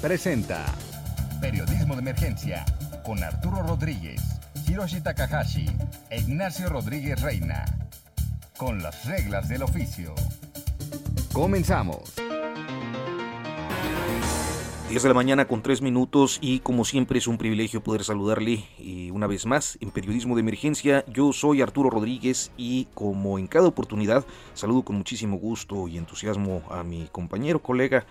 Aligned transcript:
presenta 0.00 0.64
Periodismo 1.42 1.94
de 1.94 2.00
Emergencia 2.00 2.64
con 3.04 3.22
Arturo 3.22 3.62
Rodríguez, 3.62 4.22
Hiroshi 4.66 5.02
Takahashi 5.02 5.66
e 6.08 6.20
Ignacio 6.20 6.70
Rodríguez 6.70 7.20
Reina. 7.20 7.64
Con 8.56 8.82
las 8.82 9.04
reglas 9.04 9.48
del 9.48 9.62
oficio. 9.62 10.14
Comenzamos. 11.32 12.14
10 14.88 15.02
de 15.02 15.08
la 15.08 15.14
mañana 15.14 15.46
con 15.46 15.62
3 15.62 15.82
minutos 15.82 16.38
y 16.40 16.60
como 16.60 16.84
siempre 16.84 17.18
es 17.18 17.26
un 17.26 17.38
privilegio 17.38 17.82
poder 17.82 18.02
saludarle 18.02 18.64
y 18.78 19.10
una 19.10 19.26
vez 19.26 19.46
más 19.46 19.78
en 19.80 19.90
Periodismo 19.90 20.34
de 20.34 20.40
Emergencia. 20.40 21.04
Yo 21.08 21.32
soy 21.32 21.62
Arturo 21.62 21.90
Rodríguez 21.90 22.52
y 22.56 22.86
como 22.94 23.38
en 23.38 23.46
cada 23.46 23.68
oportunidad 23.68 24.24
saludo 24.54 24.82
con 24.82 24.96
muchísimo 24.96 25.36
gusto 25.36 25.88
y 25.88 25.96
entusiasmo 25.96 26.62
a 26.70 26.82
mi 26.82 27.06
compañero, 27.12 27.62
colega 27.62 28.04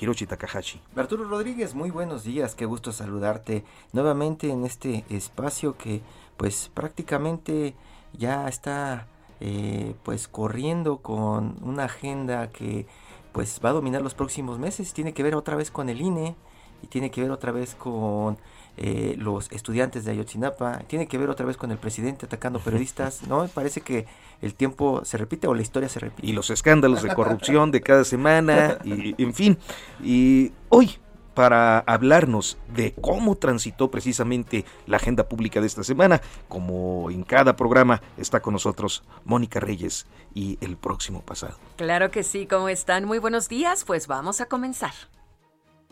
Hiroshi 0.00 0.26
Takahashi. 0.26 0.80
Arturo 0.94 1.24
Rodríguez, 1.24 1.74
muy 1.74 1.90
buenos 1.90 2.24
días, 2.24 2.54
qué 2.54 2.66
gusto 2.66 2.92
saludarte 2.92 3.64
nuevamente 3.92 4.50
en 4.50 4.64
este 4.64 5.04
espacio 5.08 5.76
que 5.76 6.02
pues 6.36 6.70
prácticamente 6.72 7.74
ya 8.12 8.48
está 8.48 9.06
eh, 9.40 9.94
pues 10.02 10.28
corriendo 10.28 10.98
con 10.98 11.56
una 11.62 11.84
agenda 11.84 12.50
que 12.50 12.86
pues 13.32 13.60
va 13.64 13.70
a 13.70 13.74
dominar 13.74 14.02
los 14.02 14.14
próximos 14.14 14.58
meses, 14.58 14.92
tiene 14.92 15.12
que 15.12 15.22
ver 15.22 15.34
otra 15.34 15.56
vez 15.56 15.70
con 15.70 15.88
el 15.88 16.00
INE 16.00 16.36
y 16.82 16.86
tiene 16.86 17.10
que 17.10 17.22
ver 17.22 17.30
otra 17.30 17.52
vez 17.52 17.74
con 17.74 18.38
eh, 18.76 19.14
los 19.18 19.50
estudiantes 19.52 20.04
de 20.04 20.12
Ayotzinapa, 20.12 20.80
tiene 20.86 21.06
que 21.08 21.16
ver 21.18 21.30
otra 21.30 21.46
vez 21.46 21.56
con 21.56 21.70
el 21.70 21.78
presidente 21.78 22.26
atacando 22.26 22.58
periodistas, 22.58 23.26
¿no? 23.26 23.48
Parece 23.48 23.80
que 23.80 24.06
el 24.42 24.54
tiempo 24.54 25.04
se 25.04 25.16
repite 25.16 25.46
o 25.46 25.54
la 25.54 25.62
historia 25.62 25.88
se 25.88 25.98
repite. 25.98 26.26
Y 26.26 26.32
los 26.32 26.50
escándalos 26.50 27.02
de 27.02 27.14
corrupción 27.14 27.70
de 27.70 27.80
cada 27.80 28.04
semana, 28.04 28.78
y 28.84 29.14
en 29.22 29.34
fin. 29.34 29.58
Y 30.02 30.52
hoy, 30.68 30.98
para 31.34 31.80
hablarnos 31.80 32.58
de 32.74 32.94
cómo 32.94 33.36
transitó 33.36 33.90
precisamente 33.90 34.64
la 34.86 34.96
agenda 34.96 35.28
pública 35.28 35.60
de 35.60 35.66
esta 35.66 35.84
semana, 35.84 36.20
como 36.48 37.10
en 37.10 37.24
cada 37.24 37.56
programa 37.56 38.02
está 38.16 38.40
con 38.40 38.54
nosotros 38.54 39.04
Mónica 39.24 39.60
Reyes 39.60 40.06
y 40.34 40.58
el 40.60 40.76
próximo 40.76 41.22
pasado. 41.22 41.56
Claro 41.76 42.10
que 42.10 42.22
sí, 42.22 42.46
¿cómo 42.46 42.68
están? 42.68 43.04
Muy 43.04 43.18
buenos 43.18 43.48
días, 43.48 43.84
pues 43.84 44.06
vamos 44.06 44.40
a 44.40 44.46
comenzar. 44.46 44.92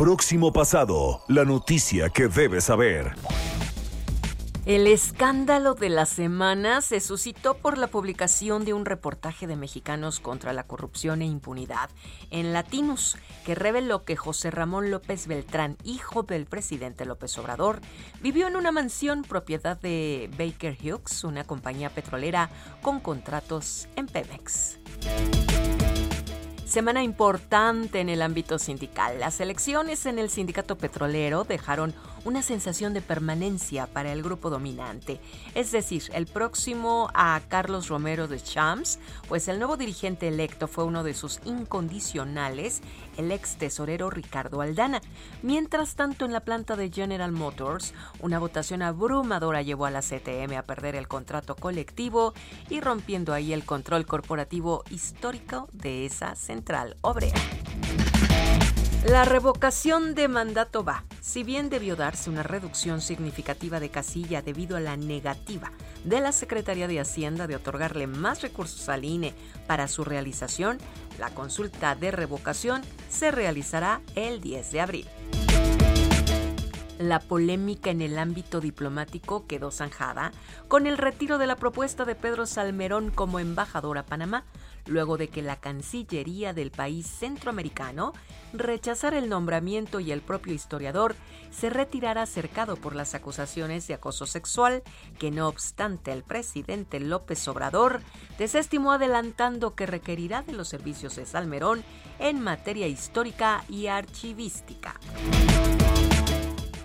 Próximo 0.00 0.50
pasado, 0.50 1.24
la 1.28 1.44
noticia 1.44 2.08
que 2.08 2.26
debes 2.26 2.64
saber. 2.64 3.12
El 4.64 4.86
escándalo 4.86 5.74
de 5.74 5.90
la 5.90 6.06
semana 6.06 6.80
se 6.80 7.00
suscitó 7.00 7.58
por 7.58 7.76
la 7.76 7.86
publicación 7.86 8.64
de 8.64 8.72
un 8.72 8.86
reportaje 8.86 9.46
de 9.46 9.56
mexicanos 9.56 10.18
contra 10.18 10.54
la 10.54 10.62
corrupción 10.62 11.20
e 11.20 11.26
impunidad 11.26 11.90
en 12.30 12.54
Latinus, 12.54 13.18
que 13.44 13.54
reveló 13.54 14.06
que 14.06 14.16
José 14.16 14.50
Ramón 14.50 14.90
López 14.90 15.26
Beltrán, 15.26 15.76
hijo 15.84 16.22
del 16.22 16.46
presidente 16.46 17.04
López 17.04 17.36
Obrador, 17.36 17.82
vivió 18.22 18.48
en 18.48 18.56
una 18.56 18.72
mansión 18.72 19.20
propiedad 19.20 19.78
de 19.78 20.30
Baker 20.38 20.78
Hughes, 20.82 21.24
una 21.24 21.44
compañía 21.44 21.90
petrolera 21.90 22.48
con 22.80 23.00
contratos 23.00 23.86
en 23.96 24.06
Pemex. 24.06 24.78
Semana 26.70 27.02
importante 27.02 27.98
en 27.98 28.08
el 28.08 28.22
ámbito 28.22 28.56
sindical. 28.60 29.18
Las 29.18 29.40
elecciones 29.40 30.06
en 30.06 30.20
el 30.20 30.30
sindicato 30.30 30.78
petrolero 30.78 31.42
dejaron 31.42 31.92
una 32.24 32.42
sensación 32.42 32.94
de 32.94 33.00
permanencia 33.00 33.86
para 33.86 34.12
el 34.12 34.22
grupo 34.22 34.50
dominante. 34.50 35.20
Es 35.54 35.72
decir, 35.72 36.04
el 36.12 36.26
próximo 36.26 37.10
a 37.14 37.40
Carlos 37.48 37.88
Romero 37.88 38.28
de 38.28 38.40
Champs, 38.40 38.98
pues 39.28 39.48
el 39.48 39.58
nuevo 39.58 39.76
dirigente 39.76 40.28
electo 40.28 40.68
fue 40.68 40.84
uno 40.84 41.02
de 41.02 41.14
sus 41.14 41.40
incondicionales, 41.44 42.82
el 43.16 43.30
ex 43.32 43.56
tesorero 43.56 44.10
Ricardo 44.10 44.60
Aldana. 44.60 45.00
Mientras 45.42 45.94
tanto, 45.94 46.24
en 46.24 46.32
la 46.32 46.40
planta 46.40 46.76
de 46.76 46.90
General 46.90 47.32
Motors, 47.32 47.94
una 48.20 48.38
votación 48.38 48.82
abrumadora 48.82 49.62
llevó 49.62 49.86
a 49.86 49.90
la 49.90 50.02
CTM 50.02 50.56
a 50.56 50.62
perder 50.62 50.94
el 50.94 51.08
contrato 51.08 51.56
colectivo 51.56 52.34
y 52.68 52.80
rompiendo 52.80 53.32
ahí 53.32 53.52
el 53.52 53.64
control 53.64 54.06
corporativo 54.06 54.84
histórico 54.90 55.68
de 55.72 56.06
esa 56.06 56.34
central 56.34 56.96
obrera. 57.02 57.40
La 59.08 59.24
revocación 59.24 60.14
de 60.14 60.28
mandato 60.28 60.84
va. 60.84 61.04
Si 61.22 61.42
bien 61.42 61.70
debió 61.70 61.96
darse 61.96 62.28
una 62.28 62.42
reducción 62.42 63.00
significativa 63.00 63.80
de 63.80 63.88
casilla 63.88 64.42
debido 64.42 64.76
a 64.76 64.80
la 64.80 64.98
negativa 64.98 65.72
de 66.04 66.20
la 66.20 66.32
Secretaría 66.32 66.86
de 66.86 67.00
Hacienda 67.00 67.46
de 67.46 67.56
otorgarle 67.56 68.06
más 68.06 68.42
recursos 68.42 68.90
al 68.90 69.06
INE 69.06 69.34
para 69.66 69.88
su 69.88 70.04
realización, 70.04 70.76
la 71.18 71.30
consulta 71.30 71.94
de 71.94 72.10
revocación 72.10 72.82
se 73.08 73.30
realizará 73.30 74.02
el 74.16 74.42
10 74.42 74.70
de 74.70 74.80
abril. 74.82 75.08
La 76.98 77.18
polémica 77.18 77.88
en 77.88 78.02
el 78.02 78.18
ámbito 78.18 78.60
diplomático 78.60 79.46
quedó 79.46 79.70
zanjada 79.70 80.32
con 80.68 80.86
el 80.86 80.98
retiro 80.98 81.38
de 81.38 81.46
la 81.46 81.56
propuesta 81.56 82.04
de 82.04 82.14
Pedro 82.14 82.44
Salmerón 82.44 83.10
como 83.10 83.38
embajador 83.38 83.96
a 83.96 84.04
Panamá, 84.04 84.44
luego 84.86 85.16
de 85.16 85.28
que 85.28 85.42
la 85.42 85.56
Cancillería 85.56 86.52
del 86.52 86.70
país 86.70 87.06
centroamericano 87.06 88.12
rechazara 88.52 89.18
el 89.18 89.28
nombramiento 89.28 90.00
y 90.00 90.12
el 90.12 90.22
propio 90.22 90.52
historiador 90.52 91.14
se 91.50 91.70
retirara 91.70 92.26
cercado 92.26 92.76
por 92.76 92.94
las 92.94 93.14
acusaciones 93.14 93.86
de 93.86 93.94
acoso 93.94 94.26
sexual, 94.26 94.82
que 95.18 95.30
no 95.30 95.48
obstante 95.48 96.12
el 96.12 96.22
presidente 96.22 97.00
López 97.00 97.46
Obrador 97.48 98.00
desestimó 98.38 98.92
adelantando 98.92 99.74
que 99.74 99.86
requerirá 99.86 100.42
de 100.42 100.52
los 100.52 100.68
servicios 100.68 101.16
de 101.16 101.26
Salmerón 101.26 101.84
en 102.18 102.40
materia 102.40 102.86
histórica 102.86 103.64
y 103.68 103.86
archivística. 103.86 104.98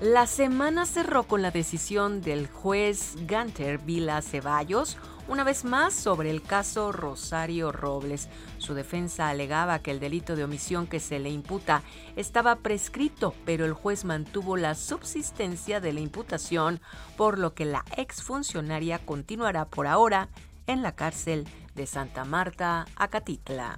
La 0.01 0.27
semana 0.27 0.85
cerró 0.85 1.23
con 1.23 1.41
la 1.41 1.51
decisión 1.51 2.19
del 2.19 2.47
juez 2.47 3.15
Ganter 3.25 3.77
Vila 3.77 4.21
Ceballos, 4.21 4.97
una 5.29 5.45
vez 5.45 5.63
más 5.63 5.93
sobre 5.93 6.31
el 6.31 6.41
caso 6.41 6.91
Rosario 6.91 7.71
Robles. 7.71 8.27
Su 8.57 8.73
defensa 8.73 9.29
alegaba 9.29 9.79
que 9.79 9.91
el 9.91 10.01
delito 10.01 10.35
de 10.35 10.43
omisión 10.43 10.85
que 10.85 10.99
se 10.99 11.17
le 11.19 11.29
imputa 11.29 11.81
estaba 12.17 12.57
prescrito, 12.57 13.33
pero 13.45 13.63
el 13.63 13.71
juez 13.71 14.03
mantuvo 14.03 14.57
la 14.57 14.75
subsistencia 14.75 15.79
de 15.79 15.93
la 15.93 16.01
imputación, 16.01 16.81
por 17.15 17.39
lo 17.39 17.53
que 17.53 17.63
la 17.63 17.85
exfuncionaria 17.95 18.99
continuará 18.99 19.63
por 19.63 19.87
ahora 19.87 20.27
en 20.67 20.81
la 20.81 20.93
cárcel 20.93 21.47
de 21.73 21.87
Santa 21.87 22.25
Marta, 22.25 22.85
Acatitla. 22.97 23.77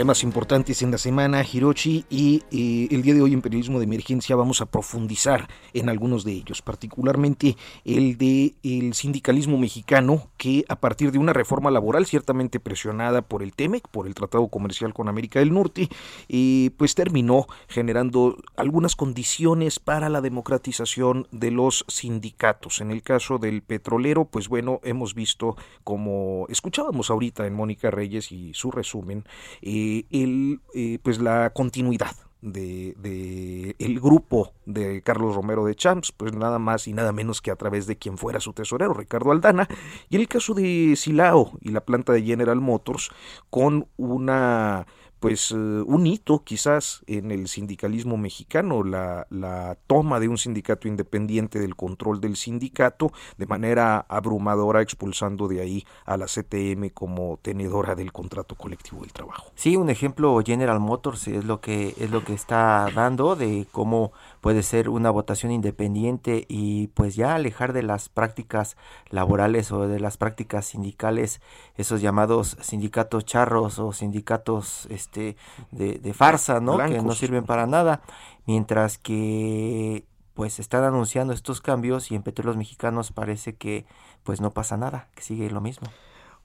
Temas 0.00 0.24
importantes 0.24 0.80
en 0.80 0.90
la 0.90 0.96
semana, 0.96 1.44
Hiroshi, 1.44 2.06
y 2.08 2.42
el 2.50 3.02
día 3.02 3.12
de 3.12 3.20
hoy 3.20 3.34
en 3.34 3.42
Periodismo 3.42 3.80
de 3.80 3.84
Emergencia 3.84 4.34
vamos 4.34 4.62
a 4.62 4.64
profundizar 4.64 5.46
en 5.74 5.90
algunos 5.90 6.24
de 6.24 6.32
ellos, 6.32 6.62
particularmente 6.62 7.58
el 7.84 8.16
de 8.16 8.54
el 8.62 8.94
sindicalismo 8.94 9.58
mexicano, 9.58 10.30
que 10.38 10.64
a 10.70 10.76
partir 10.76 11.12
de 11.12 11.18
una 11.18 11.34
reforma 11.34 11.70
laboral 11.70 12.06
ciertamente 12.06 12.60
presionada 12.60 13.20
por 13.20 13.42
el 13.42 13.52
TEMEC, 13.52 13.88
por 13.88 14.06
el 14.06 14.14
Tratado 14.14 14.48
Comercial 14.48 14.94
con 14.94 15.06
América 15.06 15.40
del 15.40 15.52
Norte, 15.52 15.90
eh, 16.30 16.70
pues 16.78 16.94
terminó 16.94 17.46
generando 17.68 18.38
algunas 18.56 18.96
condiciones 18.96 19.80
para 19.80 20.08
la 20.08 20.22
democratización 20.22 21.28
de 21.30 21.50
los 21.50 21.84
sindicatos. 21.88 22.80
En 22.80 22.90
el 22.90 23.02
caso 23.02 23.36
del 23.36 23.60
petrolero, 23.60 24.24
pues 24.24 24.48
bueno, 24.48 24.80
hemos 24.82 25.14
visto 25.14 25.58
como 25.84 26.46
escuchábamos 26.48 27.10
ahorita 27.10 27.46
en 27.46 27.52
Mónica 27.52 27.90
Reyes 27.90 28.32
y 28.32 28.54
su 28.54 28.70
resumen, 28.70 29.24
eh, 29.60 29.89
el, 30.10 30.60
pues 31.02 31.20
la 31.20 31.50
continuidad 31.50 32.16
de, 32.42 33.76
el 33.78 34.00
grupo 34.00 34.52
de 34.66 35.02
Carlos 35.02 35.34
Romero 35.34 35.64
de 35.64 35.74
Champs, 35.74 36.12
pues 36.12 36.34
nada 36.34 36.58
más 36.58 36.88
y 36.88 36.92
nada 36.92 37.12
menos 37.12 37.40
que 37.40 37.50
a 37.50 37.56
través 37.56 37.86
de 37.86 37.96
quien 37.96 38.18
fuera 38.18 38.40
su 38.40 38.52
tesorero, 38.52 38.94
Ricardo 38.94 39.32
Aldana, 39.32 39.68
y 40.08 40.16
el 40.16 40.28
caso 40.28 40.54
de 40.54 40.94
Silao 40.96 41.52
y 41.60 41.70
la 41.70 41.84
planta 41.84 42.12
de 42.12 42.22
General 42.22 42.60
Motors, 42.60 43.10
con 43.50 43.88
una 43.96 44.86
pues 45.20 45.52
eh, 45.52 45.54
un 45.54 46.06
hito 46.06 46.42
quizás 46.44 47.02
en 47.06 47.30
el 47.30 47.46
sindicalismo 47.46 48.16
mexicano, 48.16 48.82
la, 48.82 49.26
la, 49.30 49.76
toma 49.86 50.18
de 50.18 50.28
un 50.28 50.38
sindicato 50.38 50.88
independiente 50.88 51.58
del 51.58 51.76
control 51.76 52.20
del 52.20 52.36
sindicato 52.36 53.12
de 53.36 53.46
manera 53.46 54.06
abrumadora, 54.08 54.80
expulsando 54.80 55.46
de 55.46 55.60
ahí 55.60 55.86
a 56.06 56.16
la 56.16 56.26
CTM 56.26 56.90
como 56.94 57.38
tenedora 57.42 57.94
del 57.94 58.12
contrato 58.12 58.54
colectivo 58.54 59.02
del 59.02 59.12
trabajo. 59.12 59.52
Sí, 59.54 59.76
un 59.76 59.90
ejemplo 59.90 60.40
General 60.44 60.80
Motors 60.80 61.28
es 61.28 61.44
lo 61.44 61.60
que 61.60 61.94
es 61.98 62.10
lo 62.10 62.24
que 62.24 62.32
está 62.32 62.88
dando 62.94 63.36
de 63.36 63.66
cómo 63.70 64.12
puede 64.40 64.62
ser 64.62 64.88
una 64.88 65.10
votación 65.10 65.52
independiente 65.52 66.46
y 66.48 66.88
pues 66.88 67.14
ya 67.14 67.34
alejar 67.34 67.72
de 67.72 67.82
las 67.82 68.08
prácticas 68.08 68.76
laborales 69.10 69.70
o 69.72 69.86
de 69.86 70.00
las 70.00 70.16
prácticas 70.16 70.66
sindicales 70.66 71.40
esos 71.76 72.00
llamados 72.00 72.56
sindicatos 72.60 73.24
charros 73.24 73.78
o 73.78 73.92
sindicatos 73.92 74.86
este 74.90 75.36
de, 75.70 76.14
farsa, 76.14 76.60
¿no? 76.60 76.78
Que 76.78 77.02
no 77.02 77.12
sirven 77.12 77.44
para 77.44 77.66
nada, 77.66 78.02
mientras 78.46 78.98
que 78.98 80.04
pues 80.34 80.58
están 80.58 80.84
anunciando 80.84 81.32
estos 81.32 81.60
cambios 81.60 82.10
y 82.10 82.14
en 82.14 82.22
Petróleos 82.22 82.56
Mexicanos 82.56 83.12
parece 83.12 83.56
que 83.56 83.84
pues 84.24 84.40
no 84.40 84.52
pasa 84.52 84.76
nada, 84.76 85.08
que 85.14 85.22
sigue 85.22 85.50
lo 85.50 85.60
mismo. 85.60 85.88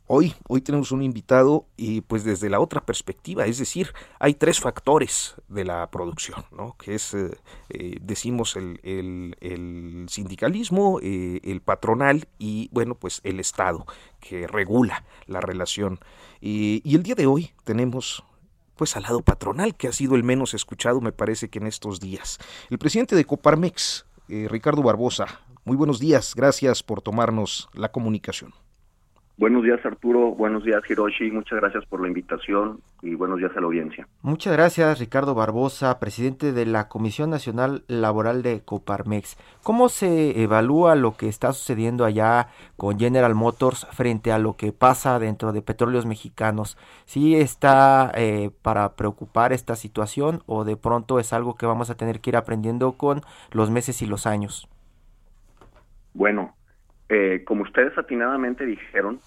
Hoy, 0.08 0.36
hoy 0.48 0.62
tenemos 0.62 0.92
un 0.92 1.02
invitado 1.02 1.66
y 1.78 2.02
pues 2.02 2.24
desde 2.24 2.48
la 2.48 2.60
otra 2.60 2.86
perspectiva, 2.86 3.48
es 3.48 3.58
decir, 3.58 3.92
hay 4.20 4.36
tres 4.36 4.60
factores 4.60 5.34
de 5.48 5.66
la 5.66 5.90
producción, 5.90 6.46
¿no? 6.52 6.78
que 6.78 6.94
es, 6.94 7.16
eh, 7.16 7.36
eh, 7.70 7.98
decimos, 8.02 8.56
el, 8.56 10.06
sindicalismo, 10.08 11.00
eh, 11.02 11.40
el 11.44 11.60
patronal 11.62 12.28
y, 12.38 12.70
bueno, 12.72 12.94
pues 12.94 13.20
el 13.24 13.40
Estado, 13.40 13.88
que 14.20 14.46
regula 14.46 15.04
la 15.26 15.42
relación. 15.42 16.00
Y, 16.40 16.82
y 16.84 16.96
el 16.96 17.02
día 17.02 17.16
de 17.16 17.26
hoy 17.26 17.54
tenemos 17.64 18.24
pues 18.76 18.96
al 18.96 19.04
lado 19.04 19.24
patronal, 19.24 19.74
que 19.74 19.88
ha 19.88 19.94
sido 19.94 20.14
el 20.14 20.24
menos 20.24 20.54
escuchado, 20.54 21.02
me 21.02 21.14
parece 21.14 21.50
que 21.50 21.58
en 21.58 21.66
estos 21.66 22.00
días. 22.00 22.38
El 22.70 22.78
presidente 22.78 23.16
de 23.16 23.26
Coparmex, 23.26 24.06
Ricardo 24.28 24.84
Barbosa, 24.84 25.40
muy 25.64 25.78
buenos 25.78 26.00
días, 26.00 26.36
gracias 26.36 26.84
por 26.84 27.02
tomarnos 27.02 27.70
la 27.74 27.92
comunicación. 27.92 28.54
Buenos 29.38 29.64
días 29.64 29.86
Arturo, 29.86 30.32
buenos 30.32 30.64
días 30.64 30.82
Hiroshi, 30.90 31.30
muchas 31.30 31.60
gracias 31.60 31.86
por 31.88 32.00
la 32.00 32.08
invitación 32.08 32.80
y 33.02 33.16
buenos 33.16 33.38
días 33.38 33.52
a 33.58 33.60
la 33.60 33.66
audiencia. 33.66 34.08
Muchas 34.22 34.54
gracias 34.54 34.98
Ricardo 34.98 35.36
Barbosa, 35.36 36.00
presidente 36.00 36.54
de 36.54 36.66
la 36.66 36.88
Comisión 36.88 37.32
Nacional 37.32 37.84
Laboral 37.90 38.44
de 38.44 38.62
Coparmex. 38.64 39.38
¿Cómo 39.62 39.90
se 39.90 40.42
evalúa 40.42 40.96
lo 40.96 41.18
que 41.18 41.28
está 41.28 41.52
sucediendo 41.52 42.06
allá 42.06 42.48
con 42.78 42.98
General 42.98 43.36
Motors 43.36 43.86
frente 43.92 44.32
a 44.32 44.40
lo 44.40 44.56
que 44.56 44.72
pasa 44.72 45.20
dentro 45.20 45.52
de 45.52 45.62
Petróleos 45.62 46.06
Mexicanos? 46.06 46.78
¿Sí 47.04 47.36
está 47.36 48.14
eh, 48.16 48.52
para 48.62 48.96
preocupar 48.96 49.52
esta 49.52 49.76
situación 49.76 50.44
o 50.46 50.64
de 50.64 50.78
pronto 50.78 51.20
es 51.20 51.34
algo 51.34 51.56
que 51.56 51.66
vamos 51.66 51.90
a 51.90 51.98
tener 51.98 52.22
que 52.22 52.30
ir 52.30 52.38
aprendiendo 52.38 52.94
con 52.94 53.20
los 53.52 53.70
meses 53.70 54.02
y 54.02 54.06
los 54.06 54.28
años? 54.28 54.70
Bueno, 56.14 56.55
eh, 57.10 57.44
como 57.46 57.64
ustedes 57.64 57.98
atinadamente 57.98 58.66
dijeron, 58.66 59.20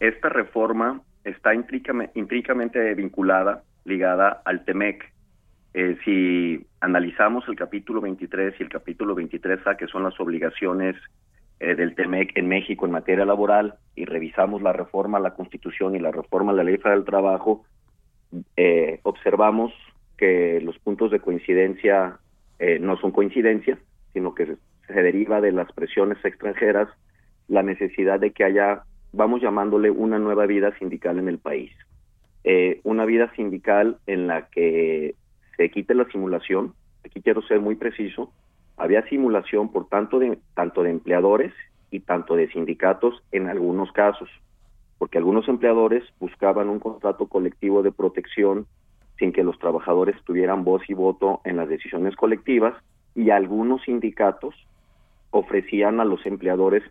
esta 0.00 0.28
reforma 0.28 1.02
está 1.24 1.54
intrínsecamente 1.54 2.94
vinculada, 2.94 3.62
ligada 3.84 4.42
al 4.44 4.64
TEMEC. 4.64 5.12
Eh, 5.74 5.96
si 6.04 6.66
analizamos 6.80 7.46
el 7.48 7.54
capítulo 7.54 8.00
23 8.00 8.54
y 8.58 8.62
el 8.62 8.68
capítulo 8.68 9.14
23A, 9.14 9.76
que 9.76 9.86
son 9.86 10.02
las 10.02 10.18
obligaciones 10.18 10.96
eh, 11.60 11.76
del 11.76 11.94
TEMEC 11.94 12.36
en 12.36 12.48
México 12.48 12.86
en 12.86 12.92
materia 12.92 13.24
laboral, 13.24 13.74
y 13.94 14.06
revisamos 14.06 14.62
la 14.62 14.72
reforma 14.72 15.18
a 15.18 15.20
la 15.20 15.34
Constitución 15.34 15.94
y 15.94 16.00
la 16.00 16.10
reforma 16.10 16.50
a 16.50 16.54
la 16.54 16.64
Ley 16.64 16.78
Federal 16.78 17.00
del 17.00 17.06
Trabajo, 17.06 17.64
observamos 19.02 19.72
que 20.16 20.60
los 20.60 20.78
puntos 20.78 21.10
de 21.10 21.18
coincidencia 21.18 22.18
no 22.80 22.96
son 22.98 23.10
coincidencias, 23.10 23.78
sino 24.12 24.34
que 24.34 24.56
se 24.86 25.02
deriva 25.02 25.40
de 25.40 25.50
las 25.50 25.70
presiones 25.72 26.24
extranjeras 26.24 26.88
la 27.50 27.62
necesidad 27.64 28.20
de 28.20 28.30
que 28.30 28.44
haya, 28.44 28.84
vamos 29.12 29.42
llamándole, 29.42 29.90
una 29.90 30.18
nueva 30.18 30.46
vida 30.46 30.72
sindical 30.78 31.18
en 31.18 31.28
el 31.28 31.38
país. 31.38 31.72
Eh, 32.44 32.80
una 32.84 33.04
vida 33.04 33.30
sindical 33.34 33.98
en 34.06 34.28
la 34.28 34.48
que 34.48 35.16
se 35.56 35.70
quite 35.70 35.94
la 35.94 36.06
simulación, 36.06 36.74
aquí 37.04 37.20
quiero 37.20 37.42
ser 37.42 37.60
muy 37.60 37.74
preciso, 37.74 38.32
había 38.76 39.06
simulación 39.08 39.72
por 39.72 39.88
tanto 39.88 40.20
de, 40.20 40.38
tanto 40.54 40.84
de 40.84 40.90
empleadores 40.90 41.52
y 41.90 42.00
tanto 42.00 42.36
de 42.36 42.48
sindicatos 42.52 43.20
en 43.32 43.48
algunos 43.48 43.90
casos, 43.92 44.30
porque 44.98 45.18
algunos 45.18 45.48
empleadores 45.48 46.04
buscaban 46.20 46.68
un 46.68 46.78
contrato 46.78 47.26
colectivo 47.26 47.82
de 47.82 47.90
protección 47.90 48.66
sin 49.18 49.32
que 49.32 49.42
los 49.42 49.58
trabajadores 49.58 50.16
tuvieran 50.24 50.62
voz 50.62 50.82
y 50.88 50.94
voto 50.94 51.40
en 51.44 51.56
las 51.56 51.68
decisiones 51.68 52.14
colectivas 52.14 52.74
y 53.16 53.30
algunos 53.30 53.82
sindicatos 53.82 54.54
ofrecían 55.30 56.00
a 56.00 56.04
los 56.04 56.24
empleadores 56.24 56.84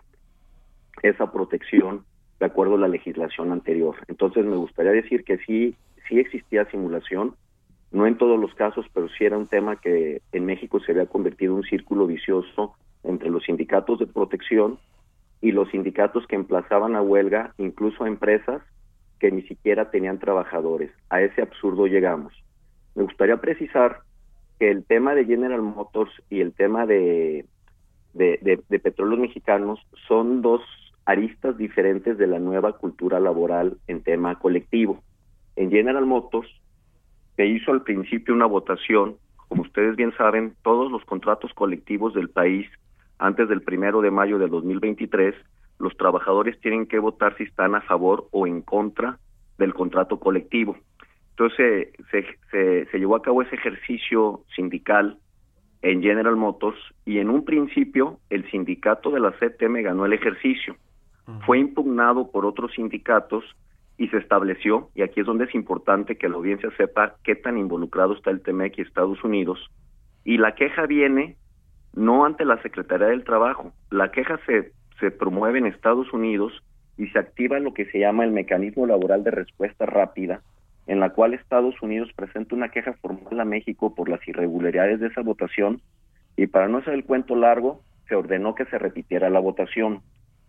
esa 1.04 1.32
protección 1.32 2.04
de 2.40 2.46
acuerdo 2.46 2.76
a 2.76 2.80
la 2.80 2.88
legislación 2.88 3.52
anterior. 3.52 3.96
Entonces 4.08 4.46
me 4.46 4.56
gustaría 4.56 4.92
decir 4.92 5.24
que 5.24 5.38
sí, 5.40 5.76
sí 6.08 6.20
existía 6.20 6.66
simulación, 6.66 7.36
no 7.92 8.06
en 8.06 8.18
todos 8.18 8.40
los 8.40 8.54
casos, 8.56 8.86
pero 8.94 9.10
sí 9.10 9.26
era 9.26 9.38
un 9.38 9.48
tema 9.48 9.76
que 9.78 10.22
en 10.32 10.46
México 10.46 10.80
se 10.80 10.92
había 10.92 11.08
convertido 11.08 11.54
en 11.54 11.60
un 11.60 11.64
círculo 11.64 12.08
vicioso 12.08 12.76
entre 13.04 13.30
los 13.30 13.44
sindicatos 13.44 14.00
de 14.00 14.08
protección 14.08 14.80
y 15.42 15.52
los 15.52 15.70
sindicatos 15.70 16.28
que 16.28 16.36
emplazaban 16.36 16.96
a 16.96 17.02
huelga, 17.02 17.54
incluso 17.58 18.04
a 18.04 18.08
empresas 18.08 18.62
que 19.20 19.32
ni 19.32 19.42
siquiera 19.44 19.92
tenían 19.92 20.20
trabajadores. 20.20 20.92
A 21.10 21.22
ese 21.22 21.42
absurdo 21.42 21.88
llegamos. 21.88 22.34
Me 22.96 23.04
gustaría 23.04 23.38
precisar 23.38 24.02
que 24.60 24.72
el 24.72 24.84
tema 24.86 25.16
de 25.16 25.26
General 25.26 25.62
Motors 25.62 26.12
y 26.30 26.42
el 26.42 26.54
tema 26.54 26.86
de, 26.86 27.46
de, 28.14 28.60
de, 28.68 28.80
petróleos 28.80 29.20
mexicanos 29.20 29.80
son 30.08 30.42
dos 30.42 30.62
aristas 31.10 31.58
diferentes 31.58 32.20
de 32.20 32.28
la 32.28 32.38
nueva 32.38 32.74
cultura 32.74 33.20
laboral 33.20 33.78
en 33.88 34.04
tema 34.04 34.38
colectivo. 34.38 35.02
En 35.56 35.72
General 35.72 36.06
Motors 36.06 36.48
se 37.36 37.48
hizo 37.48 37.72
al 37.72 37.82
principio 37.82 38.36
una 38.36 38.46
votación, 38.46 39.16
como 39.48 39.64
ustedes 39.64 39.96
bien 39.96 40.14
saben, 40.16 40.54
todos 40.62 40.92
los 40.92 41.04
contratos 41.06 41.52
colectivos 41.56 42.14
del 42.14 42.30
país 42.30 42.68
antes 43.18 43.50
del 43.50 43.64
primero 43.64 44.02
de 44.02 44.12
mayo 44.12 44.38
de 44.38 44.48
2023, 44.50 45.34
los 45.80 45.98
trabajadores 45.98 46.62
tienen 46.62 46.86
que 46.86 47.00
votar 47.00 47.36
si 47.38 47.44
están 47.46 47.74
a 47.74 47.82
favor 47.82 48.28
o 48.30 48.46
en 48.46 48.62
contra 48.62 49.18
del 49.58 49.74
contrato 49.74 50.20
colectivo. 50.20 50.78
Entonces 51.32 51.90
se, 52.12 52.24
se, 52.52 52.86
se 52.86 53.00
llevó 53.00 53.16
a 53.16 53.24
cabo 53.24 53.42
ese 53.42 53.56
ejercicio 53.56 54.44
sindical 54.56 55.18
en 55.82 56.04
General 56.04 56.36
Motors 56.36 56.78
y 57.04 57.18
en 57.18 57.32
un 57.32 57.46
principio 57.46 58.20
el 58.30 58.48
sindicato 58.52 59.10
de 59.10 59.22
la 59.22 59.32
CTM 59.32 59.82
ganó 59.82 60.06
el 60.06 60.14
ejercicio 60.14 60.76
fue 61.46 61.60
impugnado 61.60 62.32
por 62.32 62.46
otros 62.46 62.74
sindicatos 62.74 63.44
y 63.98 64.08
se 64.08 64.18
estableció, 64.18 64.90
y 64.96 65.02
aquí 65.02 65.20
es 65.20 65.26
donde 65.26 65.46
es 65.46 65.56
importante 65.56 66.18
que 66.18 66.30
la 66.30 66.36
audiencia 66.36 66.70
sepa 66.78 67.16
qué 67.24 67.36
tan 67.36 67.58
involucrado 67.58 68.14
está 68.14 68.32
el 68.32 68.42
TEMEC 68.42 68.78
y 68.78 68.82
Estados 68.82 69.24
Unidos, 69.24 69.60
y 70.24 70.38
la 70.38 70.56
queja 70.56 70.86
viene 70.86 71.36
no 71.94 72.26
ante 72.26 72.46
la 72.46 72.62
Secretaría 72.62 73.08
del 73.08 73.24
Trabajo, 73.24 73.74
la 73.90 74.12
queja 74.12 74.40
se, 74.46 74.72
se 75.00 75.12
promueve 75.12 75.60
en 75.60 75.66
Estados 75.66 76.12
Unidos 76.14 76.54
y 76.98 77.08
se 77.08 77.20
activa 77.20 77.60
lo 77.60 77.74
que 77.74 77.86
se 77.86 78.00
llama 78.00 78.24
el 78.24 78.32
mecanismo 78.32 78.86
laboral 78.86 79.24
de 79.24 79.32
respuesta 79.32 79.86
rápida, 79.86 80.42
en 80.88 81.00
la 81.00 81.12
cual 81.12 81.34
Estados 81.34 81.76
Unidos 81.82 82.10
presenta 82.16 82.56
una 82.56 82.70
queja 82.70 82.94
formal 82.94 83.40
a 83.40 83.46
México 83.46 83.96
por 83.96 84.10
las 84.10 84.26
irregularidades 84.28 85.00
de 85.00 85.08
esa 85.08 85.22
votación 85.22 85.82
y 86.36 86.48
para 86.48 86.68
no 86.68 86.78
hacer 86.78 86.94
el 86.94 87.06
cuento 87.06 87.36
largo, 87.36 87.82
se 88.08 88.16
ordenó 88.16 88.56
que 88.56 88.66
se 88.66 88.78
repitiera 88.78 89.30
la 89.30 89.40
votación. 89.40 90.02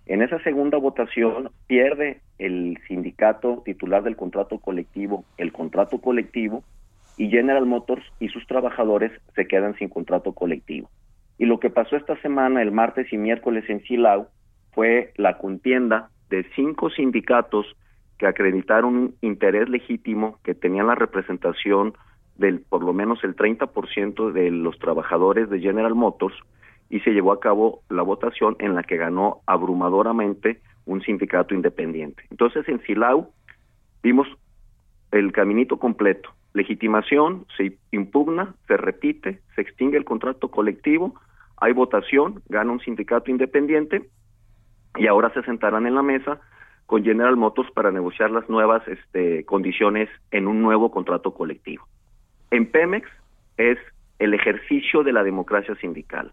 En 0.07 0.23
esa 0.23 0.43
segunda 0.43 0.79
votación 0.79 1.51
pierde 1.67 2.21
el 2.39 2.79
sindicato 2.89 3.63
titular 3.65 4.03
del 4.03 4.17
contrato 4.17 4.59
colectivo 4.59 5.25
el 5.37 5.53
contrato 5.53 6.01
colectivo 6.01 6.65
y 7.17 7.29
General 7.29 7.67
Motors 7.67 8.05
y 8.19 8.29
sus 8.29 8.47
trabajadores 8.47 9.13
se 9.35 9.47
quedan 9.47 9.77
sin 9.77 9.89
contrato 9.89 10.33
colectivo. 10.33 10.89
Y 11.39 11.45
lo 11.45 11.61
que 11.61 11.71
pasó 11.71 11.97
esta 11.97 12.21
semana, 12.23 12.63
el 12.63 12.73
martes 12.73 13.13
y 13.13 13.19
miércoles 13.19 13.65
en 13.69 13.83
Silao, 13.83 14.29
fue 14.73 15.13
la 15.17 15.37
contienda 15.39 16.11
de 16.31 16.47
cinco 16.55 16.91
sindicatos 16.91 17.67
que 18.19 18.27
acreditaron 18.27 18.97
un 18.97 19.15
interés 19.21 19.69
legítimo, 19.69 20.39
que 20.45 20.55
tenían 20.55 20.87
la 20.87 20.95
representación 20.95 21.95
del 22.37 22.61
por 22.61 22.83
lo 22.83 22.93
menos 22.93 23.23
el 23.25 23.37
30% 23.37 24.33
de 24.33 24.51
los 24.51 24.79
trabajadores 24.79 25.51
de 25.51 25.61
General 25.61 25.95
Motors 25.95 26.35
y 26.91 27.01
se 27.01 27.13
llevó 27.13 27.33
a 27.33 27.41
cabo 27.41 27.83
la 27.89 28.03
votación 28.03 28.57
en 28.59 28.75
la 28.75 28.83
que 28.83 28.97
ganó 28.97 29.41
abrumadoramente 29.47 30.61
un 30.85 31.01
sindicato 31.01 31.55
independiente. 31.55 32.25
Entonces 32.31 32.69
en 32.69 32.83
Silao 32.83 33.31
vimos 34.03 34.29
el 35.13 35.33
caminito 35.33 35.79
completo. 35.79 36.31
Legitimación, 36.53 37.47
se 37.57 37.79
impugna, 37.93 38.55
se 38.67 38.77
repite, 38.77 39.41
se 39.55 39.61
extingue 39.61 39.97
el 39.97 40.05
contrato 40.05 40.51
colectivo, 40.51 41.15
hay 41.57 41.73
votación, 41.73 42.43
gana 42.49 42.73
un 42.73 42.81
sindicato 42.81 43.31
independiente 43.31 44.09
y 44.97 45.07
ahora 45.07 45.33
se 45.33 45.43
sentarán 45.43 45.87
en 45.87 45.95
la 45.95 46.03
mesa 46.03 46.41
con 46.87 47.05
General 47.05 47.37
Motors 47.37 47.71
para 47.71 47.93
negociar 47.93 48.33
las 48.33 48.49
nuevas 48.49 48.87
este, 48.89 49.45
condiciones 49.45 50.09
en 50.33 50.49
un 50.49 50.61
nuevo 50.61 50.91
contrato 50.91 51.33
colectivo. 51.35 51.85
En 52.51 52.69
Pemex 52.69 53.09
es 53.59 53.79
el 54.19 54.35
ejercicio 54.35 55.05
de 55.05 55.13
la 55.13 55.23
democracia 55.23 55.77
sindical. 55.77 56.33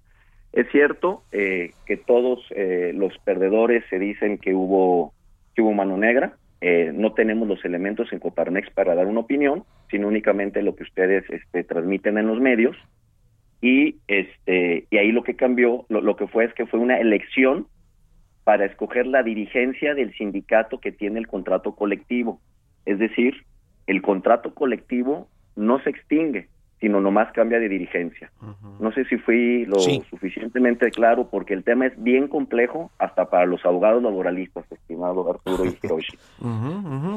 Es 0.54 0.68
cierto 0.72 1.24
eh, 1.32 1.74
que 1.86 1.98
todos 1.98 2.39
eh, 2.51 2.92
los 2.96 3.18
perdedores 3.20 3.84
se 3.89 4.00
dicen 4.00 4.38
que 4.38 4.54
hubo 4.54 5.13
que 5.56 5.62
hubo 5.62 5.74
mano 5.74 5.98
negra. 5.98 6.38
Eh, 6.62 6.92
no 6.94 7.13
tenemos 7.13 7.48
los 7.48 7.63
elementos 7.66 8.12
en 8.12 8.20
Coparmex 8.20 8.72
para 8.72 8.96
dar 8.96 9.08
una 9.08 9.20
opinión, 9.20 9.63
sino 9.92 10.08
únicamente 10.08 10.62
lo 10.62 10.75
que 10.75 10.84
ustedes 10.84 11.30
este, 11.30 11.63
transmiten 11.63 12.18
en 12.18 12.27
los 12.27 12.39
medios. 12.39 12.75
Y 13.62 13.98
este 14.08 14.86
y 14.89 14.98
ahí 14.98 15.12
lo 15.12 15.24
que 15.24 15.36
cambió, 15.36 15.86
lo, 15.89 16.01
lo 16.01 16.16
que 16.16 16.27
fue 16.27 16.46
es 16.46 16.54
que 16.54 16.66
fue 16.66 16.80
una 16.80 17.00
elección 17.00 17.68
para 18.44 18.66
escoger 18.66 19.08
la 19.08 19.24
dirigencia 19.24 19.94
del 19.94 20.13
sindicato 20.13 20.80
que 20.80 20.92
tiene 20.92 21.20
el 21.20 21.27
contrato 21.27 21.75
colectivo. 21.75 22.39
Es 22.86 22.98
decir, 22.98 23.44
el 23.88 24.01
contrato 24.01 24.54
colectivo 24.54 25.27
no 25.56 25.82
se 25.84 25.89
extingue, 25.89 26.48
sino 26.79 27.01
nomás 27.01 27.31
cambia 27.34 27.60
de 27.60 27.69
dirigencia. 27.69 28.31
No 28.79 28.91
sé 28.91 29.05
si 29.05 29.17
fui 29.17 29.65
lo 29.65 29.79
suficientemente 29.79 30.91
claro 30.91 31.27
porque 31.29 31.53
el 31.53 31.63
tema 31.63 31.88
es 31.88 32.03
bien 32.03 32.27
complejo 32.27 32.91
hasta 33.00 33.29
para 33.29 33.46
los 33.46 33.65
abogados 33.65 34.03
laboralistas, 34.03 34.65
estimado 34.72 35.27
Arturo 35.29 35.65
y 35.65 35.77
Hiroshi. 35.84 36.17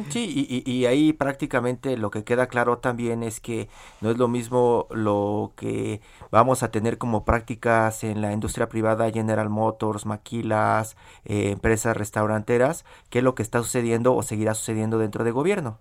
Sí, 0.08 0.62
y, 0.64 0.86
ahí 0.86 1.12
prácticamente 1.12 1.96
lo 1.98 2.10
que 2.10 2.24
queda 2.24 2.46
claro 2.46 2.78
también 2.78 3.22
es 3.22 3.40
que 3.40 3.68
no 4.00 4.10
es 4.10 4.18
lo 4.18 4.28
mismo 4.28 4.86
lo 4.90 5.52
que 5.56 6.00
vamos 6.30 6.62
a 6.62 6.70
tener 6.70 6.96
como 6.96 7.24
prácticas 7.24 8.02
en 8.02 8.22
la 8.22 8.32
industria 8.32 8.68
privada, 8.68 9.10
General 9.10 9.50
Motors, 9.50 10.06
maquilas, 10.06 10.96
eh, 11.26 11.50
empresas 11.50 11.96
restauranteras, 11.96 12.86
que 13.10 13.20
lo 13.20 13.34
que 13.34 13.42
está 13.42 13.58
sucediendo 13.58 14.14
o 14.14 14.22
seguirá 14.22 14.54
sucediendo 14.54 14.98
dentro 14.98 15.22
del 15.24 15.34
gobierno. 15.34 15.78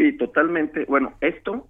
Sí, 0.00 0.12
totalmente. 0.14 0.86
Bueno, 0.86 1.12
esto 1.20 1.66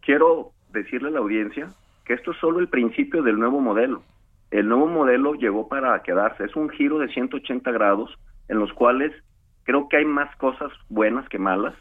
quiero 0.00 0.52
decirle 0.72 1.08
a 1.08 1.10
la 1.10 1.18
audiencia 1.18 1.68
que 2.06 2.14
esto 2.14 2.30
es 2.30 2.38
solo 2.38 2.60
el 2.60 2.68
principio 2.68 3.22
del 3.22 3.38
nuevo 3.38 3.60
modelo. 3.60 4.02
El 4.50 4.70
nuevo 4.70 4.86
modelo 4.86 5.34
llegó 5.34 5.68
para 5.68 6.02
quedarse. 6.02 6.44
Es 6.44 6.56
un 6.56 6.70
giro 6.70 6.98
de 6.98 7.08
180 7.08 7.70
grados 7.70 8.18
en 8.48 8.58
los 8.58 8.72
cuales 8.72 9.12
creo 9.64 9.86
que 9.90 9.98
hay 9.98 10.06
más 10.06 10.34
cosas 10.36 10.72
buenas 10.88 11.28
que 11.28 11.38
malas. 11.38 11.74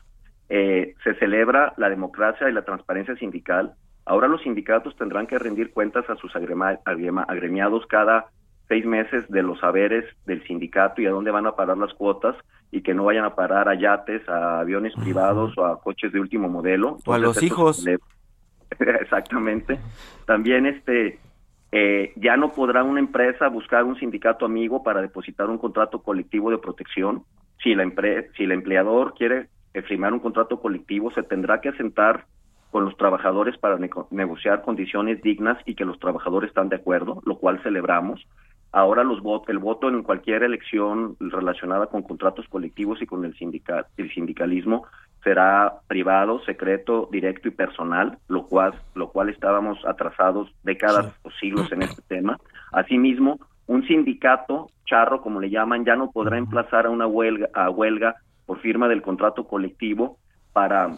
Eh, 0.50 0.94
se 1.06 1.14
celebra 1.20 1.74
la 1.78 1.90
democracia 1.90 2.50
y 2.50 2.52
la 2.52 2.66
transparencia 2.66 3.16
sindical. 3.16 3.76
Ahora 4.04 4.28
los 4.28 4.42
sindicatos 4.42 4.94
tendrán 4.98 5.26
que 5.26 5.40
rendir 5.40 5.72
cuentas 5.72 6.04
a 6.10 6.18
sus 6.18 6.34
agremiados 6.36 7.88
cada 7.88 8.26
seis 8.68 8.86
meses 8.86 9.26
de 9.30 9.42
los 9.42 9.58
saberes 9.62 10.04
del 10.26 10.46
sindicato 10.46 11.02
y 11.02 11.06
a 11.06 11.12
dónde 11.12 11.32
van 11.32 11.48
a 11.48 11.56
parar 11.56 11.78
las 11.78 11.94
cuotas 11.94 12.36
y 12.72 12.82
que 12.82 12.94
no 12.94 13.06
vayan 13.06 13.26
a 13.26 13.36
parar 13.36 13.70
a 13.70 13.76
yates, 13.76 14.28
a 14.28 14.60
aviones 14.60 14.94
privados 14.96 15.58
o 15.58 15.66
a 15.66 15.80
coches 15.82 16.12
de 16.12 16.20
último 16.20 16.50
modelo. 16.50 16.98
o 17.06 17.14
a 17.14 17.18
los 17.18 17.42
hijos. 17.42 17.86
Exactamente. 18.80 19.80
También 20.26 20.66
este 20.66 21.20
eh, 21.72 22.14
ya 22.16 22.38
no 22.38 22.52
podrá 22.52 22.84
una 22.84 23.00
empresa 23.00 23.48
buscar 23.48 23.84
un 23.84 23.98
sindicato 23.98 24.46
amigo 24.46 24.84
para 24.84 25.02
depositar 25.02 25.50
un 25.50 25.58
contrato 25.58 26.02
colectivo 26.02 26.52
de 26.52 26.58
protección. 26.58 27.24
Si 27.64 27.74
la 27.74 27.90
si 28.36 28.44
el 28.44 28.52
empleador 28.52 29.14
quiere 29.14 29.48
firmar 29.88 30.14
un 30.14 30.20
contrato 30.20 30.60
colectivo, 30.60 31.12
se 31.12 31.24
tendrá 31.24 31.62
que 31.62 31.72
sentar 31.74 32.26
con 32.72 32.86
los 32.86 32.98
trabajadores 32.98 33.58
para 33.58 33.78
negociar 34.12 34.62
condiciones 34.62 35.22
dignas 35.22 35.58
y 35.66 35.76
que 35.76 35.86
los 35.86 36.00
trabajadores 36.00 36.50
están 36.50 36.70
de 36.70 36.76
acuerdo, 36.76 37.22
lo 37.26 37.38
cual 37.38 37.62
celebramos. 37.64 38.26
Ahora 38.72 39.04
los 39.04 39.22
el 39.48 39.60
voto 39.60 39.90
en 39.90 40.04
cualquier 40.04 40.44
elección 40.44 41.16
relacionada 41.20 41.88
con 41.88 42.04
contratos 42.04 42.48
colectivos 42.50 43.02
y 43.02 43.06
con 43.06 43.26
el, 43.26 43.36
el 43.98 44.14
sindicalismo 44.14 44.86
será 45.24 45.80
privado, 45.88 46.42
secreto, 46.46 47.10
directo 47.12 47.48
y 47.48 47.52
personal, 47.52 48.18
lo 48.28 48.46
cual, 48.46 48.74
lo 48.96 49.10
cual 49.10 49.30
estábamos 49.30 49.84
atrasados 49.86 50.54
décadas 50.64 51.14
o 51.24 51.32
siglos 51.32 51.72
en 51.72 51.82
este 51.84 52.02
tema. 52.08 52.38
Asimismo, 52.72 53.40
un 53.68 53.86
sindicato 53.88 54.70
charro, 54.86 55.22
como 55.22 55.40
le 55.40 55.50
llaman, 55.50 55.86
ya 55.86 55.96
no 55.96 56.12
podrá 56.12 56.38
emplazar 56.38 56.86
a 56.86 56.90
una 56.90 57.08
huelga, 57.08 57.50
a 57.54 57.70
huelga 57.70 58.16
por 58.46 58.60
firma 58.60 58.88
del 58.88 59.02
contrato 59.02 59.46
colectivo 59.48 60.18
para 60.54 60.92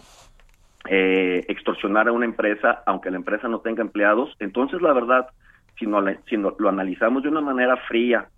eh, 0.87 1.45
extorsionar 1.47 2.07
a 2.07 2.11
una 2.11 2.25
empresa, 2.25 2.83
aunque 2.85 3.11
la 3.11 3.17
empresa 3.17 3.47
no 3.47 3.59
tenga 3.59 3.81
empleados. 3.81 4.35
Entonces, 4.39 4.81
la 4.81 4.93
verdad, 4.93 5.27
si, 5.79 5.85
si 6.29 6.37
lo 6.37 6.69
analizamos 6.69 7.23
de 7.23 7.29
una 7.29 7.41
manera 7.41 7.77
fría, 7.87 8.29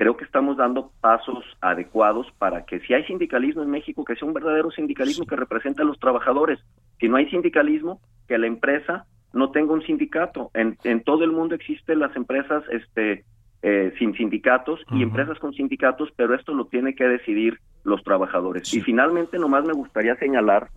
creo 0.00 0.16
que 0.16 0.24
estamos 0.24 0.56
dando 0.56 0.92
pasos 1.02 1.44
adecuados 1.60 2.26
para 2.38 2.64
que 2.64 2.80
si 2.80 2.94
hay 2.94 3.04
sindicalismo 3.04 3.62
en 3.62 3.68
México, 3.68 4.02
que 4.02 4.16
sea 4.16 4.26
un 4.26 4.32
verdadero 4.32 4.70
sindicalismo 4.70 5.26
que 5.26 5.36
represente 5.36 5.82
a 5.82 5.84
los 5.84 5.98
trabajadores. 5.98 6.58
Si 6.98 7.06
no 7.06 7.16
hay 7.16 7.28
sindicalismo, 7.28 8.00
que 8.26 8.38
la 8.38 8.46
empresa 8.46 9.04
no 9.34 9.50
tenga 9.50 9.74
un 9.74 9.82
sindicato. 9.82 10.50
En, 10.54 10.78
en 10.84 11.02
todo 11.02 11.24
el 11.24 11.32
mundo 11.32 11.54
existen 11.54 11.98
las 11.98 12.16
empresas 12.16 12.64
este, 12.70 13.26
eh, 13.60 13.92
sin 13.98 14.14
sindicatos 14.14 14.80
y 14.90 15.02
empresas 15.02 15.38
con 15.38 15.52
sindicatos, 15.52 16.08
pero 16.16 16.34
esto 16.34 16.54
lo 16.54 16.64
tiene 16.64 16.94
que 16.94 17.04
decidir 17.04 17.58
los 17.84 18.02
trabajadores. 18.02 18.72
Y 18.72 18.80
finalmente, 18.80 19.38
nomás 19.38 19.66
me 19.66 19.74
gustaría 19.74 20.16
señalar, 20.16 20.68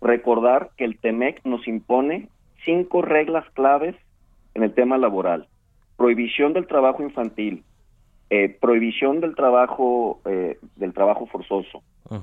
recordar 0.00 0.70
que 0.76 0.84
el 0.84 0.96
TEMEC 0.96 1.44
nos 1.44 1.66
impone 1.66 2.28
cinco 2.64 3.02
reglas 3.02 3.50
claves 3.50 3.96
en 4.54 4.62
el 4.62 4.74
tema 4.74 4.96
laboral 4.96 5.48
prohibición 6.00 6.54
del 6.54 6.66
trabajo 6.66 7.02
infantil, 7.02 7.62
eh, 8.30 8.56
prohibición 8.58 9.20
del 9.20 9.34
trabajo 9.34 10.18
eh, 10.24 10.56
del 10.76 10.94
trabajo 10.94 11.26
forzoso, 11.26 11.82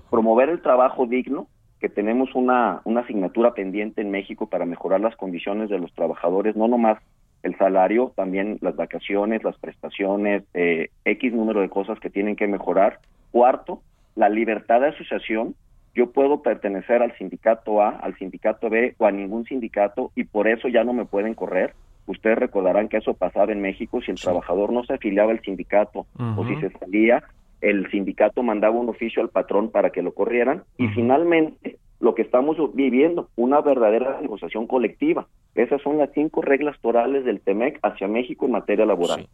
promover 0.10 0.50
el 0.50 0.64
trabajo 0.64 1.06
digno, 1.06 1.46
que 1.80 1.88
tenemos 1.88 2.34
una, 2.34 2.82
una 2.86 3.02
asignatura 3.02 3.54
pendiente 3.54 4.02
en 4.02 4.10
México 4.10 4.48
para 4.48 4.66
mejorar 4.66 5.02
las 5.02 5.16
condiciones 5.16 5.70
de 5.70 5.78
los 5.78 5.94
trabajadores, 5.94 6.56
no 6.56 6.68
nomás 6.68 6.98
el 7.44 7.56
salario, 7.60 8.14
también 8.16 8.58
las 8.62 8.76
vacaciones, 8.76 9.44
las 9.44 9.60
prestaciones, 9.60 10.42
eh, 10.56 10.90
X 11.06 11.32
número 11.32 11.62
de 11.62 11.70
cosas 11.70 12.00
que 12.00 12.10
tienen 12.10 12.36
que 12.36 12.48
mejorar. 12.48 12.98
Cuarto, 13.30 13.84
la 14.16 14.28
libertad 14.28 14.82
de 14.82 14.88
asociación. 14.88 15.54
Yo 15.94 16.12
puedo 16.12 16.42
pertenecer 16.42 17.04
al 17.04 17.16
sindicato 17.20 17.84
A, 17.84 17.90
al 17.90 18.18
sindicato 18.18 18.72
B 18.72 18.96
o 18.98 19.06
a 19.06 19.12
ningún 19.12 19.46
sindicato 19.46 20.12
y 20.16 20.24
por 20.24 20.48
eso 20.48 20.68
ya 20.68 20.84
no 20.84 20.94
me 20.94 21.06
pueden 21.06 21.36
correr. 21.36 21.76
Ustedes 22.08 22.38
recordarán 22.38 22.88
que 22.88 22.98
eso 22.98 23.14
pasaba 23.14 23.52
en 23.52 23.62
México 23.62 24.02
si 24.02 24.12
el 24.12 24.20
trabajador 24.20 24.72
no 24.72 24.84
se 24.84 24.94
afiliaba 24.94 25.32
al 25.32 25.42
sindicato 25.42 26.08
o 26.38 26.48
si 26.48 26.56
se 26.56 26.72
salía, 26.80 27.24
el 27.62 27.90
sindicato 27.92 28.44
mandaba 28.44 28.76
un 28.76 28.90
oficio 28.90 29.22
al 29.22 29.30
patrón 29.30 29.70
para 29.70 29.90
que 29.90 30.02
lo 30.02 30.14
corrieran 30.14 30.64
y 30.78 30.88
finalmente 30.90 31.78
lo 32.00 32.16
que 32.16 32.22
estamos 32.22 32.58
viviendo, 32.74 33.30
una 33.36 33.62
verdadera 33.62 34.22
negociación 34.22 34.68
colectiva. 34.68 35.28
Esas 35.58 35.82
son 35.82 35.98
las 35.98 36.10
cinco 36.14 36.42
reglas 36.42 36.80
torales 36.82 37.26
del 37.26 37.42
TEMEC 37.42 37.80
hacia 37.82 38.08
México 38.08 38.46
en 38.46 38.52
materia 38.52 38.86
laboral. 38.86 39.28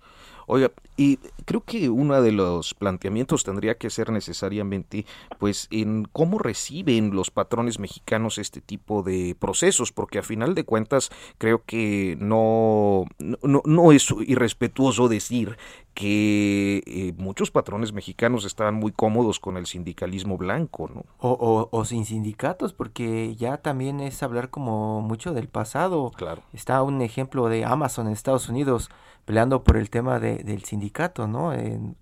Oiga, 0.45 0.71
y 0.97 1.17
creo 1.45 1.61
que 1.61 1.89
uno 1.89 2.21
de 2.21 2.31
los 2.31 2.73
planteamientos 2.73 3.43
tendría 3.43 3.75
que 3.75 3.89
ser 3.89 4.11
necesariamente, 4.11 5.05
pues, 5.39 5.67
en 5.71 6.05
cómo 6.11 6.37
reciben 6.37 7.15
los 7.15 7.31
patrones 7.31 7.79
mexicanos 7.79 8.37
este 8.37 8.61
tipo 8.61 9.03
de 9.03 9.35
procesos, 9.39 9.91
porque 9.91 10.19
a 10.19 10.23
final 10.23 10.53
de 10.55 10.65
cuentas 10.65 11.11
creo 11.37 11.63
que 11.65 12.17
no, 12.19 13.05
no, 13.19 13.61
no 13.65 13.91
es 13.91 14.13
irrespetuoso 14.25 15.07
decir 15.07 15.57
que 15.93 16.81
eh, 16.87 17.13
muchos 17.17 17.51
patrones 17.51 17.93
mexicanos 17.93 18.45
estaban 18.45 18.73
muy 18.75 18.91
cómodos 18.91 19.39
con 19.39 19.57
el 19.57 19.65
sindicalismo 19.65 20.37
blanco, 20.37 20.89
¿no? 20.93 21.03
O, 21.19 21.69
o, 21.71 21.85
sin 21.85 22.05
sindicatos, 22.05 22.73
porque 22.73 23.35
ya 23.35 23.57
también 23.57 23.99
es 23.99 24.23
hablar 24.23 24.49
como 24.49 25.01
mucho 25.01 25.33
del 25.33 25.47
pasado. 25.47 26.11
Claro. 26.15 26.41
Está 26.51 26.81
un 26.81 27.01
ejemplo 27.01 27.47
de 27.47 27.65
Amazon 27.65 28.07
en 28.07 28.13
Estados 28.13 28.49
Unidos 28.49 28.89
peleando 29.25 29.63
por 29.63 29.77
el 29.77 29.89
tema 29.89 30.19
de, 30.19 30.43
del 30.43 30.63
sindicato, 30.63 31.27
¿no? 31.27 31.53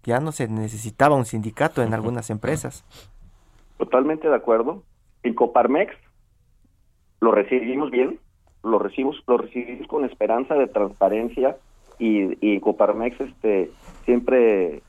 ya 0.04 0.20
no 0.20 0.32
se 0.32 0.48
necesitaba 0.48 1.16
un 1.16 1.26
sindicato 1.26 1.84
en 1.84 1.94
algunas 1.94 2.30
empresas. 2.32 2.86
Totalmente 3.78 4.28
de 4.28 4.36
acuerdo. 4.36 4.84
En 5.24 5.36
Coparmex 5.36 5.94
lo 7.20 7.32
recibimos 7.32 7.92
bien, 7.92 8.20
lo 8.64 8.80
recibimos, 8.80 9.22
lo 9.28 9.38
recibimos 9.38 9.88
con 9.88 10.06
esperanza 10.06 10.56
de 10.56 10.68
transparencia 10.68 11.58
y, 12.02 12.36
y 12.42 12.60
Coparmex 12.60 13.22
este 13.22 13.70
siempre 14.06 14.82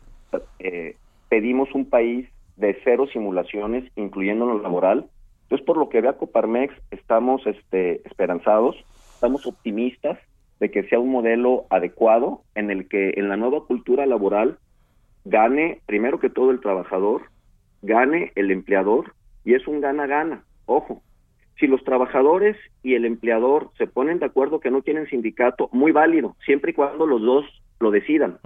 eh, 0.59 0.97
pedimos 1.29 1.69
un 1.75 1.85
país 1.85 2.27
de 2.57 2.77
cero 2.85 3.07
simulaciones, 3.13 3.85
incluyendo 3.97 4.47
lo 4.47 4.61
laboral. 4.61 5.11
Entonces, 5.43 5.67
por 5.67 5.77
lo 5.77 5.91
que 5.91 6.01
vea 6.01 6.15
Coparmex, 6.15 6.75
estamos 6.91 7.47
este, 7.47 8.01
esperanzados, 8.09 8.77
estamos 9.15 9.47
optimistas 9.47 10.19
de 10.59 10.71
que 10.71 10.85
sea 10.85 11.01
un 11.01 11.11
modelo 11.11 11.67
adecuado 11.69 12.43
en 12.55 12.71
el 12.71 12.89
que 12.89 13.13
en 13.17 13.29
la 13.29 13.37
nueva 13.37 13.67
cultura 13.67 14.07
laboral 14.07 14.59
gane 15.27 15.81
primero 15.85 16.19
que 16.19 16.31
todo 16.31 16.51
el 16.51 16.61
trabajador, 16.61 17.23
gane 17.83 18.33
el 18.37 18.51
empleador 18.51 19.13
y 19.45 19.53
es 19.53 19.67
un 19.69 19.83
gana-gana. 19.83 20.45
Ojo, 20.65 21.03
si 21.63 21.69
los 21.69 21.85
trabajadores 21.85 22.57
y 22.83 22.95
el 22.95 23.05
empleador 23.05 23.71
se 23.79 23.87
ponen 23.87 24.19
de 24.19 24.27
acuerdo 24.27 24.59
que 24.59 24.73
no 24.73 24.83
tienen 24.83 25.07
sindicato, 25.07 25.69
muy 25.71 25.93
válido, 25.93 26.35
siempre 26.45 26.73
y 26.73 26.75
cuando 26.75 27.07
los 27.07 27.23
dos 27.23 27.45
lo 27.79 27.93
decidan. 27.93 28.39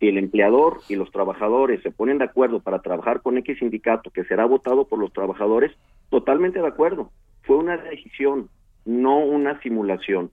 Si 0.00 0.08
el 0.08 0.18
empleador 0.18 0.78
y 0.88 0.96
los 0.96 1.12
trabajadores 1.12 1.80
se 1.84 1.92
ponen 1.92 2.18
de 2.18 2.24
acuerdo 2.24 2.58
para 2.58 2.80
trabajar 2.80 3.22
con 3.22 3.38
X 3.38 3.60
sindicato 3.60 4.10
que 4.10 4.24
será 4.24 4.46
votado 4.46 4.88
por 4.88 4.98
los 4.98 5.12
trabajadores, 5.12 5.70
totalmente 6.10 6.60
de 6.60 6.66
acuerdo. 6.66 7.12
Fue 7.42 7.56
una 7.56 7.76
decisión, 7.76 8.48
no 8.84 9.20
una 9.20 9.60
simulación. 9.60 10.32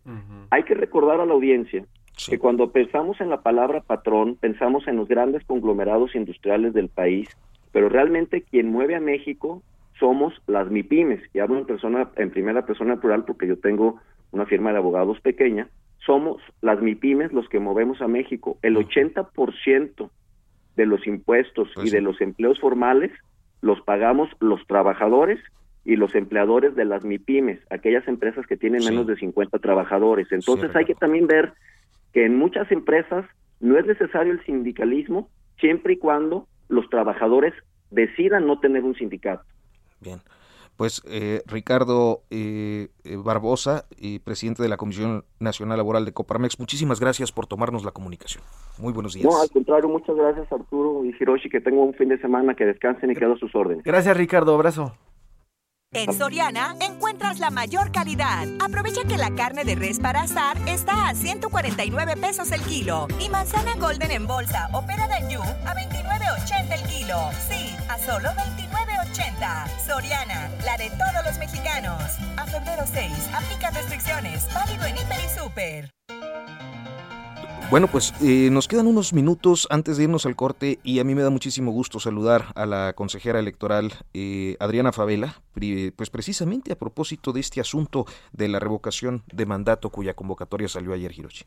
Hay 0.49 0.63
que 0.63 0.73
recordar 0.73 1.21
a 1.21 1.27
la 1.27 1.33
audiencia 1.33 1.85
que 2.27 2.39
cuando 2.39 2.71
pensamos 2.71 3.21
en 3.21 3.29
la 3.29 3.43
palabra 3.43 3.81
patrón, 3.81 4.37
pensamos 4.41 4.87
en 4.87 4.95
los 4.95 5.07
grandes 5.07 5.43
conglomerados 5.43 6.15
industriales 6.15 6.73
del 6.73 6.89
país, 6.89 7.29
pero 7.71 7.89
realmente 7.89 8.41
quien 8.41 8.71
mueve 8.71 8.95
a 8.95 8.99
México 8.99 9.61
somos 9.99 10.33
las 10.47 10.69
MIPIMES, 10.69 11.21
y 11.33 11.39
hablo 11.39 11.57
en 11.57 11.65
persona 11.65 12.09
en 12.15 12.31
primera 12.31 12.65
persona 12.65 12.99
plural 12.99 13.25
porque 13.25 13.47
yo 13.47 13.57
tengo 13.59 13.99
una 14.31 14.45
firma 14.45 14.71
de 14.71 14.77
abogados 14.77 15.19
pequeña, 15.21 15.67
somos 16.05 16.41
las 16.61 16.81
MIPIMES 16.81 17.31
los 17.31 17.47
que 17.49 17.59
movemos 17.59 18.01
a 18.01 18.07
México. 18.07 18.57
El 18.61 18.75
80% 18.75 20.09
de 20.75 20.85
los 20.85 21.05
impuestos 21.07 21.69
y 21.83 21.89
de 21.89 22.01
los 22.01 22.19
empleos 22.19 22.59
formales 22.59 23.11
los 23.61 23.79
pagamos 23.81 24.29
los 24.39 24.65
trabajadores 24.67 25.39
y 25.85 25.95
los 25.95 26.15
empleadores 26.15 26.75
de 26.75 26.85
las 26.85 27.03
MIPIMES, 27.03 27.59
aquellas 27.69 28.07
empresas 28.07 28.45
que 28.47 28.57
tienen 28.57 28.83
menos 28.83 29.07
de 29.07 29.15
50 29.15 29.57
trabajadores. 29.59 30.31
Entonces 30.31 30.75
hay 30.75 30.85
que 30.85 30.95
también 30.95 31.27
ver 31.27 31.53
que 32.13 32.25
en 32.25 32.37
muchas 32.37 32.71
empresas 32.71 33.25
no 33.59 33.77
es 33.77 33.85
necesario 33.85 34.33
el 34.33 34.43
sindicalismo 34.45 35.29
siempre 35.59 35.93
y 35.93 35.97
cuando 35.97 36.47
los 36.67 36.89
trabajadores 36.89 37.53
decidan 37.91 38.47
no 38.47 38.59
tener 38.59 38.83
un 38.83 38.95
sindicato. 38.95 39.43
Bien. 40.03 40.21
Pues 40.77 41.03
eh, 41.07 41.43
Ricardo 41.45 42.23
eh, 42.31 42.89
eh, 43.03 43.15
Barbosa, 43.15 43.85
y 43.95 44.19
presidente 44.19 44.63
de 44.63 44.69
la 44.69 44.77
Comisión 44.77 45.23
Nacional 45.39 45.77
Laboral 45.77 46.03
de 46.03 46.13
Coparmex, 46.13 46.59
muchísimas 46.59 46.99
gracias 46.99 47.31
por 47.31 47.45
tomarnos 47.45 47.85
la 47.85 47.91
comunicación. 47.91 48.43
Muy 48.79 48.91
buenos 48.91 49.13
días. 49.13 49.25
No, 49.25 49.39
al 49.39 49.49
contrario, 49.51 49.87
muchas 49.87 50.15
gracias 50.15 50.51
Arturo 50.51 51.05
y 51.05 51.15
Hiroshi, 51.19 51.49
que 51.49 51.61
tengan 51.61 51.87
un 51.87 51.93
fin 51.93 52.09
de 52.09 52.19
semana, 52.19 52.55
que 52.55 52.65
descansen 52.65 53.11
y 53.11 53.15
quedo 53.15 53.33
a 53.33 53.37
sus 53.37 53.53
órdenes. 53.53 53.83
Gracias 53.83 54.17
Ricardo, 54.17 54.55
abrazo. 54.55 54.93
En 55.93 56.11
Soriana 56.11 56.75
encuentras 56.81 57.39
la 57.39 57.51
mayor 57.51 57.91
calidad. 57.91 58.47
Aprovecha 58.59 59.03
que 59.07 59.15
la 59.15 59.35
carne 59.35 59.63
de 59.63 59.75
res 59.75 59.99
para 59.99 60.23
asar 60.23 60.57
está 60.67 61.07
a 61.07 61.13
149 61.13 62.15
pesos 62.17 62.51
el 62.51 62.61
kilo 62.61 63.07
y 63.23 63.29
manzana 63.29 63.75
golden 63.79 64.09
en 64.09 64.25
bolsa 64.25 64.69
o 64.73 64.83
pera 64.87 65.07
de 65.07 65.13
a 65.13 65.19
29.80 65.19 66.81
el 66.81 66.89
kilo. 66.89 67.17
Sí, 67.47 67.75
a 67.87 67.99
solo 67.99 68.29
29.80. 69.13 69.79
Soriana, 69.85 70.49
la 70.65 70.77
de 70.77 70.89
todos 70.89 71.25
los 71.25 71.37
mexicanos. 71.37 72.01
A 72.37 72.45
febrero 72.45 72.83
6, 72.85 73.29
aplica 73.33 73.69
restricciones. 73.71 74.47
Válido 74.53 74.85
en 74.85 74.97
Hiper 74.97 75.19
y 75.23 75.39
Super. 75.39 75.91
Bueno, 77.69 77.87
pues 77.87 78.13
eh, 78.21 78.49
nos 78.51 78.67
quedan 78.67 78.87
unos 78.87 79.13
minutos 79.13 79.67
antes 79.71 79.97
de 79.97 80.03
irnos 80.03 80.25
al 80.25 80.35
corte 80.35 80.79
y 80.83 80.99
a 80.99 81.03
mí 81.03 81.15
me 81.15 81.23
da 81.23 81.29
muchísimo 81.29 81.71
gusto 81.71 81.99
saludar 81.99 82.51
a 82.55 82.65
la 82.65 82.93
consejera 82.93 83.39
electoral 83.39 83.93
eh, 84.13 84.57
Adriana 84.59 84.91
Favela, 84.91 85.41
pues 85.95 86.09
precisamente 86.09 86.71
a 86.71 86.77
propósito 86.77 87.31
de 87.31 87.39
este 87.39 87.61
asunto 87.61 88.05
de 88.31 88.47
la 88.47 88.59
revocación 88.59 89.23
de 89.31 89.45
mandato 89.45 89.89
cuya 89.89 90.13
convocatoria 90.13 90.67
salió 90.67 90.93
ayer 90.93 91.17
Hiroshi. 91.17 91.45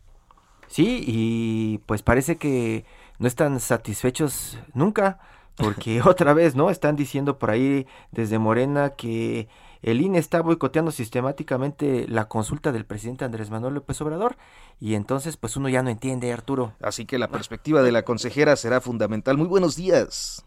Sí, 0.69 1.05
y 1.07 1.79
pues 1.87 2.03
parece 2.03 2.37
que 2.37 2.85
no 3.19 3.29
están 3.29 3.61
satisfechos 3.61 4.59
nunca, 4.75 5.21
porque 5.57 6.03
otra 6.05 6.35
vez, 6.35 6.55
¿no? 6.55 6.71
Están 6.71 6.97
diciendo 6.97 7.38
por 7.38 7.51
ahí 7.51 7.87
desde 8.11 8.38
Morena 8.38 8.90
que 8.90 9.49
el 9.83 10.01
INE 10.01 10.19
está 10.19 10.40
boicoteando 10.40 10.90
sistemáticamente 10.90 12.07
la 12.09 12.29
consulta 12.29 12.73
del 12.73 12.85
presidente 12.85 13.25
Andrés 13.25 13.51
Manuel 13.51 13.75
López 13.75 14.01
Obrador 14.01 14.37
y 14.81 14.95
entonces 14.95 15.37
pues 15.37 15.57
uno 15.57 15.69
ya 15.69 15.83
no 15.83 15.90
entiende, 15.90 16.33
Arturo. 16.33 16.73
Así 16.81 17.07
que 17.07 17.19
la 17.19 17.29
perspectiva 17.29 17.83
de 17.83 17.92
la 17.92 18.03
consejera 18.03 18.57
será 18.57 18.81
fundamental. 18.81 19.37
Muy 19.37 19.49
buenos 19.49 19.77
días. 19.77 20.45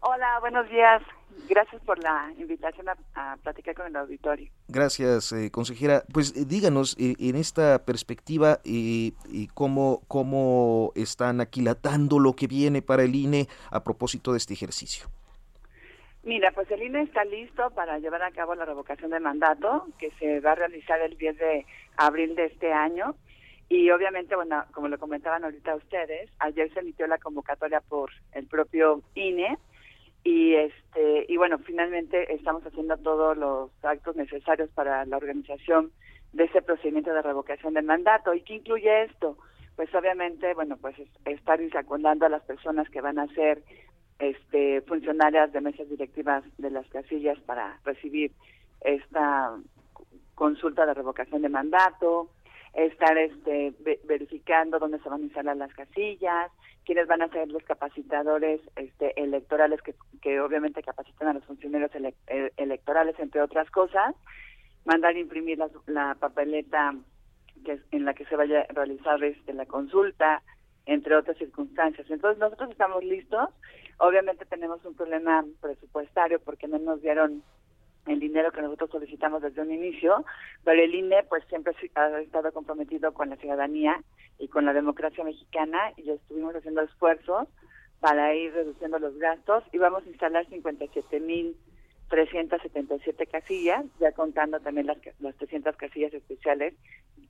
Hola, 0.00 0.38
buenos 0.40 0.68
días. 0.68 1.02
Gracias 1.48 1.82
por 1.82 1.98
la 1.98 2.32
invitación 2.38 2.86
a, 2.88 3.36
platicar 3.42 3.74
con 3.74 3.86
el 3.86 3.96
auditorio. 3.96 4.50
Gracias, 4.68 5.32
eh, 5.32 5.50
consejera. 5.50 6.02
Pues 6.12 6.34
eh, 6.36 6.44
díganos, 6.46 6.96
eh, 6.98 7.14
en 7.18 7.36
esta 7.36 7.84
perspectiva, 7.84 8.60
cómo, 9.52 10.02
¿cómo 10.08 10.92
están 10.94 11.40
aquilatando 11.40 12.18
lo 12.18 12.32
que 12.32 12.46
viene 12.46 12.80
para 12.80 13.02
el 13.02 13.14
INE 13.14 13.46
a 13.70 13.84
propósito 13.84 14.32
de 14.32 14.38
este 14.38 14.54
ejercicio? 14.54 15.06
Mira, 16.22 16.52
pues 16.52 16.70
el 16.70 16.82
INE 16.82 17.02
está 17.02 17.24
listo 17.24 17.70
para 17.70 17.98
llevar 17.98 18.22
a 18.22 18.30
cabo 18.30 18.54
la 18.54 18.64
revocación 18.64 19.10
de 19.10 19.20
mandato 19.20 19.86
que 19.98 20.10
se 20.12 20.40
va 20.40 20.52
a 20.52 20.54
realizar 20.54 20.98
el 21.02 21.18
10 21.18 21.36
de 21.36 21.66
abril 21.98 22.34
de 22.34 22.46
este 22.46 22.72
año. 22.72 23.14
Y 23.68 23.90
obviamente, 23.90 24.34
bueno, 24.34 24.64
como 24.72 24.88
lo 24.88 24.98
comentaban 24.98 25.44
ahorita 25.44 25.74
ustedes, 25.74 26.30
ayer 26.38 26.72
se 26.72 26.80
emitió 26.80 27.06
la 27.06 27.18
convocatoria 27.18 27.82
por 27.82 28.10
el 28.32 28.46
propio 28.46 29.02
INE 29.14 29.58
y 30.24 30.54
este 30.54 31.26
y 31.28 31.36
bueno, 31.36 31.58
finalmente 31.58 32.32
estamos 32.34 32.64
haciendo 32.64 32.96
todos 32.96 33.36
los 33.36 33.70
actos 33.84 34.16
necesarios 34.16 34.70
para 34.70 35.04
la 35.04 35.18
organización 35.18 35.92
de 36.32 36.44
ese 36.44 36.62
procedimiento 36.62 37.12
de 37.12 37.22
revocación 37.22 37.74
de 37.74 37.82
mandato. 37.82 38.34
¿Y 38.34 38.40
qué 38.40 38.54
incluye 38.54 39.04
esto? 39.04 39.36
Pues 39.76 39.94
obviamente, 39.94 40.54
bueno, 40.54 40.76
pues 40.78 40.96
estar 41.24 41.60
insacundando 41.60 42.26
a 42.26 42.30
las 42.30 42.42
personas 42.42 42.88
que 42.90 43.00
van 43.00 43.18
a 43.18 43.26
ser 43.34 43.62
este, 44.18 44.80
funcionarias 44.82 45.52
de 45.52 45.60
mesas 45.60 45.88
directivas 45.88 46.44
de 46.58 46.70
las 46.70 46.86
casillas 46.88 47.38
para 47.40 47.78
recibir 47.84 48.32
esta 48.80 49.56
consulta 50.34 50.86
de 50.86 50.94
revocación 50.94 51.42
de 51.42 51.48
mandato, 51.48 52.30
estar 52.74 53.16
este, 53.18 53.72
verificando 54.04 54.78
dónde 54.78 54.98
se 54.98 55.08
van 55.08 55.20
a 55.20 55.24
instalar 55.24 55.56
las 55.56 55.72
casillas, 55.74 56.50
quiénes 56.84 57.06
van 57.06 57.22
a 57.22 57.28
ser 57.28 57.48
los 57.48 57.62
capacitadores 57.64 58.60
este, 58.76 59.18
electorales 59.20 59.80
que, 59.82 59.94
que 60.20 60.40
obviamente 60.40 60.82
capacitan 60.82 61.28
a 61.28 61.32
los 61.34 61.44
funcionarios 61.44 61.90
eh, 61.94 62.52
electorales, 62.56 63.18
entre 63.18 63.42
otras 63.42 63.70
cosas, 63.70 64.14
mandar 64.84 65.16
imprimir 65.16 65.58
la, 65.58 65.70
la 65.86 66.14
papeleta 66.16 66.94
que, 67.64 67.80
en 67.90 68.04
la 68.04 68.14
que 68.14 68.26
se 68.26 68.36
vaya 68.36 68.62
a 68.62 68.72
realizar 68.72 69.22
este, 69.22 69.52
la 69.52 69.66
consulta, 69.66 70.42
entre 70.86 71.16
otras 71.16 71.38
circunstancias. 71.38 72.08
Entonces 72.10 72.38
nosotros 72.38 72.70
estamos 72.70 73.02
listos. 73.04 73.48
Obviamente 73.98 74.44
tenemos 74.44 74.84
un 74.84 74.94
problema 74.94 75.44
presupuestario 75.60 76.40
porque 76.40 76.68
no 76.68 76.78
nos 76.78 77.00
dieron 77.00 77.42
el 78.06 78.20
dinero 78.20 78.52
que 78.52 78.62
nosotros 78.62 78.90
solicitamos 78.90 79.42
desde 79.42 79.62
un 79.62 79.72
inicio, 79.72 80.24
pero 80.62 80.82
el 80.82 80.94
INE 80.94 81.22
pues 81.28 81.44
siempre 81.48 81.74
ha 81.94 82.20
estado 82.20 82.52
comprometido 82.52 83.12
con 83.14 83.30
la 83.30 83.36
ciudadanía 83.36 84.02
y 84.38 84.48
con 84.48 84.64
la 84.64 84.72
democracia 84.72 85.24
mexicana 85.24 85.92
y 85.96 86.10
estuvimos 86.10 86.54
haciendo 86.54 86.82
esfuerzos 86.82 87.48
para 88.00 88.34
ir 88.34 88.52
reduciendo 88.52 88.98
los 88.98 89.16
gastos 89.18 89.64
y 89.72 89.78
vamos 89.78 90.04
a 90.04 90.08
instalar 90.08 90.46
57 90.48 91.20
mil 91.20 91.56
377 92.10 93.26
casillas, 93.26 93.84
ya 93.98 94.12
contando 94.12 94.60
también 94.60 94.86
las, 94.86 94.98
las 95.20 95.34
300 95.36 95.74
casillas 95.76 96.12
especiales 96.12 96.74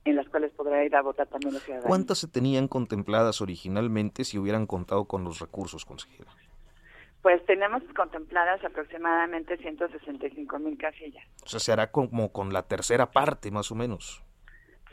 en 0.03 0.15
las 0.15 0.27
cuales 0.29 0.51
podrá 0.51 0.83
ir 0.85 0.95
a 0.95 1.01
votar 1.01 1.27
también 1.27 1.53
los 1.53 1.63
ciudadanos. 1.63 1.87
¿Cuántas 1.87 2.19
se 2.19 2.27
tenían 2.27 2.67
contempladas 2.67 3.41
originalmente 3.41 4.23
si 4.23 4.37
hubieran 4.37 4.67
contado 4.67 5.05
con 5.05 5.23
los 5.23 5.39
recursos, 5.39 5.85
consejera? 5.85 6.29
Pues 7.25 7.43
tenemos 7.47 7.81
contempladas 7.95 8.63
aproximadamente 8.63 9.57
165 9.57 10.59
mil 10.59 10.77
casillas. 10.77 11.25
O 11.43 11.47
sea, 11.47 11.59
se 11.59 11.71
hará 11.71 11.87
como 11.87 12.31
con 12.31 12.53
la 12.53 12.61
tercera 12.61 13.07
parte, 13.07 13.49
más 13.49 13.71
o 13.71 13.75
menos. 13.75 14.23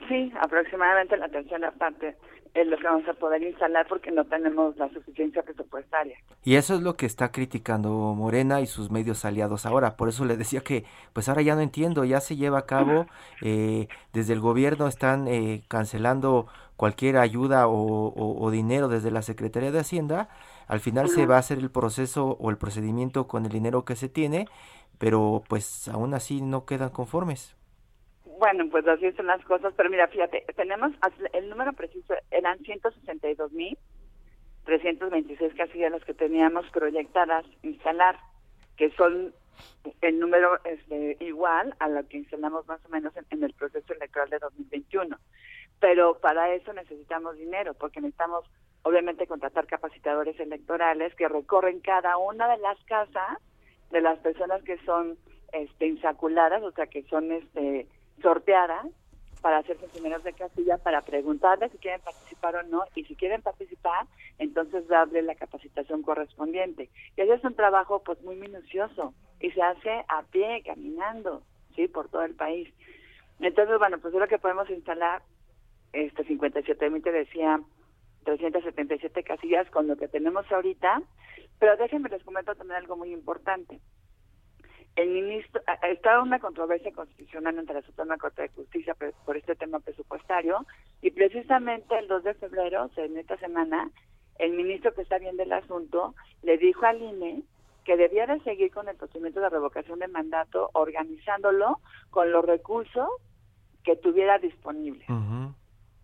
Sí, 0.09 0.33
aproximadamente 0.41 1.19
la 1.19 1.29
tercera 1.29 1.73
parte. 1.73 2.17
es 2.55 2.67
lo 2.67 2.79
que 2.79 2.85
vamos 2.85 3.07
a 3.07 3.13
poder 3.13 3.43
instalar 3.43 3.87
porque 3.87 4.11
no 4.11 4.25
tenemos 4.25 4.75
la 4.79 4.89
suficiencia 4.95 5.43
presupuestaria. 5.43 6.17
Y 6.43 6.55
eso 6.55 6.75
es 6.75 6.81
lo 6.81 6.97
que 6.97 7.05
está 7.05 7.31
criticando 7.33 7.91
Morena 7.91 8.63
y 8.63 8.67
sus 8.67 8.91
medios 8.91 9.27
aliados 9.27 9.67
ahora. 9.67 9.99
Por 9.99 10.09
eso 10.09 10.25
le 10.25 10.39
decía 10.39 10.63
que, 10.63 10.87
pues 11.13 11.29
ahora 11.29 11.43
ya 11.43 11.55
no 11.55 11.61
entiendo, 11.61 12.03
ya 12.07 12.21
se 12.21 12.37
lleva 12.37 12.61
a 12.61 12.67
cabo, 12.67 13.09
eh, 13.43 13.89
desde 14.15 14.33
el 14.33 14.41
gobierno 14.41 14.87
están 14.87 15.29
eh, 15.29 15.65
cancelando 15.69 16.47
cualquier 16.77 17.17
ayuda 17.19 17.69
o, 17.69 18.51
dinero 18.51 18.89
desde 18.89 19.11
la 19.11 19.23
Secretaría 19.23 19.71
de 19.71 19.79
Hacienda. 19.79 20.29
Al 20.73 20.81
final 20.81 21.11
se 21.11 21.27
va 21.27 21.37
a 21.37 21.41
hacer 21.41 21.59
el 21.59 21.71
proceso 21.71 22.39
o 22.41 22.49
el 22.49 22.57
procedimiento 22.57 23.29
con 23.29 23.45
el 23.45 23.53
dinero 23.53 23.85
que 23.85 23.95
se 23.95 24.09
tiene, 24.09 24.47
pero 24.99 25.43
pues 25.47 25.87
aún 25.89 26.15
así 26.15 26.41
no 26.41 26.65
quedan 26.65 26.89
conformes. 26.89 27.55
Bueno, 28.39 28.65
pues 28.71 28.89
así 28.89 29.13
son 29.13 29.27
las 29.27 29.45
cosas, 29.45 29.75
pero 29.77 29.91
mira, 29.91 30.09
fíjate, 30.09 30.47
tenemos 30.57 30.93
el 31.35 31.51
número 31.51 31.75
preciso, 31.75 32.15
eran 32.31 32.59
162 32.61 33.53
mil 33.53 33.77
326 34.65 35.53
casillas 35.55 35.93
las 35.93 36.05
que 36.05 36.15
teníamos 36.15 36.65
proyectadas 36.71 37.45
instalar, 37.63 38.19
que 38.79 38.91
son 38.93 39.35
el 40.01 40.19
número 40.21 40.59
este, 40.65 41.19
igual 41.21 41.75
a 41.81 41.89
lo 41.91 42.09
que 42.09 42.17
instalamos 42.17 42.67
más 42.67 42.83
o 42.87 42.89
menos 42.89 43.13
en, 43.29 43.45
el 43.45 43.53
proceso 43.53 43.93
electoral 43.93 44.31
de 44.31 44.39
2021. 44.39 45.19
Pero 45.81 46.19
para 46.19 46.55
eso 46.55 46.73
necesitamos 46.73 47.37
dinero, 47.37 47.75
porque 47.75 48.01
necesitamos 48.01 48.47
obviamente 48.83 49.27
contratar 49.27 49.67
capacitadores 49.67 50.39
electorales 50.41 51.15
que 51.15 51.29
recorren 51.29 51.81
cada 51.81 52.17
una 52.19 52.49
de 52.49 52.59
las 52.59 52.83
casas 52.85 53.39
de 53.91 54.01
las 54.01 54.19
personas 54.21 54.63
que 54.63 54.79
son 54.85 55.17
este, 55.53 55.87
insaculadas, 55.87 56.63
o 56.63 56.73
sea, 56.73 56.87
que 56.87 57.03
son 57.05 57.31
este, 57.31 57.87
sorteadas 58.23 58.87
para 59.43 59.59
hacer 59.59 59.77
funcionarios 59.77 60.23
de 60.23 60.33
casilla 60.33 60.79
para 60.79 61.03
preguntarles 61.03 61.73
si 61.73 61.79
quieren 61.79 62.01
participar 62.01 62.57
o 62.57 62.63
no 62.63 62.85
y 62.95 63.05
si 63.05 63.17
quieren 63.17 63.43
participar 63.43 64.07
entonces 64.39 64.87
darle 64.87 65.21
la 65.23 65.35
capacitación 65.35 66.03
correspondiente. 66.03 66.89
Y 67.17 67.21
ese 67.21 67.35
es 67.35 67.45
un 67.45 67.55
trabajo 67.55 68.03
pues 68.05 68.23
muy 68.23 68.37
minucioso 68.37 69.13
y 69.41 69.51
se 69.51 69.61
hace 69.61 70.05
a 70.09 70.23
pie 70.31 70.63
caminando 70.65 71.43
sí 71.75 71.89
por 71.89 72.09
todo 72.09 72.23
el 72.23 72.35
país. 72.37 72.73
Entonces 73.41 73.79
bueno 73.79 73.99
pues 73.99 74.15
es 74.15 74.21
lo 74.21 74.29
que 74.29 74.39
podemos 74.39 74.71
instalar. 74.71 75.23
Este 75.93 76.25
57 76.25 76.89
mil 76.89 77.03
te 77.03 77.13
decía 77.13 77.61
377 78.25 79.23
casillas 79.23 79.69
con 79.71 79.87
lo 79.87 79.97
que 79.97 80.09
tenemos 80.09 80.51
ahorita 80.51 81.03
pero 81.63 81.77
déjenme 81.77 82.09
les 82.09 82.25
comento 82.25 82.57
también 82.57 82.79
algo 82.79 82.97
muy 82.97 83.13
importante. 83.13 83.79
El 84.97 85.11
ministro, 85.11 85.63
estaba 85.89 86.21
una 86.21 86.41
controversia 86.41 86.91
constitucional 86.91 87.57
entre 87.57 87.77
la 87.77 87.83
Suprema 87.83 88.19
Corte 88.19 88.43
de 88.43 88.49
Justicia 88.49 88.97
por 89.25 89.37
este 89.37 89.55
tema 89.55 89.79
presupuestario 89.79 90.67
y 91.03 91.13
precisamente 91.13 91.97
el 91.97 92.09
2 92.09 92.25
de 92.25 92.35
febrero, 92.35 92.91
en 92.97 93.17
esta 93.17 93.37
semana, 93.37 93.93
el 94.41 94.55
ministro 94.55 94.93
que 94.93 95.03
está 95.03 95.19
viendo 95.19 95.45
el 95.45 95.53
asunto 95.53 96.17
le 96.43 96.59
dijo 96.59 96.85
al 96.85 97.01
INE 97.01 97.45
que 97.85 97.97
debía 97.97 98.27
de 98.27 98.41
seguir 98.41 98.73
con 98.73 98.89
el 98.89 98.97
procedimiento 98.97 99.39
de 99.39 99.49
revocación 99.49 100.01
de 100.01 100.09
mandato 100.09 100.69
organizándolo 100.73 101.79
con 102.11 102.33
los 102.33 102.45
recursos 102.45 103.09
que 103.85 103.95
tuviera 103.95 104.39
disponibles 104.39 105.07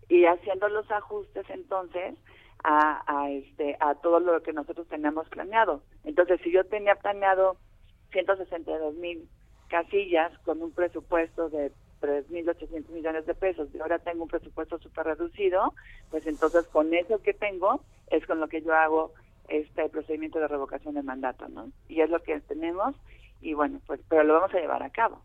y 0.09 0.25
haciendo 0.25 0.67
los 0.67 0.89
ajustes 0.91 1.45
entonces 1.49 2.15
a, 2.63 3.03
a 3.07 3.29
este 3.29 3.77
a 3.79 3.95
todo 3.95 4.19
lo 4.19 4.41
que 4.43 4.51
nosotros 4.51 4.87
teníamos 4.87 5.29
planeado. 5.29 5.81
Entonces, 6.03 6.41
si 6.43 6.51
yo 6.51 6.65
tenía 6.65 6.95
planeado 6.95 7.55
162 8.11 8.95
mil 8.95 9.29
casillas 9.69 10.37
con 10.39 10.61
un 10.61 10.71
presupuesto 10.71 11.49
de 11.49 11.71
3.800 12.01 12.89
millones 12.89 13.25
de 13.25 13.35
pesos 13.35 13.69
y 13.73 13.79
ahora 13.79 13.99
tengo 13.99 14.23
un 14.23 14.29
presupuesto 14.29 14.79
súper 14.79 15.05
reducido, 15.05 15.73
pues 16.09 16.25
entonces 16.25 16.65
con 16.67 16.93
eso 16.93 17.21
que 17.21 17.33
tengo 17.33 17.81
es 18.07 18.25
con 18.25 18.39
lo 18.39 18.47
que 18.47 18.61
yo 18.61 18.73
hago 18.73 19.13
este 19.47 19.87
procedimiento 19.89 20.39
de 20.39 20.47
revocación 20.47 20.95
de 20.95 21.03
mandato, 21.03 21.47
¿no? 21.49 21.71
Y 21.87 22.01
es 22.01 22.09
lo 22.09 22.21
que 22.21 22.39
tenemos 22.41 22.95
y 23.41 23.53
bueno, 23.53 23.79
pues 23.85 23.99
pero 24.09 24.23
lo 24.23 24.33
vamos 24.33 24.53
a 24.53 24.59
llevar 24.59 24.83
a 24.83 24.89
cabo. 24.89 25.21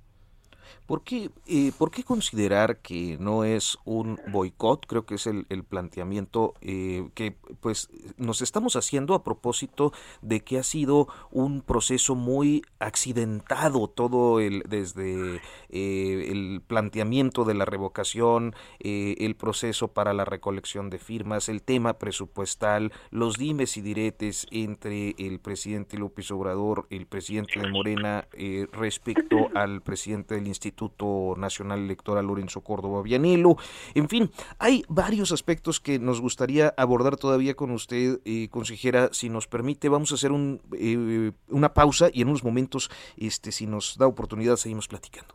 ¿Por 0.87 1.03
qué, 1.03 1.31
eh, 1.47 1.73
¿Por 1.79 1.91
qué 1.91 2.05
considerar 2.05 2.79
que 2.79 3.17
no 3.19 3.45
es 3.45 3.79
un 3.85 4.21
boicot? 4.29 4.87
Creo 4.87 5.07
que 5.07 5.15
es 5.15 5.27
el, 5.27 5.45
planteamiento 5.69 6.55
eh, 6.61 7.09
que 7.15 7.37
pues 7.61 7.89
nos 8.19 8.43
estamos 8.43 8.77
haciendo 8.77 9.15
a 9.15 9.25
propósito 9.25 9.93
de 10.21 10.41
que 10.41 10.59
ha 10.59 10.63
sido 10.63 11.09
un 11.31 11.63
proceso 11.63 12.15
muy 12.15 12.63
accidentado 12.79 13.89
todo 13.89 14.41
el 14.41 14.63
desde 14.69 15.41
eh, 15.71 16.29
el 16.31 16.61
planteamiento 16.67 17.45
de 17.45 17.55
la 17.55 17.65
revocación, 17.65 18.55
el 18.79 19.35
proceso 19.37 19.89
para 19.89 20.13
la 20.13 20.25
recolección 20.25 20.91
de 20.91 20.99
firmas, 20.99 21.49
el 21.49 21.63
tema 21.63 21.95
presupuestal, 21.95 22.93
los 23.11 23.39
dimes 23.39 23.77
y 23.77 23.81
diretes 23.81 24.47
entre 24.51 25.15
el 25.19 25.39
presidente 25.39 25.97
López 25.97 26.31
Obrador, 26.31 26.87
el 26.91 27.07
presidente 27.07 27.61
de 27.61 27.71
Morena 27.71 28.29
respecto 28.73 29.49
al 29.55 29.81
presidente 29.81 30.35
del 30.35 30.47
Instituto 30.55 31.35
Nacional 31.37 31.81
Electoral 31.81 32.27
Lorenzo 32.27 32.63
Córdoba 32.63 33.03
Vianelo. 33.03 33.57
En 33.95 34.09
fin, 34.09 34.31
hay 34.59 34.85
varios 34.89 35.33
aspectos 35.33 35.81
que 35.81 35.99
nos 35.99 36.21
gustaría 36.21 36.73
abordar 36.77 37.17
todavía 37.17 37.55
con 37.55 37.71
usted, 37.71 38.21
eh, 38.25 38.49
consejera. 38.49 39.11
Si 39.13 39.29
nos 39.29 39.47
permite, 39.47 39.89
vamos 39.89 40.13
a 40.13 40.15
hacer 40.15 40.33
un, 40.33 40.61
eh, 40.79 41.33
una 41.49 41.75
pausa 41.75 42.09
y 42.13 42.23
en 42.23 42.29
unos 42.29 42.45
momentos, 42.45 42.91
este, 43.17 43.53
si 43.53 43.67
nos 43.67 43.99
da 43.99 44.07
oportunidad, 44.07 44.57
seguimos 44.57 44.89
platicando. 44.89 45.35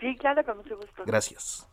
Sí, 0.00 0.16
claro, 0.16 0.44
con 0.44 0.58
mucho 0.58 0.76
gusto. 0.76 1.02
Gracias. 1.04 1.68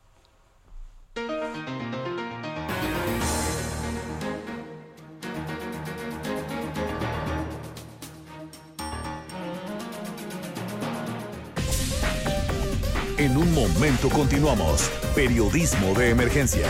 En 13.18 13.38
un 13.38 13.54
momento 13.54 14.10
continuamos. 14.10 14.92
Periodismo 15.16 15.94
de 15.94 16.10
emergencia. 16.10 16.68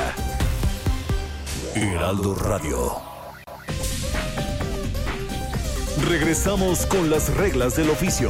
Heraldo 1.73 2.35
Radio. 2.35 3.01
Regresamos 6.07 6.85
con 6.85 7.09
las 7.09 7.35
reglas 7.35 7.75
del 7.75 7.89
oficio. 7.89 8.29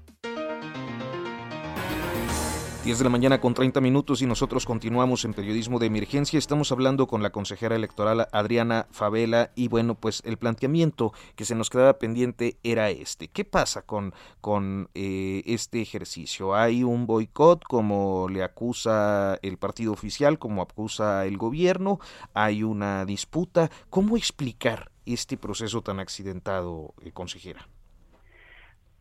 10 2.83 2.97
de 2.97 3.03
la 3.03 3.11
mañana 3.11 3.39
con 3.39 3.53
30 3.53 3.79
minutos 3.79 4.23
y 4.23 4.25
nosotros 4.25 4.65
continuamos 4.65 5.23
en 5.23 5.35
periodismo 5.35 5.77
de 5.77 5.85
emergencia. 5.85 6.39
Estamos 6.39 6.71
hablando 6.71 7.05
con 7.05 7.21
la 7.21 7.29
consejera 7.29 7.75
electoral 7.75 8.27
Adriana 8.31 8.87
Favela 8.89 9.51
y 9.53 9.67
bueno, 9.67 9.93
pues 9.93 10.23
el 10.25 10.37
planteamiento 10.37 11.13
que 11.35 11.45
se 11.45 11.53
nos 11.53 11.69
quedaba 11.69 11.99
pendiente 11.99 12.57
era 12.63 12.89
este. 12.89 13.27
¿Qué 13.27 13.45
pasa 13.45 13.83
con, 13.83 14.15
con 14.41 14.89
eh, 14.95 15.43
este 15.45 15.79
ejercicio? 15.79 16.55
¿Hay 16.55 16.83
un 16.83 17.05
boicot 17.05 17.63
como 17.65 18.27
le 18.29 18.41
acusa 18.41 19.37
el 19.43 19.59
partido 19.59 19.93
oficial, 19.93 20.39
como 20.39 20.63
acusa 20.63 21.27
el 21.27 21.37
gobierno? 21.37 21.99
¿Hay 22.33 22.63
una 22.63 23.05
disputa? 23.05 23.69
¿Cómo 23.91 24.17
explicar 24.17 24.89
este 25.05 25.37
proceso 25.37 25.83
tan 25.83 25.99
accidentado, 25.99 26.95
eh, 27.03 27.11
consejera? 27.11 27.67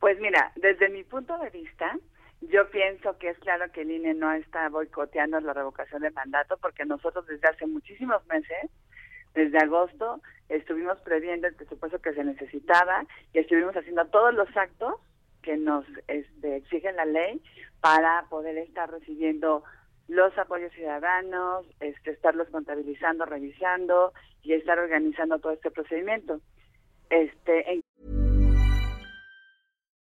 Pues 0.00 0.20
mira, 0.20 0.52
desde 0.56 0.90
mi 0.90 1.02
punto 1.02 1.38
de 1.38 1.48
vista, 1.48 1.98
yo 2.40 2.70
pienso 2.70 3.18
que 3.18 3.30
es 3.30 3.38
claro 3.38 3.70
que 3.72 3.82
el 3.82 3.90
INE 3.90 4.14
no 4.14 4.32
está 4.32 4.68
boicoteando 4.68 5.40
la 5.40 5.52
revocación 5.52 6.02
de 6.02 6.10
mandato 6.10 6.56
porque 6.58 6.84
nosotros 6.84 7.26
desde 7.26 7.48
hace 7.48 7.66
muchísimos 7.66 8.26
meses, 8.26 8.70
desde 9.34 9.58
agosto, 9.58 10.20
estuvimos 10.48 10.98
previendo 11.02 11.46
el 11.46 11.54
presupuesto 11.54 12.00
que 12.00 12.14
se 12.14 12.24
necesitaba 12.24 13.04
y 13.32 13.38
estuvimos 13.38 13.76
haciendo 13.76 14.04
todos 14.06 14.34
los 14.34 14.48
actos 14.56 14.94
que 15.42 15.56
nos 15.56 15.84
este, 16.08 16.56
exigen 16.56 16.96
la 16.96 17.04
ley 17.04 17.42
para 17.80 18.24
poder 18.28 18.58
estar 18.58 18.90
recibiendo 18.90 19.62
los 20.08 20.36
apoyos 20.38 20.72
ciudadanos, 20.72 21.66
este, 21.78 22.10
estarlos 22.10 22.48
contabilizando, 22.48 23.24
revisando 23.26 24.12
y 24.42 24.54
estar 24.54 24.78
organizando 24.78 25.38
todo 25.38 25.52
este 25.52 25.70
procedimiento. 25.70 26.40
Este, 27.10 27.72
en 27.72 27.79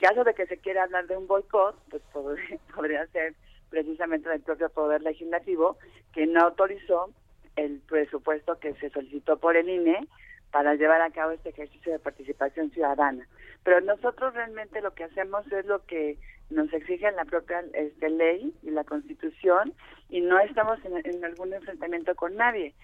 Caso 0.00 0.22
de 0.22 0.34
que 0.34 0.46
se 0.46 0.58
quiera 0.58 0.84
hablar 0.84 1.06
de 1.06 1.16
un 1.16 1.26
boicot, 1.26 1.76
pues 1.90 2.02
podría 2.74 3.06
ser 3.08 3.34
precisamente 3.70 4.28
del 4.28 4.40
propio 4.40 4.70
Poder 4.70 5.02
Legislativo, 5.02 5.76
que 6.12 6.26
no 6.26 6.40
autorizó 6.40 7.10
el 7.56 7.80
presupuesto 7.80 8.58
que 8.58 8.74
se 8.74 8.90
solicitó 8.90 9.38
por 9.38 9.56
el 9.56 9.68
INE 9.68 10.06
para 10.52 10.74
llevar 10.74 11.02
a 11.02 11.10
cabo 11.10 11.32
este 11.32 11.50
ejercicio 11.50 11.92
de 11.92 11.98
participación 11.98 12.70
ciudadana. 12.70 13.26
Pero 13.64 13.80
nosotros 13.80 14.32
realmente 14.34 14.80
lo 14.80 14.94
que 14.94 15.04
hacemos 15.04 15.50
es 15.52 15.66
lo 15.66 15.84
que 15.84 16.16
nos 16.50 16.72
exige 16.72 17.10
la 17.12 17.24
propia 17.24 17.62
este, 17.74 18.08
ley 18.08 18.54
y 18.62 18.70
la 18.70 18.84
Constitución 18.84 19.74
y 20.08 20.20
no 20.20 20.38
estamos 20.38 20.78
en, 20.84 20.96
en 21.04 21.24
algún 21.24 21.52
enfrentamiento 21.52 22.14
con 22.14 22.36
nadie. 22.36 22.74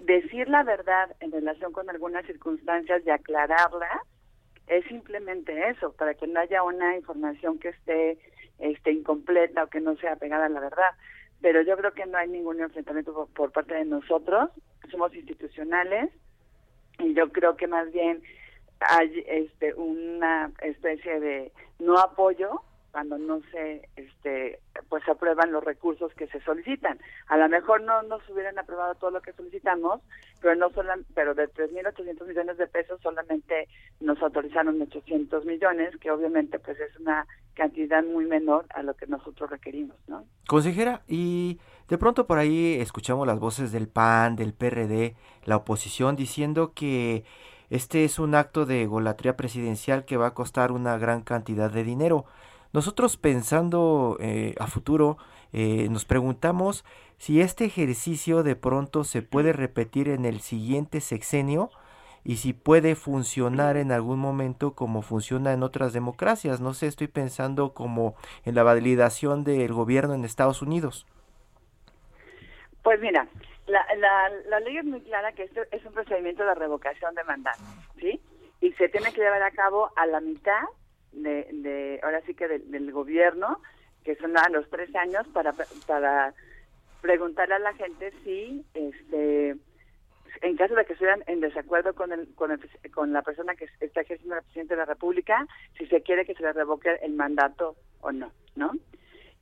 Decir 0.00 0.48
la 0.48 0.64
verdad 0.64 1.14
en 1.20 1.30
relación 1.30 1.72
con 1.72 1.88
algunas 1.88 2.26
circunstancias 2.26 3.02
y 3.06 3.10
aclararla 3.10 4.02
es 4.66 4.84
simplemente 4.86 5.68
eso, 5.68 5.92
para 5.92 6.14
que 6.14 6.26
no 6.26 6.40
haya 6.40 6.62
una 6.62 6.96
información 6.96 7.58
que 7.58 7.68
esté 7.68 8.18
este, 8.58 8.92
incompleta 8.92 9.64
o 9.64 9.68
que 9.68 9.80
no 9.80 9.96
sea 9.96 10.16
pegada 10.16 10.46
a 10.46 10.50
la 10.50 10.60
verdad. 10.60 10.90
Pero 11.40 11.62
yo 11.62 11.76
creo 11.76 11.92
que 11.92 12.06
no 12.06 12.18
hay 12.18 12.28
ningún 12.28 12.60
enfrentamiento 12.60 13.28
por, 13.34 13.52
parte 13.52 13.74
de 13.74 13.84
nosotros, 13.84 14.50
somos 14.90 15.14
institucionales 15.14 16.10
y 16.98 17.14
yo 17.14 17.30
creo 17.30 17.56
que 17.56 17.66
más 17.66 17.92
bien 17.92 18.22
hay 18.80 19.24
este, 19.26 19.74
una 19.74 20.52
especie 20.62 21.20
de 21.20 21.52
no 21.78 21.98
apoyo 21.98 22.62
cuando 22.96 23.18
no 23.18 23.42
se 23.52 23.90
este 23.96 24.58
pues 24.88 25.06
aprueban 25.06 25.52
los 25.52 25.62
recursos 25.62 26.14
que 26.14 26.28
se 26.28 26.40
solicitan. 26.40 26.98
A 27.26 27.36
lo 27.36 27.46
mejor 27.46 27.82
no 27.82 28.02
nos 28.04 28.26
hubieran 28.30 28.58
aprobado 28.58 28.94
todo 28.94 29.10
lo 29.10 29.20
que 29.20 29.34
solicitamos, 29.34 30.00
pero 30.40 30.54
no 30.56 30.70
solo, 30.70 30.94
pero 31.14 31.34
de 31.34 31.46
3.800 31.46 32.26
millones 32.26 32.56
de 32.56 32.66
pesos 32.66 32.98
solamente 33.02 33.68
nos 34.00 34.18
autorizaron 34.22 34.80
800 34.80 35.44
millones, 35.44 35.94
que 35.98 36.10
obviamente 36.10 36.58
pues 36.58 36.80
es 36.80 36.98
una 36.98 37.26
cantidad 37.52 38.02
muy 38.02 38.24
menor 38.24 38.64
a 38.70 38.82
lo 38.82 38.94
que 38.94 39.06
nosotros 39.06 39.50
requerimos, 39.50 39.98
¿no? 40.08 40.24
Consejera, 40.48 41.02
y 41.06 41.60
de 41.88 41.98
pronto 41.98 42.26
por 42.26 42.38
ahí 42.38 42.80
escuchamos 42.80 43.26
las 43.26 43.38
voces 43.38 43.72
del 43.72 43.88
PAN, 43.88 44.36
del 44.36 44.54
PRD, 44.54 45.16
la 45.44 45.56
oposición 45.56 46.16
diciendo 46.16 46.72
que 46.72 47.26
este 47.68 48.04
es 48.04 48.18
un 48.18 48.34
acto 48.34 48.64
de 48.64 48.86
golatría 48.86 49.36
presidencial 49.36 50.06
que 50.06 50.16
va 50.16 50.28
a 50.28 50.34
costar 50.34 50.72
una 50.72 50.96
gran 50.96 51.20
cantidad 51.20 51.70
de 51.70 51.84
dinero. 51.84 52.24
Nosotros 52.76 53.16
pensando 53.16 54.18
eh, 54.20 54.54
a 54.60 54.66
futuro, 54.66 55.16
eh, 55.54 55.88
nos 55.88 56.04
preguntamos 56.04 56.84
si 57.16 57.40
este 57.40 57.64
ejercicio 57.64 58.42
de 58.42 58.54
pronto 58.54 59.02
se 59.02 59.22
puede 59.22 59.54
repetir 59.54 60.10
en 60.10 60.26
el 60.26 60.40
siguiente 60.40 61.00
sexenio 61.00 61.70
y 62.22 62.36
si 62.36 62.52
puede 62.52 62.94
funcionar 62.94 63.78
en 63.78 63.92
algún 63.92 64.18
momento 64.18 64.74
como 64.74 65.00
funciona 65.00 65.54
en 65.54 65.62
otras 65.62 65.94
democracias. 65.94 66.60
No 66.60 66.74
sé, 66.74 66.86
estoy 66.86 67.06
pensando 67.06 67.72
como 67.72 68.14
en 68.44 68.54
la 68.54 68.62
validación 68.62 69.42
del 69.42 69.72
gobierno 69.72 70.12
en 70.12 70.26
Estados 70.26 70.60
Unidos. 70.60 71.06
Pues 72.82 73.00
mira, 73.00 73.26
la, 73.66 73.86
la, 73.96 74.28
la 74.50 74.60
ley 74.60 74.76
es 74.76 74.84
muy 74.84 75.00
clara 75.00 75.32
que 75.32 75.44
esto 75.44 75.62
es 75.70 75.82
un 75.86 75.94
procedimiento 75.94 76.44
de 76.44 76.54
revocación 76.54 77.14
de 77.14 77.24
mandato, 77.24 77.62
¿sí? 77.98 78.20
Y 78.60 78.72
se 78.72 78.90
tiene 78.90 79.14
que 79.14 79.22
llevar 79.22 79.42
a 79.44 79.50
cabo 79.52 79.90
a 79.96 80.04
la 80.04 80.20
mitad 80.20 80.60
de, 81.16 81.48
de 81.52 82.00
ahora 82.02 82.20
sí 82.26 82.34
que 82.34 82.46
del 82.46 82.92
gobierno, 82.92 83.60
que 84.04 84.16
son 84.16 84.36
a 84.36 84.48
los 84.50 84.68
tres 84.70 84.94
años, 84.94 85.26
para, 85.28 85.52
para 85.86 86.34
preguntarle 87.00 87.54
a 87.54 87.58
la 87.58 87.74
gente 87.74 88.12
si, 88.24 88.64
este, 88.74 89.56
en 90.42 90.56
caso 90.56 90.74
de 90.74 90.84
que 90.84 90.92
estuvieran 90.92 91.24
en 91.26 91.40
desacuerdo 91.40 91.94
con, 91.94 92.12
el, 92.12 92.34
con, 92.34 92.52
el, 92.52 92.60
con 92.92 93.12
la 93.12 93.22
persona 93.22 93.54
que 93.54 93.68
está 93.80 94.02
ejerciendo 94.02 94.36
la 94.36 94.42
presidenta 94.42 94.74
de 94.74 94.80
la 94.80 94.84
República, 94.86 95.46
si 95.76 95.86
se 95.86 96.02
quiere 96.02 96.24
que 96.24 96.34
se 96.34 96.42
le 96.42 96.52
revoque 96.52 96.90
el 97.02 97.12
mandato 97.12 97.76
o 98.00 98.12
no, 98.12 98.30
¿no? 98.54 98.72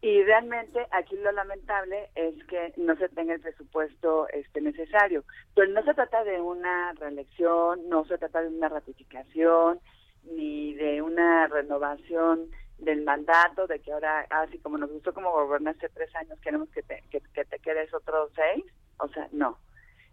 Y 0.01 0.23
realmente 0.23 0.87
aquí 0.91 1.17
lo 1.17 1.33
lamentable 1.33 2.11
es 2.15 2.35
que 2.45 2.75
no 2.77 2.95
se 2.97 3.09
tenga 3.09 3.33
el 3.33 3.41
presupuesto 3.41 4.29
este 4.29 4.61
necesario. 4.61 5.25
Pero 5.55 5.73
no 5.73 5.83
se 5.83 5.95
trata 5.95 6.23
de 6.25 6.43
una 6.43 6.93
reelección, 6.93 7.89
no 7.89 8.05
se 8.05 8.19
trata 8.19 8.43
de 8.43 8.49
una 8.49 8.69
ratificación, 8.69 9.81
ni 10.27 10.75
de 10.75 11.03
una 11.03 11.47
renovación 11.47 12.51
del 12.79 13.03
mandato, 13.03 13.67
de 13.67 13.81
que 13.81 13.93
ahora, 13.93 14.27
así 14.31 14.59
como 14.59 14.79
nos 14.79 14.91
gustó 14.91 15.15
como 15.15 15.31
gobernaste 15.33 15.89
tres 15.91 16.15
años, 16.17 16.39
queremos 16.41 16.69
que 16.71 16.83
te, 16.83 17.03
que, 17.11 17.21
te 17.21 17.59
quedes 17.59 17.93
otros 17.95 18.31
seis. 18.35 18.65
O 18.99 19.09
sea, 19.09 19.29
no. 19.33 19.59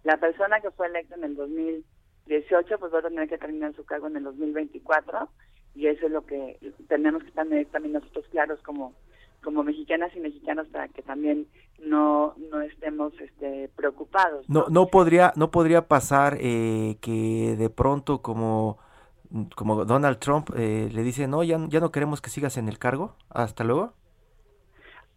La 0.03 0.17
persona 0.17 0.61
que 0.61 0.71
fue 0.71 0.87
electa 0.87 1.15
en 1.15 1.23
el 1.23 1.35
2018, 1.35 2.79
pues 2.79 2.93
va 2.93 2.99
a 2.99 3.03
tener 3.03 3.29
que 3.29 3.37
terminar 3.37 3.73
su 3.75 3.85
cargo 3.85 4.07
en 4.07 4.17
el 4.17 4.23
2024 4.23 5.29
y 5.75 5.87
eso 5.87 6.05
es 6.05 6.11
lo 6.11 6.25
que 6.25 6.57
tenemos 6.87 7.23
que 7.23 7.29
estar 7.29 7.47
también 7.71 7.93
nosotros 7.93 8.25
claros 8.31 8.61
como 8.63 8.93
como 9.43 9.63
mexicanas 9.63 10.15
y 10.15 10.19
mexicanos 10.19 10.67
para 10.67 10.87
que 10.87 11.01
también 11.01 11.47
no, 11.79 12.35
no 12.37 12.61
estemos 12.61 13.11
este, 13.19 13.69
preocupados. 13.75 14.47
No, 14.47 14.65
no, 14.69 14.87
podría 14.87 15.33
no 15.35 15.49
podría 15.49 15.87
pasar 15.87 16.37
eh, 16.39 16.97
que 17.01 17.55
de 17.57 17.69
pronto 17.69 18.21
como 18.21 18.77
como 19.55 19.85
Donald 19.85 20.19
Trump 20.19 20.49
eh, 20.55 20.89
le 20.91 21.03
dice, 21.03 21.27
no, 21.27 21.43
ya, 21.43 21.57
ya 21.69 21.79
no 21.79 21.91
queremos 21.91 22.21
que 22.21 22.29
sigas 22.29 22.57
en 22.57 22.67
el 22.67 22.79
cargo, 22.79 23.15
hasta 23.29 23.63
luego. 23.63 23.93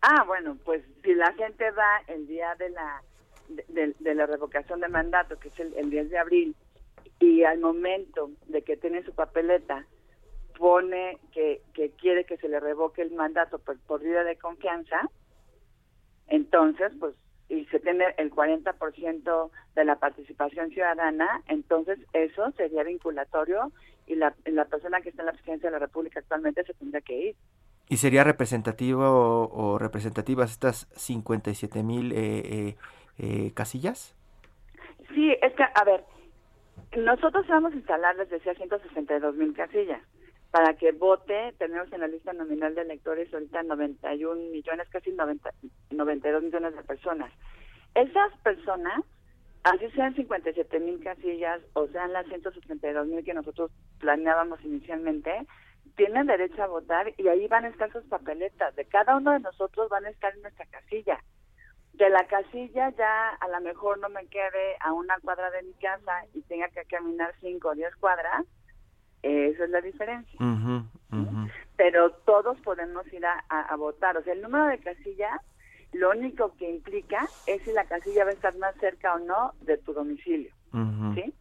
Ah, 0.02 0.24
bueno, 0.26 0.56
pues 0.64 0.84
si 1.02 1.14
la 1.14 1.32
gente 1.32 1.70
va 1.70 2.02
el 2.08 2.26
día 2.26 2.54
de 2.56 2.70
la 2.70 3.02
de, 3.48 4.14
la 4.14 4.26
revocación 4.26 4.80
de 4.80 4.88
mandato, 4.88 5.38
que 5.38 5.48
es 5.48 5.58
el, 5.58 5.90
10 5.90 6.10
de 6.10 6.18
abril, 6.18 6.56
y 7.20 7.44
al 7.44 7.58
momento 7.58 8.30
de 8.46 8.62
que 8.62 8.76
tiene 8.76 9.02
su 9.02 9.14
papeleta, 9.14 9.86
pone 10.58 11.18
que, 11.32 11.62
que 11.72 11.90
quiere 11.90 12.24
que 12.24 12.36
se 12.36 12.48
le 12.48 12.60
revoque 12.60 13.02
el 13.02 13.12
mandato 13.12 13.58
por, 13.58 13.78
por 13.80 14.02
vida 14.02 14.24
de 14.24 14.36
confianza, 14.36 15.08
entonces, 16.28 16.92
pues 16.98 17.14
y 17.48 17.66
se 17.66 17.78
tiene 17.80 18.06
el 18.16 18.30
40% 18.30 19.50
de 19.74 19.84
la 19.84 19.96
participación 19.96 20.70
ciudadana, 20.70 21.42
entonces 21.46 21.98
eso 22.12 22.50
sería 22.52 22.82
vinculatorio 22.84 23.70
y 24.06 24.14
la, 24.16 24.34
la 24.44 24.64
persona 24.66 25.00
que 25.00 25.10
está 25.10 25.22
en 25.22 25.26
la 25.26 25.32
presidencia 25.32 25.68
de 25.68 25.72
la 25.72 25.78
República 25.78 26.20
actualmente 26.20 26.64
se 26.64 26.74
tendría 26.74 27.00
que 27.00 27.28
ir. 27.28 27.36
¿Y 27.88 27.98
sería 27.98 28.24
representativo 28.24 29.04
o, 29.04 29.78
representativas 29.78 30.52
estas 30.52 30.88
57 30.94 31.82
mil 31.82 32.12
eh, 32.12 32.16
eh, 32.16 32.76
eh, 33.18 33.52
casillas? 33.54 34.16
Sí, 35.14 35.36
es 35.42 35.52
que, 35.54 35.62
a 35.62 35.84
ver, 35.84 36.02
nosotros 36.96 37.46
vamos 37.46 37.72
a 37.72 37.76
instalar, 37.76 38.16
les 38.16 38.30
decía, 38.30 38.54
162 38.54 39.36
mil 39.36 39.54
casillas. 39.54 40.00
Para 40.50 40.74
que 40.74 40.92
vote, 40.92 41.52
tenemos 41.58 41.92
en 41.92 42.00
la 42.00 42.06
lista 42.06 42.32
nominal 42.32 42.74
de 42.74 42.82
electores 42.82 43.32
ahorita 43.34 43.62
91 43.64 44.50
millones, 44.50 44.88
casi 44.88 45.10
90, 45.10 45.50
92 45.90 46.42
millones 46.42 46.76
de 46.76 46.82
personas. 46.84 47.32
Esas 47.94 48.32
personas 48.42 49.02
así 49.64 49.90
sean 49.92 50.14
57 50.14 50.78
mil 50.80 51.02
casillas 51.02 51.60
o 51.72 51.86
sean 51.88 52.12
las 52.12 52.26
162 52.26 53.06
mil 53.06 53.24
que 53.24 53.34
nosotros 53.34 53.70
planeábamos 53.98 54.62
inicialmente, 54.62 55.46
tienen 55.96 56.26
derecho 56.26 56.62
a 56.62 56.66
votar 56.66 57.12
y 57.16 57.28
ahí 57.28 57.46
van 57.48 57.64
a 57.64 57.68
estar 57.68 57.90
sus 57.92 58.04
papeletas. 58.04 58.74
De 58.76 58.84
cada 58.84 59.16
uno 59.16 59.32
de 59.32 59.40
nosotros 59.40 59.88
van 59.88 60.04
a 60.04 60.10
estar 60.10 60.34
en 60.34 60.42
nuestra 60.42 60.66
casilla. 60.66 61.18
De 61.94 62.10
la 62.10 62.26
casilla 62.26 62.90
ya 62.90 63.30
a 63.30 63.48
lo 63.48 63.60
mejor 63.60 63.98
no 64.00 64.08
me 64.08 64.26
quede 64.26 64.76
a 64.80 64.92
una 64.92 65.16
cuadra 65.20 65.50
de 65.50 65.62
mi 65.62 65.72
casa 65.74 66.24
y 66.34 66.42
tenga 66.42 66.68
que 66.68 66.84
caminar 66.84 67.32
5 67.40 67.68
o 67.68 67.74
10 67.74 67.96
cuadras, 67.96 68.44
esa 69.22 69.64
es 69.64 69.70
la 69.70 69.80
diferencia. 69.80 70.38
Pero 71.76 72.10
todos 72.26 72.60
podemos 72.60 73.10
ir 73.12 73.24
a, 73.24 73.38
a 73.48 73.76
votar. 73.76 74.16
O 74.16 74.22
sea, 74.22 74.32
el 74.32 74.42
número 74.42 74.66
de 74.66 74.78
casillas 74.78 75.40
lo 75.94 76.10
único 76.10 76.54
que 76.56 76.68
implica 76.68 77.26
es 77.46 77.62
si 77.62 77.72
la 77.72 77.84
casilla 77.84 78.24
va 78.24 78.30
a 78.30 78.34
estar 78.34 78.56
más 78.58 78.74
cerca 78.76 79.14
o 79.14 79.18
no 79.20 79.52
de 79.62 79.78
tu 79.78 79.92
domicilio, 79.92 80.52
¿sí? 81.14 81.32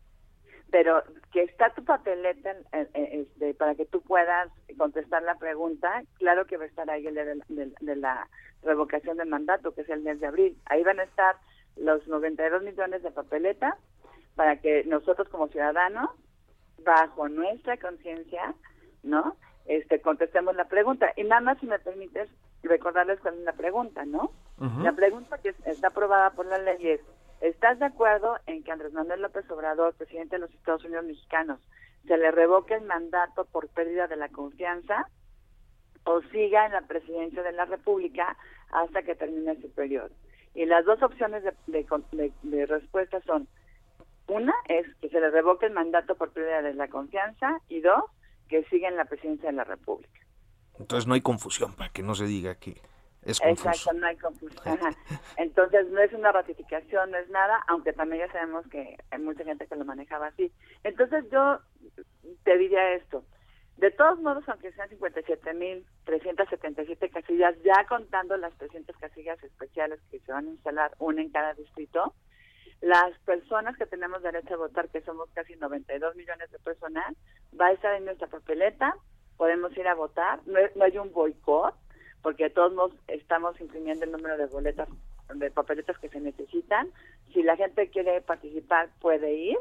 Pero 0.71 1.03
que 1.31 1.43
está 1.43 1.71
tu 1.71 1.83
papeleta 1.83 2.51
eh, 2.71 2.87
eh, 2.93 3.09
este, 3.21 3.53
para 3.53 3.75
que 3.75 3.85
tú 3.85 4.01
puedas 4.01 4.49
contestar 4.77 5.23
la 5.23 5.35
pregunta, 5.35 6.03
claro 6.17 6.45
que 6.45 6.57
va 6.57 6.63
a 6.63 6.67
estar 6.67 6.89
ahí 6.89 7.05
el 7.05 7.15
de, 7.15 7.95
la 7.95 8.27
revocación 8.63 9.17
del 9.17 9.29
mandato, 9.29 9.73
que 9.73 9.81
es 9.81 9.89
el 9.89 10.01
mes 10.01 10.19
de 10.19 10.27
abril. 10.27 10.57
Ahí 10.65 10.83
van 10.83 10.99
a 10.99 11.03
estar 11.03 11.35
los 11.75 12.07
92 12.07 12.63
millones 12.63 13.03
de 13.03 13.11
papeletas 13.11 13.75
para 14.35 14.57
que 14.61 14.83
nosotros 14.85 15.27
como 15.29 15.47
ciudadanos, 15.47 16.09
bajo 16.83 17.29
nuestra 17.29 17.77
conciencia, 17.77 18.53
¿no? 19.03 19.35
Este, 19.65 20.01
contestemos 20.01 20.55
la 20.55 20.65
pregunta. 20.65 21.13
Y 21.15 21.23
nada 21.23 21.41
más, 21.41 21.59
si 21.59 21.65
me 21.67 21.79
permites, 21.79 22.29
recordarles 22.67 23.19
cuál 23.19 23.35
es 23.35 23.41
la 23.41 23.53
pregunta, 23.53 24.05
¿no? 24.05 24.31
La 24.81 24.93
pregunta 24.93 25.37
que 25.39 25.53
está 25.65 25.87
aprobada 25.87 26.29
por 26.29 26.45
la 26.45 26.57
ley 26.57 26.87
es, 26.87 27.01
¿estás 27.41 27.79
de 27.79 27.85
acuerdo 27.85 28.37
en 28.45 28.63
que 28.63 28.71
Andrés 28.71 28.93
Manuel 28.93 29.21
López 29.21 29.49
Obrador, 29.51 29.93
presidente 29.95 30.37
de 30.37 30.41
los 30.41 30.53
Estados 30.53 30.85
Unidos 30.85 31.03
mexicanos, 31.03 31.59
se 32.07 32.17
le 32.17 32.31
revoque 32.31 32.75
el 32.75 32.85
mandato 32.85 33.43
por 33.45 33.67
pérdida 33.69 34.07
de 34.07 34.15
la 34.15 34.29
confianza 34.29 35.09
o 36.05 36.21
siga 36.31 36.65
en 36.65 36.71
la 36.71 36.81
presidencia 36.81 37.43
de 37.43 37.51
la 37.51 37.65
República 37.65 38.37
hasta 38.71 39.03
que 39.03 39.15
termine 39.15 39.59
su 39.61 39.69
periodo? 39.71 40.11
Y 40.55 40.65
las 40.65 40.85
dos 40.85 41.01
opciones 41.01 41.43
de, 41.43 42.65
respuesta 42.65 43.19
son, 43.21 43.47
una 44.27 44.53
es 44.69 44.87
que 45.01 45.09
se 45.09 45.19
le 45.19 45.29
revoque 45.29 45.65
el 45.65 45.73
mandato 45.73 46.15
por 46.15 46.31
pérdida 46.31 46.61
de 46.61 46.73
la 46.73 46.87
confianza 46.87 47.59
y 47.67 47.81
dos, 47.81 48.03
que 48.47 48.63
siga 48.65 48.87
en 48.87 48.95
la 48.95 49.05
presidencia 49.05 49.49
de 49.49 49.57
la 49.57 49.63
República. 49.63 50.22
Entonces 50.79 51.07
no 51.07 51.13
hay 51.13 51.21
confusión, 51.21 51.75
para 51.75 51.91
que 51.91 52.03
no 52.03 52.15
se 52.15 52.25
diga 52.25 52.55
que 52.55 52.81
es 53.21 53.39
confuso. 53.39 53.69
Exacto, 53.69 53.93
no 53.93 54.07
hay 54.07 54.17
confusión. 54.17 54.79
Entonces 55.37 55.87
no 55.89 56.01
es 56.01 56.11
una 56.13 56.31
ratificación, 56.31 57.11
no 57.11 57.17
es 57.17 57.29
nada, 57.29 57.63
aunque 57.67 57.93
también 57.93 58.25
ya 58.25 58.33
sabemos 58.33 58.67
que 58.67 58.97
hay 59.11 59.19
mucha 59.19 59.43
gente 59.43 59.67
que 59.67 59.75
lo 59.75 59.85
manejaba 59.85 60.25
así. 60.27 60.51
Entonces 60.83 61.25
yo 61.31 61.59
te 62.43 62.57
diría 62.57 62.93
esto, 62.93 63.23
de 63.77 63.91
todos 63.91 64.19
modos, 64.19 64.43
aunque 64.47 64.71
sean 64.73 64.89
57.377 64.89 67.11
casillas, 67.11 67.55
ya 67.63 67.85
contando 67.87 68.35
las 68.37 68.55
300 68.57 68.95
casillas 68.97 69.41
especiales 69.43 69.99
que 70.11 70.19
se 70.19 70.31
van 70.31 70.47
a 70.47 70.51
instalar, 70.51 70.91
una 70.99 71.21
en 71.21 71.31
cada 71.31 71.55
distrito, 71.55 72.13
las 72.81 73.17
personas 73.19 73.77
que 73.77 73.85
tenemos 73.85 74.21
derecho 74.21 74.53
a 74.53 74.57
votar, 74.57 74.89
que 74.89 75.01
somos 75.01 75.29
casi 75.31 75.55
92 75.55 76.15
millones 76.15 76.51
de 76.51 76.59
personas, 76.59 77.15
va 77.59 77.67
a 77.67 77.71
estar 77.71 77.95
en 77.95 78.05
nuestra 78.05 78.27
papeleta, 78.27 78.95
podemos 79.37 79.75
ir 79.77 79.87
a 79.87 79.95
votar, 79.95 80.39
no, 80.45 80.83
hay 80.83 80.97
un 80.97 81.11
boicot, 81.11 81.75
porque 82.21 82.49
todos 82.49 82.73
modos 82.73 82.93
estamos 83.07 83.59
imprimiendo 83.59 84.05
el 84.05 84.11
número 84.11 84.37
de 84.37 84.45
boletas, 84.47 84.87
de 85.33 85.51
papeletas 85.51 85.97
que 85.97 86.09
se 86.09 86.19
necesitan. 86.19 86.89
Si 87.33 87.43
la 87.43 87.55
gente 87.55 87.89
quiere 87.89 88.21
participar, 88.21 88.89
puede 89.01 89.33
ir 89.33 89.57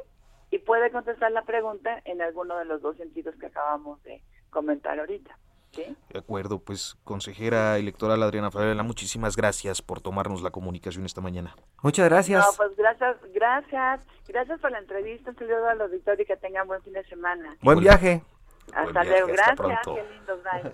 y 0.50 0.58
puede 0.58 0.90
contestar 0.90 1.32
la 1.32 1.42
pregunta 1.42 2.00
en 2.04 2.22
alguno 2.22 2.56
de 2.58 2.66
los 2.66 2.82
dos 2.82 2.96
sentidos 2.96 3.34
que 3.36 3.46
acabamos 3.46 4.02
de 4.04 4.22
comentar 4.50 4.98
ahorita. 5.00 5.36
¿sí? 5.72 5.96
De 6.10 6.18
acuerdo, 6.18 6.58
pues 6.58 6.96
consejera 7.04 7.78
electoral 7.78 8.22
Adriana 8.22 8.50
Favela, 8.50 8.82
muchísimas 8.82 9.36
gracias 9.36 9.82
por 9.82 10.00
tomarnos 10.00 10.42
la 10.42 10.50
comunicación 10.50 11.06
esta 11.06 11.20
mañana. 11.20 11.56
Muchas 11.82 12.08
gracias. 12.08 12.46
No, 12.46 12.52
pues 12.56 12.76
gracias, 12.76 13.16
gracias, 13.32 14.06
gracias 14.28 14.60
por 14.60 14.70
la 14.70 14.78
entrevista, 14.78 15.30
un 15.30 15.36
saludo 15.36 15.68
al 15.68 15.80
auditorio 15.80 16.22
y 16.22 16.26
que 16.26 16.36
tengan 16.36 16.66
buen 16.66 16.82
fin 16.82 16.92
de 16.92 17.04
semana. 17.04 17.56
Buen 17.62 17.80
viaje. 17.80 18.22
Hasta 18.72 19.04
luego, 19.04 19.28
gracias, 19.28 19.80
qué 19.84 20.04
lindo, 20.14 20.40
bye. 20.42 20.72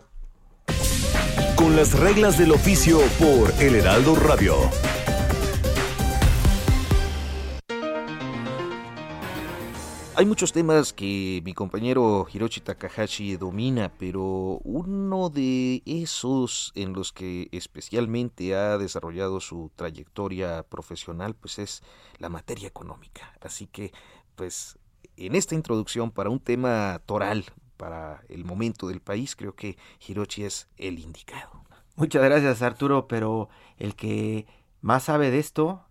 Con 1.57 1.77
las 1.77 1.98
reglas 1.98 2.38
del 2.38 2.53
oficio 2.53 3.01
por 3.18 3.51
El 3.62 3.77
Heraldo 3.77 4.14
Radio. 4.14 4.55
Hay 10.18 10.27
muchos 10.27 10.53
temas 10.53 10.92
que 10.92 11.40
mi 11.44 11.55
compañero 11.55 12.27
Hiroshi 12.33 12.61
Takahashi 12.61 13.37
domina, 13.37 13.92
pero 14.01 14.59
uno 14.64 15.31
de 15.31 15.81
esos 15.87 16.72
en 16.74 16.92
los 16.92 17.12
que 17.12 17.48
especialmente 17.53 18.57
ha 18.57 18.79
desarrollado 18.79 19.38
su 19.38 19.70
trayectoria 19.77 20.64
profesional, 20.64 21.37
pues 21.37 21.61
es 21.61 21.85
la 22.18 22.29
materia 22.29 22.66
económica. 22.66 23.33
Así 23.40 23.68
que, 23.68 23.92
pues, 24.35 24.77
en 25.16 25.37
esta 25.37 25.55
introducción 25.55 26.11
para 26.11 26.31
un 26.31 26.40
tema 26.40 27.01
toral, 27.07 27.44
para 27.79 28.23
el 28.29 28.45
momento 28.45 28.88
del 28.88 29.01
país, 29.01 29.35
creo 29.35 29.55
que 29.55 29.79
Hiroshi 30.07 30.45
es 30.45 30.69
el 30.77 30.99
indicado. 30.99 31.64
Muchas 31.97 32.23
gracias, 32.23 32.61
Arturo, 32.61 33.09
pero 33.09 33.49
el 33.79 33.95
que 33.95 34.47
más 34.83 35.05
sabe 35.05 35.31
de 35.31 35.38
esto 35.38 35.87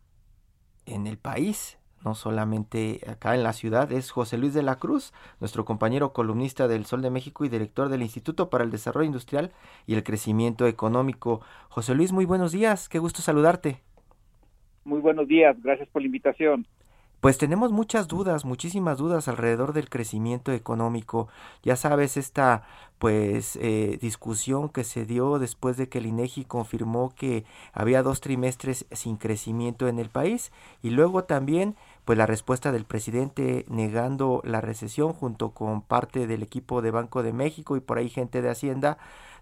en 0.86 1.08
el 1.08 1.18
país 1.18 1.80
no 2.04 2.16
solamente 2.16 3.02
acá 3.08 3.36
en 3.36 3.44
la 3.44 3.54
ciudad, 3.54 3.92
es 3.92 4.12
José 4.12 4.38
Luis 4.38 4.54
de 4.54 4.64
la 4.64 4.78
Cruz, 4.78 5.14
nuestro 5.40 5.66
compañero 5.66 6.14
columnista 6.14 6.68
del 6.68 6.86
Sol 6.86 7.02
de 7.02 7.10
México 7.10 7.44
y 7.44 7.50
director 7.50 7.90
del 7.90 8.02
Instituto 8.02 8.50
para 8.50 8.64
el 8.64 8.72
Desarrollo 8.72 9.08
Industrial 9.08 9.52
y 9.86 9.96
el 9.96 10.04
Crecimiento 10.04 10.68
Económico. 10.68 11.42
José 11.70 11.96
Luis, 11.96 12.14
muy 12.14 12.26
buenos 12.26 12.52
días, 12.52 12.88
qué 12.88 13.00
gusto 13.00 13.22
saludarte. 13.22 13.82
Muy 14.86 15.02
buenos 15.02 15.28
días, 15.28 15.62
gracias 15.62 15.90
por 15.90 16.02
la 16.02 16.06
invitación. 16.06 16.66
Pues 17.20 17.40
tenemos 17.40 17.72
muchas 17.72 18.08
dudas, 18.08 18.46
muchísimas 18.46 19.00
dudas 19.00 19.28
alrededor 19.28 19.74
del 19.74 19.90
crecimiento 19.90 20.52
económico. 20.52 21.30
Ya 21.64 21.76
sabes 21.76 22.16
esta 22.16 22.64
pues 23.00 23.58
eh, 23.60 23.98
discusión 24.00 24.70
que 24.70 24.84
se 24.84 25.06
dio 25.06 25.40
después 25.40 25.78
de 25.78 25.90
que 25.90 25.98
el 25.98 26.06
INEGI 26.06 26.46
confirmó 26.46 27.14
que 27.16 27.44
había 27.74 28.04
dos 28.04 28.22
trimestres 28.22 28.86
sin 28.92 29.18
crecimiento 29.18 29.88
en 29.88 29.98
el 29.98 30.10
país 30.10 30.52
y 30.84 30.92
luego 30.92 31.24
también 31.24 31.76
pues 32.06 32.20
la 32.20 32.28
respuesta 32.28 32.72
del 32.72 32.86
presidente 32.86 33.66
negando 33.68 34.42
la 34.44 34.62
recesión 34.62 35.12
junto 35.14 35.52
con 35.52 35.82
parte 35.82 36.28
del 36.28 36.44
equipo 36.44 36.82
de 36.84 36.92
Banco 36.92 37.24
de 37.24 37.34
México 37.34 37.78
y 37.78 37.82
por 37.82 37.98
ahí 37.98 38.10
gente 38.10 38.42
de 38.42 38.50
Hacienda 38.50 38.98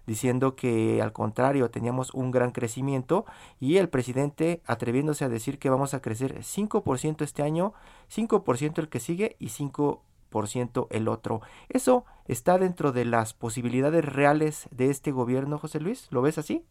diciendo 0.06 0.56
que 0.56 1.02
al 1.02 1.12
contrario 1.12 1.70
teníamos 1.70 2.14
un 2.14 2.30
gran 2.30 2.52
crecimiento 2.52 3.26
y 3.60 3.76
el 3.76 3.88
presidente 3.88 4.62
atreviéndose 4.66 5.24
a 5.24 5.28
decir 5.28 5.58
que 5.58 5.70
vamos 5.70 5.94
a 5.94 6.00
crecer 6.00 6.38
5% 6.38 7.22
este 7.22 7.42
año, 7.42 7.74
5% 8.08 8.78
el 8.78 8.88
que 8.88 9.00
sigue 9.00 9.36
y 9.38 9.46
5% 9.48 10.86
el 10.90 11.08
otro. 11.08 11.40
¿Eso 11.68 12.04
está 12.26 12.58
dentro 12.58 12.92
de 12.92 13.04
las 13.04 13.34
posibilidades 13.34 14.04
reales 14.04 14.68
de 14.70 14.90
este 14.90 15.10
gobierno, 15.10 15.58
José 15.58 15.80
Luis? 15.80 16.08
¿Lo 16.10 16.22
ves 16.22 16.38
así? 16.38 16.64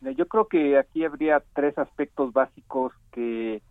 Yo 0.00 0.26
creo 0.26 0.48
que 0.48 0.78
aquí 0.78 1.04
habría 1.04 1.42
tres 1.54 1.78
aspectos 1.78 2.32
básicos 2.32 2.92
que 3.12 3.62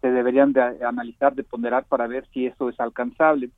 se 0.00 0.10
deberían 0.10 0.52
de 0.52 0.84
analizar, 0.84 1.34
de 1.34 1.42
ponderar 1.42 1.84
para 1.84 2.06
ver 2.06 2.26
si 2.32 2.46
eso 2.46 2.68
es 2.68 2.78
alcanzable. 2.78 3.50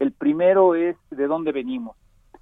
El 0.00 0.12
primero 0.12 0.74
es 0.74 0.96
de 1.10 1.26
dónde 1.26 1.52
venimos 1.52 1.96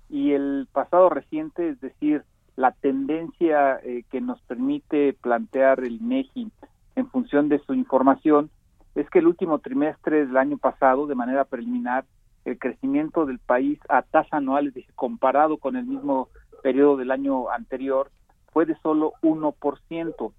y 0.09 0.33
el 0.33 0.69
pasado 0.73 1.09
reciente, 1.09 1.69
es 1.69 1.81
decir, 1.81 2.23
la 2.57 2.73
tendencia 2.73 3.79
eh, 3.83 4.05
que 4.11 4.21
nos 4.21 4.41
permite 4.43 5.13
plantear 5.15 5.81
el 5.81 5.97
INEGI 6.01 6.51
en 6.97 7.11
función 7.11 7.49
de 7.49 7.59
su 7.61 7.75
información 7.75 8.51
es 8.95 9.09
que 9.11 9.19
el 9.19 9.27
último 9.27 9.59
trimestre 9.59 10.27
del 10.27 10.37
año 10.39 10.57
pasado, 10.57 11.07
de 11.07 11.15
manera 11.15 11.45
preliminar, 11.45 12.07
el 12.47 12.59
crecimiento 12.59 13.27
del 13.27 13.39
país 13.39 13.79
a 13.89 14.03
tasa 14.03 14.39
anual, 14.39 14.69
es 14.69 14.75
decir, 14.75 14.95
comparado 14.95 15.59
con 15.59 15.77
el 15.77 15.85
mismo 15.85 16.29
periodo 16.63 16.97
del 16.97 17.11
año 17.11 17.51
anterior, 17.51 18.11
fue 18.53 18.65
de 18.65 18.77
solo 18.77 19.13
1%, 19.23 20.33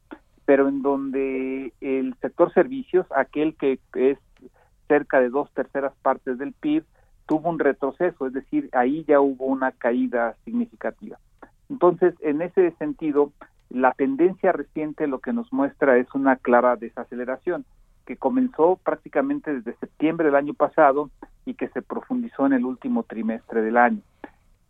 pero 0.45 0.69
en 0.69 0.81
donde 0.81 1.73
el 1.81 2.15
sector 2.21 2.51
servicios, 2.53 3.05
aquel 3.15 3.55
que 3.55 3.79
es 3.93 4.17
cerca 4.87 5.19
de 5.19 5.29
dos 5.29 5.51
terceras 5.53 5.93
partes 6.01 6.37
del 6.37 6.53
PIB, 6.53 6.83
tuvo 7.27 7.49
un 7.49 7.59
retroceso, 7.59 8.25
es 8.25 8.33
decir, 8.33 8.69
ahí 8.71 9.03
ya 9.07 9.19
hubo 9.19 9.45
una 9.45 9.71
caída 9.71 10.35
significativa. 10.45 11.19
Entonces, 11.69 12.15
en 12.21 12.41
ese 12.41 12.71
sentido, 12.71 13.31
la 13.69 13.91
tendencia 13.91 14.51
reciente 14.51 15.07
lo 15.07 15.19
que 15.19 15.33
nos 15.33 15.51
muestra 15.51 15.97
es 15.97 16.07
una 16.15 16.37
clara 16.37 16.77
desaceleración 16.77 17.65
que 18.05 18.15
comenzó 18.15 18.79
prácticamente 18.81 19.53
desde 19.53 19.77
septiembre 19.77 20.27
del 20.27 20.35
año 20.35 20.53
pasado 20.53 21.09
y 21.45 21.55
que 21.55 21.67
se 21.69 21.81
profundizó 21.81 22.45
en 22.45 22.53
el 22.53 22.65
último 22.65 23.03
trimestre 23.03 23.61
del 23.61 23.75
año. 23.75 24.01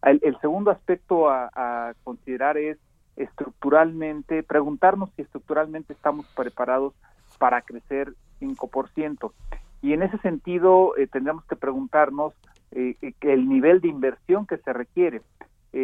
El, 0.02 0.38
segundo 0.42 0.72
aspecto 0.72 1.30
a, 1.30 1.50
a, 1.54 1.94
considerar 2.04 2.58
es 2.58 2.78
estructuralmente, 3.16 4.42
preguntarnos 4.42 5.10
si 5.16 5.22
estructuralmente 5.22 5.94
estamos 5.94 6.26
preparados 6.36 6.94
para 7.38 7.62
crecer 7.62 8.14
5%. 8.40 9.32
Y 9.82 9.94
en 9.94 10.04
ese 10.04 10.18
sentido 10.20 10.98
eh, 10.98 11.08
tendremos 11.08 11.46
que 11.46 11.56
preguntarnos 11.56 12.34
eh, 12.72 12.96
eh, 13.02 13.14
el 13.22 13.48
nivel 13.48 13.82
de 13.82 13.88
inversión 13.88 14.46
que 14.46 14.58
se 14.58 14.74
requiere. 14.74 15.22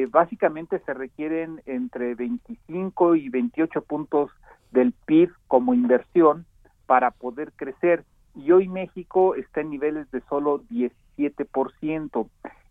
básicamente 0.09 0.79
se 0.79 0.93
requieren 0.93 1.61
entre 1.65 2.15
25 2.15 3.15
y 3.15 3.29
28 3.29 3.81
puntos 3.81 4.31
del 4.71 4.91
PIB 5.05 5.31
como 5.47 5.75
inversión 5.75 6.45
para 6.87 7.11
poder 7.11 7.51
crecer. 7.55 8.03
Y 8.35 8.51
hoy 8.51 8.67
México 8.67 9.35
está 9.35 9.61
en 9.61 9.69
niveles 9.69 10.09
de 10.09 10.21
solo 10.21 10.63
17%. 10.71 12.27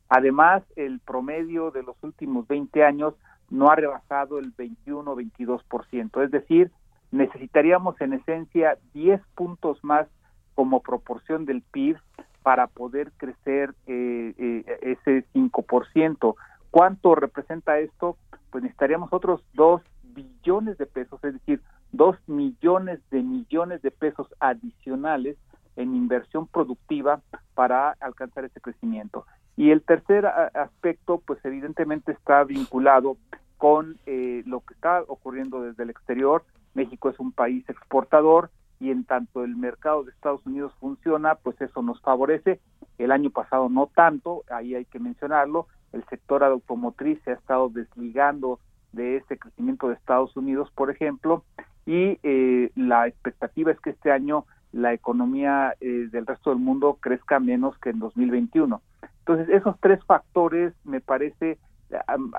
Además, 0.09 0.65
el 0.75 0.99
promedio 0.99 1.71
de 1.71 1.85
los 1.85 1.97
últimos 2.03 2.49
20 2.49 2.85
años 2.85 3.15
no 3.51 3.71
ha 3.71 3.77
rebasado 3.77 4.39
el 4.39 4.53
21-22%. 4.57 6.25
Es 6.25 6.31
decir, 6.33 6.73
necesitaríamos 7.13 8.01
en 8.01 8.15
esencia 8.15 8.79
10 8.95 9.21
puntos 9.37 9.79
más 9.85 10.09
como 10.55 10.81
proporción 10.81 11.45
del 11.45 11.63
PIB 11.63 11.97
para 12.43 12.67
poder 12.67 13.13
crecer 13.17 13.75
eh, 13.87 14.35
eh, 14.39 14.79
ese 14.83 15.25
5%. 15.35 16.35
¿Cuánto 16.71 17.15
representa 17.15 17.79
esto? 17.79 18.17
Pues 18.51 18.63
necesitaríamos 18.63 19.13
otros 19.13 19.43
2 19.55 19.83
billones 20.03 20.79
de 20.79 20.87
pesos, 20.87 21.23
es 21.25 21.35
decir, 21.35 21.63
2 21.93 22.17
millones 22.27 23.01
de 23.11 23.23
millones 23.23 23.83
de 23.83 23.91
pesos 23.91 24.27
adicionales 24.41 25.37
en 25.77 25.95
inversión 25.95 26.47
productiva 26.47 27.21
para 27.55 27.97
alcanzar 28.01 28.45
ese 28.45 28.61
crecimiento. 28.61 29.27
Y 29.57 29.71
el 29.71 29.83
tercer 29.83 30.27
aspecto, 30.27 31.23
pues 31.25 31.39
evidentemente 31.45 32.13
está 32.13 32.45
vinculado 32.45 33.17
con 33.59 33.99
eh, 34.07 34.43
lo 34.47 34.61
que 34.61 34.75
está 34.75 35.03
ocurriendo 35.07 35.63
desde 35.63 35.85
el 35.85 35.91
exterior, 35.91 36.45
México 36.75 37.11
es 37.11 37.19
un 37.21 37.33
país 37.33 37.69
exportador 37.69 38.51
y 38.83 38.91
en 38.91 39.05
tanto 39.05 39.45
el 39.45 39.55
mercado 39.55 40.03
de 40.03 40.11
Estados 40.11 40.45
Unidos 40.45 40.73
funciona, 40.81 41.37
pues 41.37 41.59
eso 41.61 41.83
nos 41.83 42.01
favorece. 42.01 42.61
El 42.99 43.13
año 43.13 43.31
pasado 43.31 43.69
no 43.69 43.89
tanto, 43.95 44.43
ahí 44.51 44.75
hay 44.75 44.85
que 44.87 44.99
mencionarlo, 44.99 45.69
el 45.93 46.05
sector 46.07 46.43
automotriz 46.43 47.21
se 47.25 47.31
ha 47.31 47.35
estado 47.35 47.69
desligando 47.69 48.59
de 48.91 49.19
este 49.19 49.39
crecimiento 49.39 49.87
de 49.87 49.95
Estados 49.95 50.37
Unidos, 50.37 50.69
por 50.75 50.91
ejemplo, 50.91 51.45
y 51.87 52.19
eh, 52.25 52.73
la 52.75 53.07
expectativa 53.07 53.71
es 53.71 53.79
que 53.79 53.91
este 53.91 54.11
año 54.11 54.47
la 54.73 54.93
economía 54.93 55.75
eh, 55.81 56.09
del 56.11 56.27
resto 56.27 56.51
del 56.51 56.59
mundo 56.59 56.99
crezca 57.01 57.39
menos 57.39 57.79
que 57.79 57.91
en 57.91 58.01
2021. 58.01 58.83
Entonces, 59.21 59.49
esos 59.49 59.79
tres 59.79 60.03
factores 60.05 60.75
me 60.85 61.01
parece 61.01 61.59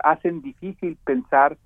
hacen 0.04 0.42
difícil 0.42 0.98
pensar 1.06 1.58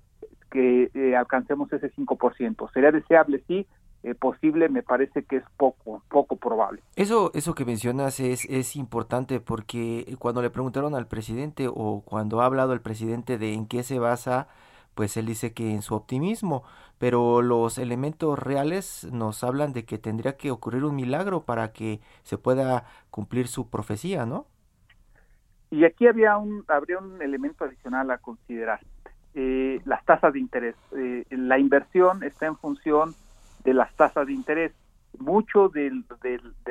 que 0.50 0.90
eh, 0.94 1.16
alcancemos 1.16 1.72
ese 1.72 1.90
5%. 1.90 2.72
Sería 2.72 2.92
deseable, 2.92 3.42
sí, 3.48 3.66
eh, 4.02 4.14
posible 4.14 4.68
me 4.68 4.82
parece 4.82 5.24
que 5.24 5.36
es 5.36 5.44
poco, 5.56 6.02
poco 6.08 6.36
probable. 6.36 6.82
Eso, 6.96 7.30
eso 7.34 7.54
que 7.54 7.64
mencionas 7.64 8.20
es, 8.20 8.44
es 8.46 8.76
importante 8.76 9.40
porque 9.40 10.16
cuando 10.18 10.42
le 10.42 10.50
preguntaron 10.50 10.94
al 10.94 11.08
presidente 11.08 11.66
o 11.68 12.02
cuando 12.04 12.40
ha 12.40 12.46
hablado 12.46 12.72
el 12.72 12.80
presidente 12.80 13.38
de 13.38 13.54
en 13.54 13.66
qué 13.66 13.82
se 13.82 13.98
basa, 13.98 14.48
pues 14.94 15.16
él 15.16 15.26
dice 15.26 15.52
que 15.52 15.70
en 15.70 15.82
su 15.82 15.94
optimismo, 15.94 16.64
pero 16.98 17.42
los 17.42 17.78
elementos 17.78 18.38
reales 18.38 19.06
nos 19.12 19.44
hablan 19.44 19.72
de 19.72 19.84
que 19.84 19.98
tendría 19.98 20.36
que 20.36 20.50
ocurrir 20.50 20.84
un 20.84 20.96
milagro 20.96 21.42
para 21.42 21.72
que 21.72 22.00
se 22.22 22.38
pueda 22.38 22.84
cumplir 23.10 23.46
su 23.46 23.70
profecía, 23.70 24.26
¿no? 24.26 24.46
Y 25.70 25.84
aquí 25.84 26.06
había 26.06 26.36
un, 26.38 26.64
habría 26.66 26.98
un 26.98 27.20
elemento 27.22 27.64
adicional 27.64 28.10
a 28.10 28.18
considerar. 28.18 28.80
Eh, 29.34 29.80
las 29.84 30.04
tasas 30.04 30.32
de 30.32 30.40
interés. 30.40 30.74
Eh, 30.96 31.24
la 31.30 31.58
inversión 31.58 32.24
está 32.24 32.46
en 32.46 32.56
función 32.56 33.14
de 33.64 33.74
las 33.74 33.94
tasas 33.96 34.26
de 34.26 34.32
interés. 34.32 34.72
Mucho 35.18 35.68
de, 35.68 35.90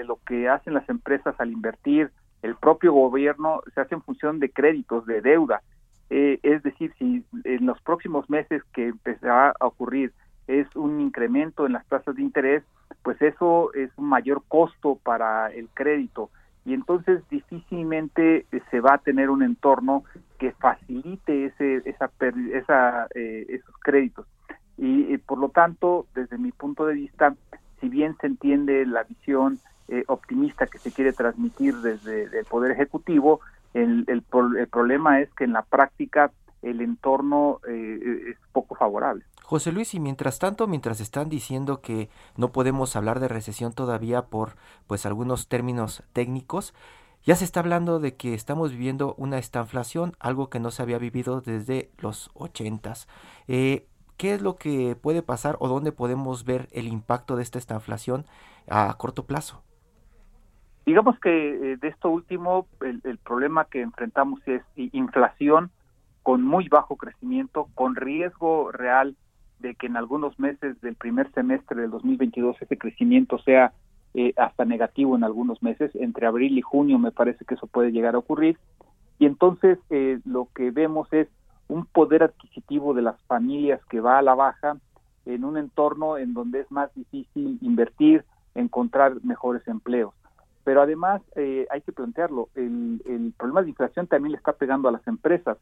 lo 0.05 0.19
que 0.25 0.47
hacen 0.47 0.73
las 0.73 0.87
empresas 0.89 1.35
al 1.39 1.51
invertir, 1.51 2.11
el 2.41 2.55
propio 2.55 2.93
gobierno, 2.93 3.61
se 3.73 3.81
hace 3.81 3.95
en 3.95 4.01
función 4.01 4.39
de 4.39 4.49
créditos, 4.49 5.05
de 5.05 5.21
deuda. 5.21 5.61
Eh, 6.09 6.39
es 6.43 6.63
decir, 6.63 6.93
si 6.97 7.25
en 7.43 7.65
los 7.65 7.81
próximos 7.81 8.29
meses 8.29 8.63
que 8.73 8.87
empezará 8.87 9.53
a 9.59 9.67
ocurrir 9.67 10.13
es 10.47 10.73
un 10.75 11.01
incremento 11.01 11.65
en 11.65 11.73
las 11.73 11.85
tasas 11.87 12.15
de 12.15 12.21
interés, 12.21 12.63
pues 13.03 13.21
eso 13.21 13.73
es 13.73 13.89
un 13.97 14.07
mayor 14.07 14.43
costo 14.47 14.97
para 15.03 15.51
el 15.51 15.67
crédito 15.73 16.29
y 16.67 16.73
entonces 16.73 17.21
difícilmente 17.29 18.45
eh, 18.51 18.61
se 18.69 18.81
va 18.81 18.95
a 18.95 18.97
tener 18.97 19.29
un 19.29 19.41
entorno 19.41 20.03
que 20.37 20.51
facilite 20.51 21.45
ese, 21.45 21.81
esa, 21.85 22.11
esa 22.53 23.07
eh, 23.15 23.45
esos 23.47 23.73
créditos. 23.81 24.27
Y, 24.77 25.17
por 25.17 25.39
lo 25.39 25.49
tanto, 25.49 26.05
desde 26.13 26.37
mi 26.37 26.51
punto 26.51 26.85
de 26.85 26.93
vista, 26.93 27.35
si 27.81 27.89
bien 27.89 28.15
se 28.21 28.27
entiende 28.27 28.85
la 28.85 29.03
visión 29.03 29.59
eh, 29.87 30.03
optimista 30.07 30.67
que 30.67 30.77
se 30.77 30.91
quiere 30.91 31.13
transmitir 31.13 31.75
desde 31.77 32.23
el 32.23 32.45
Poder 32.45 32.71
Ejecutivo, 32.71 33.39
el, 33.73 34.05
el, 34.07 34.23
el, 34.57 34.67
problema 34.67 35.19
es 35.21 35.33
que 35.33 35.45
en 35.45 35.53
la 35.53 35.63
práctica 35.63 36.31
el 36.61 36.81
entorno 36.81 37.59
es 37.67 38.37
poco 38.51 38.75
favorable. 38.75 39.23
José 39.47 39.71
Luis, 39.71 39.93
y 39.93 40.01
mientras 40.01 40.39
tanto, 40.39 40.67
mientras 40.67 40.99
están 40.99 41.29
diciendo 41.29 41.79
que 41.79 42.09
no 42.35 42.51
podemos 42.51 42.97
hablar 42.97 43.21
de 43.21 43.29
recesión 43.29 43.71
todavía 43.71 44.23
por 44.23 44.57
pues 44.87 45.05
algunos 45.05 45.47
términos 45.47 46.03
técnicos, 46.11 46.73
ya 47.23 47.33
se 47.37 47.45
está 47.45 47.61
hablando 47.61 48.01
de 48.01 48.15
que 48.15 48.33
estamos 48.33 48.71
viviendo 48.71 49.15
una 49.17 49.37
estanflación, 49.37 50.17
algo 50.19 50.49
que 50.49 50.59
no 50.59 50.69
se 50.69 50.81
había 50.81 50.97
vivido 50.97 51.39
desde 51.39 51.91
los 51.97 52.29
ochentas. 52.33 53.07
Eh, 53.47 53.87
¿Qué 54.17 54.33
es 54.33 54.41
lo 54.41 54.55
que 54.55 54.95
puede 54.99 55.21
pasar 55.21 55.55
o 55.59 55.67
dónde 55.67 55.91
podemos 55.91 56.43
ver 56.43 56.67
el 56.71 56.87
impacto 56.87 57.35
de 57.35 57.43
esta 57.43 57.59
estanflación 57.59 58.25
a 58.67 58.93
corto 58.97 59.25
plazo? 59.25 59.63
Digamos 60.85 61.19
que 61.19 61.73
eh, 61.73 61.77
de 61.77 61.87
esto 61.87 62.09
último, 62.09 62.67
el, 62.81 63.01
el, 63.03 63.17
problema 63.17 63.65
que 63.65 63.81
enfrentamos 63.81 64.39
es 64.47 64.63
inflación 64.75 65.69
con 66.23 66.43
muy 66.43 66.67
bajo 66.67 66.95
crecimiento, 66.95 67.69
con 67.75 67.95
riesgo 67.95 68.71
real 68.71 69.15
de 69.59 69.75
que 69.75 69.87
en 69.87 69.97
algunos 69.97 70.39
meses 70.39 70.79
del 70.81 70.95
primer 70.95 71.31
semestre 71.31 71.81
del 71.81 71.91
2022 71.91 72.61
ese 72.61 72.77
crecimiento 72.77 73.37
sea 73.39 73.73
eh, 74.13 74.33
hasta 74.37 74.65
negativo 74.65 75.15
en 75.15 75.23
algunos 75.23 75.61
meses, 75.61 75.91
entre 75.95 76.27
abril 76.27 76.57
y 76.57 76.61
junio 76.61 76.97
me 76.97 77.11
parece 77.11 77.45
que 77.45 77.55
eso 77.55 77.67
puede 77.67 77.91
llegar 77.91 78.15
a 78.15 78.19
ocurrir, 78.19 78.57
y 79.19 79.25
entonces 79.25 79.79
eh, 79.89 80.19
lo 80.25 80.47
que 80.55 80.71
vemos 80.71 81.07
es 81.11 81.27
un 81.67 81.85
poder 81.85 82.23
adquisitivo 82.23 82.93
de 82.93 83.01
las 83.01 83.19
familias 83.23 83.83
que 83.85 83.99
va 83.99 84.17
a 84.17 84.21
la 84.21 84.35
baja 84.35 84.77
en 85.25 85.43
un 85.43 85.57
entorno 85.57 86.17
en 86.17 86.33
donde 86.33 86.61
es 86.61 86.71
más 86.71 86.93
difícil 86.95 87.57
invertir, 87.61 88.23
encontrar 88.55 89.23
mejores 89.23 89.67
empleos. 89.67 90.13
Pero 90.63 90.81
además 90.81 91.21
eh, 91.35 91.67
hay 91.69 91.81
que 91.81 91.91
plantearlo, 91.91 92.49
el, 92.55 93.33
problema 93.37 93.61
de 93.61 93.69
inflación 93.69 94.07
también 94.07 94.31
le 94.31 94.37
está 94.37 94.53
pegando 94.53 94.89
a 94.89 94.91
las 94.91 95.05
empresas. 95.07 95.57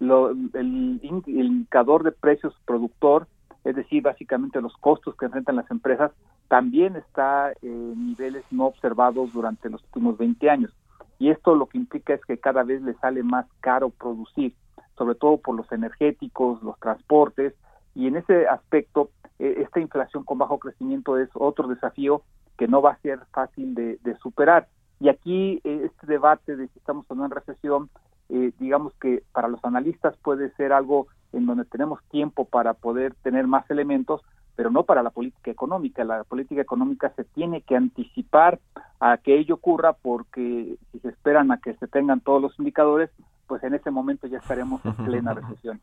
El, 0.00 1.00
indicador 1.02 2.02
de 2.02 2.12
precios 2.12 2.54
productor 2.64 3.26
es 3.64 3.74
decir, 3.74 4.02
básicamente 4.02 4.60
los 4.60 4.76
costos 4.76 5.16
que 5.16 5.24
enfrentan 5.24 5.56
las 5.56 5.70
empresas, 5.70 6.12
también 6.48 6.96
está 6.96 7.52
en 7.62 8.08
niveles 8.08 8.44
no 8.50 8.66
observados 8.66 9.32
durante 9.32 9.70
los 9.70 9.82
últimos 9.84 10.18
20 10.18 10.50
años. 10.50 10.70
Y 11.18 11.30
esto 11.30 11.54
lo 11.54 11.66
que 11.66 11.78
implica 11.78 12.12
es 12.12 12.20
que 12.26 12.38
cada 12.38 12.62
vez 12.62 12.82
le 12.82 12.94
sale 12.94 13.22
más 13.22 13.46
caro 13.60 13.88
producir, 13.88 14.54
sobre 14.96 15.14
todo 15.14 15.38
por 15.38 15.54
los 15.54 15.70
energéticos, 15.72 16.62
los 16.62 16.78
transportes, 16.78 17.54
y 17.94 18.08
en 18.08 18.16
ese 18.16 18.46
aspecto, 18.48 19.10
eh, 19.38 19.56
esta 19.58 19.80
inflación 19.80 20.24
con 20.24 20.38
bajo 20.38 20.58
crecimiento 20.58 21.18
es 21.18 21.30
otro 21.34 21.68
desafío 21.68 22.22
que 22.58 22.68
no 22.68 22.82
va 22.82 22.92
a 22.92 22.98
ser 22.98 23.20
fácil 23.32 23.74
de, 23.74 23.98
superar. 24.20 24.68
Y 25.00 25.08
aquí 25.08 25.60
eh, 25.64 25.82
este 25.84 26.06
debate 26.06 26.56
de 26.56 26.68
si 26.68 26.78
estamos 26.78 27.06
o 27.08 27.14
no 27.14 27.24
en 27.24 27.30
recesión, 27.30 27.90
eh, 28.28 28.52
digamos 28.58 28.94
que 29.00 29.22
para 29.32 29.48
los 29.48 29.64
analistas 29.64 30.16
puede 30.18 30.50
ser 30.52 30.72
algo 30.72 31.08
en 31.32 31.46
donde 31.46 31.64
tenemos 31.64 32.02
tiempo 32.10 32.44
para 32.44 32.74
poder 32.74 33.14
tener 33.22 33.46
más 33.46 33.68
elementos, 33.70 34.22
pero 34.56 34.70
no 34.70 34.84
para 34.84 35.02
la 35.02 35.10
política 35.10 35.50
económica. 35.50 36.04
La 36.04 36.24
política 36.24 36.60
económica 36.60 37.12
se 37.16 37.24
tiene 37.24 37.62
que 37.62 37.76
anticipar 37.76 38.60
a 39.00 39.18
que 39.18 39.38
ello 39.38 39.56
ocurra 39.56 39.92
porque 39.92 40.76
si 40.92 40.98
se 41.00 41.08
esperan 41.08 41.50
a 41.52 41.58
que 41.58 41.74
se 41.74 41.88
tengan 41.88 42.20
todos 42.20 42.40
los 42.40 42.58
indicadores, 42.58 43.10
pues 43.46 43.62
en 43.64 43.74
ese 43.74 43.90
momento 43.90 44.26
ya 44.26 44.38
estaremos 44.38 44.84
en 44.84 44.94
plena 44.94 45.34
recesión. 45.34 45.80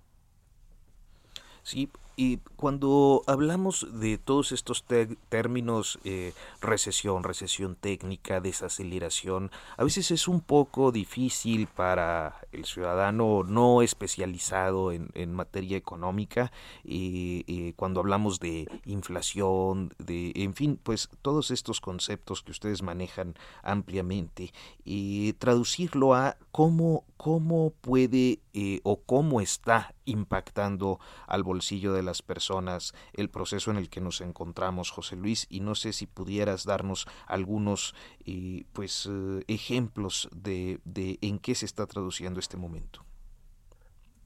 Sí, 1.63 1.89
y 2.15 2.37
cuando 2.55 3.23
hablamos 3.27 3.87
de 3.99 4.17
todos 4.17 4.51
estos 4.51 4.85
términos, 5.29 5.99
eh, 6.03 6.33
recesión, 6.61 7.23
recesión 7.23 7.75
técnica, 7.75 8.41
desaceleración, 8.41 9.51
a 9.77 9.83
veces 9.83 10.11
es 10.11 10.27
un 10.27 10.41
poco 10.41 10.91
difícil 10.91 11.67
para 11.67 12.35
el 12.51 12.65
ciudadano 12.65 13.43
no 13.43 13.81
especializado 13.81 14.91
en, 14.91 15.11
materia 15.31 15.77
económica, 15.77 16.51
y 16.83 17.73
cuando 17.73 18.01
hablamos 18.01 18.39
de 18.39 18.67
inflación, 18.85 19.93
de, 19.97 20.33
en 20.35 20.53
fin, 20.53 20.79
pues 20.81 21.09
todos 21.21 21.51
estos 21.51 21.79
conceptos 21.79 22.41
que 22.43 22.51
ustedes 22.51 22.81
manejan 22.81 23.35
ampliamente, 23.63 24.53
y 24.83 25.33
traducirlo 25.33 26.13
a 26.13 26.37
cómo, 26.51 27.05
cómo 27.17 27.73
puede 27.81 28.39
eh, 28.53 28.81
o 28.83 28.97
cómo 28.97 29.41
está 29.41 29.93
impactando 30.05 30.99
al 31.27 31.43
bolsillo 31.43 31.93
de 31.93 32.00
las 32.03 32.21
personas 32.21 32.93
el 33.13 33.29
proceso 33.29 33.71
en 33.71 33.77
el 33.77 33.89
que 33.89 34.01
nos 34.01 34.21
encontramos, 34.21 34.91
José 34.91 35.15
Luis, 35.15 35.47
y 35.49 35.59
no 35.59 35.75
sé 35.75 35.93
si 35.93 36.07
pudieras 36.07 36.65
darnos 36.65 37.07
algunos 37.27 37.95
eh, 38.25 38.65
pues 38.73 39.09
eh, 39.11 39.43
ejemplos 39.47 40.29
de, 40.35 40.79
de, 40.85 41.17
en 41.21 41.39
qué 41.39 41.55
se 41.55 41.65
está 41.65 41.85
traduciendo 41.87 42.39
este 42.39 42.57
momento. 42.57 43.03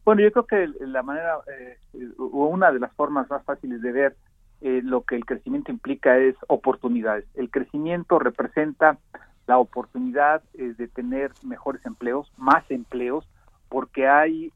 Bueno, 0.04 0.22
yo 0.22 0.32
creo 0.32 0.46
que 0.46 0.86
la 0.86 1.02
manera 1.02 1.40
eh, 1.48 1.78
o 2.18 2.46
una 2.48 2.72
de 2.72 2.80
las 2.80 2.94
formas 2.94 3.30
más 3.30 3.44
fáciles 3.44 3.82
de 3.82 3.92
ver 3.92 4.16
lo 4.62 5.04
que 5.04 5.16
el 5.16 5.26
crecimiento 5.26 5.72
implica 5.72 6.18
es 6.18 6.36
oportunidades. 6.48 7.26
El 7.36 7.52
crecimiento 7.52 8.18
representa 8.18 8.98
la 9.46 9.60
oportunidad 9.60 10.42
de 10.54 10.88
tener 10.88 11.34
mejores 11.44 11.86
empleos, 11.86 12.32
más 12.38 12.64
empleos, 12.72 13.28
porque 13.70 14.08
hay 14.08 14.52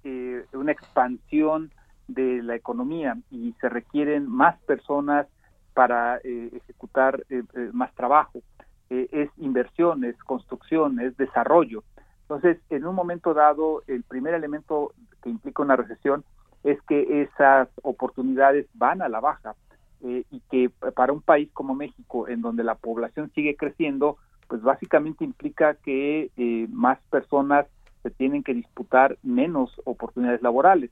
una 0.54 0.72
expansión 0.72 1.72
de 2.10 2.42
la 2.44 2.56
economía 2.56 3.18
y 3.32 3.54
se 3.62 3.70
requieren 3.70 4.30
más 4.30 4.60
personas 4.62 5.28
para 5.74 6.18
eh, 6.24 6.50
ejecutar 6.54 7.24
eh, 7.30 7.44
eh, 7.54 7.70
más 7.74 7.94
trabajo. 7.96 8.42
es 8.90 9.30
inversión, 9.38 10.04
es 10.04 10.18
construcción, 10.24 11.00
es 11.00 11.16
desarrollo. 11.16 11.84
Entonces, 12.24 12.58
en 12.72 12.86
un 12.88 12.96
momento 12.96 13.34
dado, 13.34 13.84
el 13.88 14.04
primer 14.04 14.34
elemento 14.34 14.94
que 15.22 15.30
implica 15.30 15.62
una 15.62 15.76
recesión 15.76 16.24
es 16.64 16.82
que 16.88 17.22
esas 17.22 17.70
oportunidades 17.84 18.66
van 18.74 19.02
a 19.02 19.10
la 19.10 19.20
baja 19.20 19.56
y 20.02 20.42
que 20.50 20.70
para 20.70 21.14
un 21.14 21.22
país 21.22 21.50
como 21.54 21.76
México, 21.76 22.28
en 22.28 22.42
donde 22.42 22.64
la 22.64 22.76
población 22.76 23.32
sigue 23.36 23.56
creciendo, 23.56 24.18
pues 24.48 24.62
básicamente 24.62 25.24
implica 25.24 25.76
que 25.76 26.32
más 26.72 26.98
personas 27.12 27.68
se 28.02 28.10
tienen 28.10 28.44
que 28.44 28.54
disputar 28.54 29.18
menos 29.24 29.70
oportunidades 29.86 30.42
laborales 30.42 30.90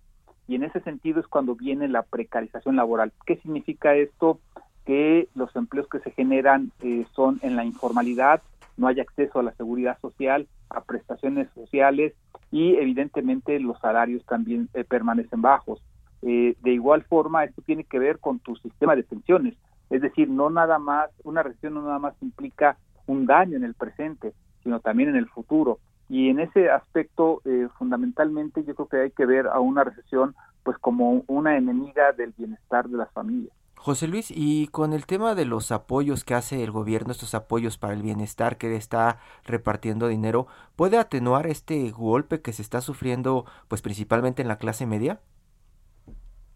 y 0.47 0.55
en 0.55 0.63
ese 0.63 0.79
sentido 0.81 1.19
es 1.19 1.27
cuando 1.27 1.55
viene 1.55 1.87
la 1.87 2.03
precarización 2.03 2.75
laboral. 2.75 3.11
¿Qué 3.25 3.37
significa 3.37 3.95
esto? 3.95 4.39
Que 4.85 5.27
los 5.35 5.53
empleos 5.55 5.87
que 5.89 5.99
se 5.99 6.11
generan 6.11 6.71
eh, 6.81 7.05
son 7.13 7.39
en 7.41 7.55
la 7.55 7.65
informalidad, 7.65 8.41
no 8.77 8.87
hay 8.87 8.99
acceso 8.99 9.39
a 9.39 9.43
la 9.43 9.53
seguridad 9.53 9.99
social, 9.99 10.47
a 10.69 10.81
prestaciones 10.81 11.49
sociales 11.53 12.13
y 12.51 12.75
evidentemente 12.75 13.59
los 13.59 13.77
salarios 13.79 14.25
también 14.25 14.69
eh, 14.73 14.83
permanecen 14.83 15.41
bajos. 15.41 15.81
Eh, 16.21 16.55
de 16.61 16.71
igual 16.71 17.03
forma, 17.03 17.43
esto 17.43 17.61
tiene 17.61 17.83
que 17.83 17.99
ver 17.99 18.19
con 18.19 18.39
tu 18.39 18.55
sistema 18.55 18.95
de 18.95 19.03
pensiones, 19.03 19.55
es 19.89 20.01
decir, 20.01 20.29
no 20.29 20.49
nada 20.49 20.79
más, 20.79 21.09
una 21.23 21.43
recesión 21.43 21.75
no 21.75 21.81
nada 21.81 21.99
más 21.99 22.15
implica 22.21 22.77
un 23.05 23.25
daño 23.25 23.57
en 23.57 23.63
el 23.63 23.73
presente, 23.73 24.33
sino 24.63 24.79
también 24.79 25.09
en 25.09 25.15
el 25.15 25.27
futuro. 25.27 25.79
Y 26.09 26.29
en 26.29 26.39
ese 26.39 26.69
aspecto, 26.69 27.41
eh, 27.45 27.67
fundamentalmente, 27.77 28.63
yo 28.63 28.75
creo 28.75 28.87
que 28.87 28.97
hay 28.97 29.11
que 29.11 29.25
ver 29.25 29.47
a 29.47 29.59
una 29.59 29.83
recesión 29.83 30.35
pues 30.63 30.77
como 30.79 31.23
una 31.27 31.57
enemiga 31.57 32.11
del 32.11 32.33
bienestar 32.37 32.89
de 32.89 32.97
las 32.97 33.11
familias. 33.11 33.53
José 33.77 34.07
Luis, 34.07 34.33
y 34.35 34.67
con 34.67 34.91
el 34.91 35.05
tema 35.05 35.33
de 35.35 35.45
los 35.45 35.71
apoyos 35.71 36.25
que 36.25 36.33
hace 36.33 36.63
el 36.63 36.71
gobierno, 36.71 37.11
estos 37.11 37.35
apoyos 37.35 37.77
para 37.77 37.93
el 37.93 38.01
bienestar 38.01 38.57
que 38.57 38.75
está 38.75 39.19
repartiendo 39.45 40.07
dinero, 40.07 40.47
¿puede 40.75 40.97
atenuar 40.97 41.47
este 41.47 41.89
golpe 41.91 42.41
que 42.41 42.51
se 42.51 42.63
está 42.63 42.81
sufriendo, 42.81 43.45
pues 43.69 43.81
principalmente 43.81 44.41
en 44.41 44.49
la 44.49 44.57
clase 44.57 44.85
media? 44.85 45.21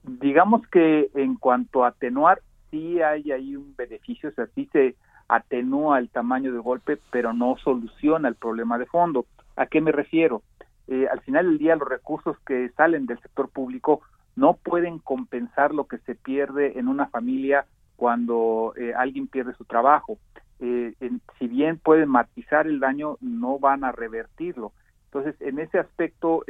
Digamos 0.03 0.67
que 0.67 1.09
en 1.13 1.35
cuanto 1.35 1.85
a 1.85 1.89
atenuar, 1.89 2.41
sí 2.69 3.01
hay 3.01 3.31
ahí 3.31 3.55
un 3.55 3.75
beneficio, 3.77 4.29
o 4.29 4.33
sea, 4.33 4.47
sí 4.55 4.67
se 4.73 4.95
atenúa 5.31 5.97
el 5.97 6.09
tamaño 6.09 6.51
del 6.51 6.61
golpe, 6.61 6.99
pero 7.09 7.31
no 7.31 7.55
soluciona 7.63 8.27
el 8.27 8.35
problema 8.35 8.77
de 8.77 8.85
fondo. 8.85 9.25
¿A 9.55 9.65
qué 9.65 9.79
me 9.79 9.93
refiero? 9.93 10.43
Eh, 10.87 11.07
al 11.09 11.21
final 11.21 11.45
del 11.45 11.57
día, 11.57 11.77
los 11.77 11.87
recursos 11.87 12.37
que 12.45 12.69
salen 12.75 13.05
del 13.05 13.17
sector 13.19 13.47
público 13.49 14.01
no 14.35 14.55
pueden 14.55 14.99
compensar 14.99 15.73
lo 15.73 15.85
que 15.85 15.99
se 15.99 16.15
pierde 16.15 16.77
en 16.77 16.89
una 16.89 17.07
familia 17.07 17.65
cuando 17.95 18.73
eh, 18.75 18.93
alguien 18.93 19.27
pierde 19.27 19.53
su 19.53 19.63
trabajo. 19.63 20.17
Eh, 20.59 20.95
si 21.39 21.47
bien 21.47 21.79
pueden 21.79 22.09
matizar 22.09 22.67
el 22.67 22.81
daño, 22.81 23.17
no 23.21 23.57
van 23.57 23.85
a 23.85 23.93
revertirlo. 23.93 24.73
Entonces, 25.05 25.35
en 25.39 25.59
ese 25.59 25.79
aspecto, 25.79 26.43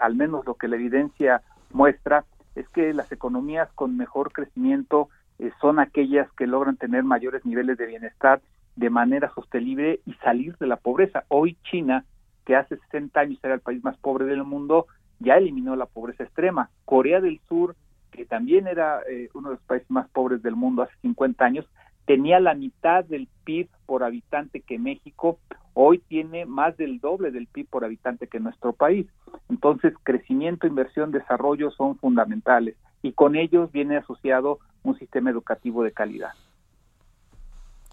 al 0.00 0.14
menos 0.14 0.46
lo 0.46 0.54
que 0.54 0.68
la 0.68 0.76
evidencia 0.76 1.42
muestra 1.72 2.24
es 2.54 2.68
que 2.68 2.94
las 2.94 3.10
economías 3.10 3.68
con 3.74 3.96
mejor 3.96 4.32
crecimiento 4.32 5.08
eh, 5.40 5.50
son 5.60 5.78
aquellas 5.78 6.30
que 6.32 6.46
logran 6.46 6.76
tener 6.76 7.02
mayores 7.02 7.46
niveles 7.46 7.78
de 7.78 7.86
bienestar 7.86 8.42
de 8.76 8.90
manera 8.90 9.32
sostenible 9.34 10.00
y 10.04 10.12
salir 10.14 10.54
de 10.58 10.66
la 10.66 10.76
pobreza. 10.76 11.24
Hoy 11.28 11.56
China, 11.70 12.04
que 12.44 12.56
hace 12.56 12.76
60 12.76 13.18
años 13.18 13.38
era 13.42 13.54
el 13.54 13.60
país 13.60 13.82
más 13.82 13.96
pobre 13.98 14.26
del 14.26 14.44
mundo, 14.44 14.86
ya 15.18 15.36
eliminó 15.36 15.76
la 15.76 15.86
pobreza 15.86 16.24
extrema. 16.24 16.68
Corea 16.84 17.20
del 17.20 17.40
Sur, 17.48 17.74
que 18.10 18.26
también 18.26 18.66
era 18.66 19.00
eh, 19.10 19.30
uno 19.32 19.48
de 19.48 19.54
los 19.54 19.64
países 19.64 19.90
más 19.90 20.08
pobres 20.10 20.42
del 20.42 20.56
mundo 20.56 20.82
hace 20.82 20.94
50 21.00 21.42
años, 21.42 21.66
tenía 22.04 22.38
la 22.38 22.54
mitad 22.54 23.04
del 23.04 23.26
PIB 23.44 23.68
por 23.86 24.04
habitante 24.04 24.60
que 24.60 24.78
México, 24.78 25.38
hoy 25.72 25.98
tiene 26.06 26.44
más 26.44 26.76
del 26.76 27.00
doble 27.00 27.30
del 27.30 27.46
PIB 27.46 27.66
por 27.68 27.84
habitante 27.86 28.26
que 28.26 28.40
nuestro 28.40 28.74
país. 28.74 29.06
Entonces, 29.48 29.94
crecimiento, 30.02 30.66
inversión, 30.66 31.12
desarrollo 31.12 31.70
son 31.70 31.96
fundamentales 31.96 32.76
y 33.02 33.12
con 33.12 33.36
ellos 33.36 33.72
viene 33.72 33.96
asociado 33.96 34.58
un 34.82 34.98
sistema 34.98 35.30
educativo 35.30 35.82
de 35.82 35.92
calidad. 35.92 36.32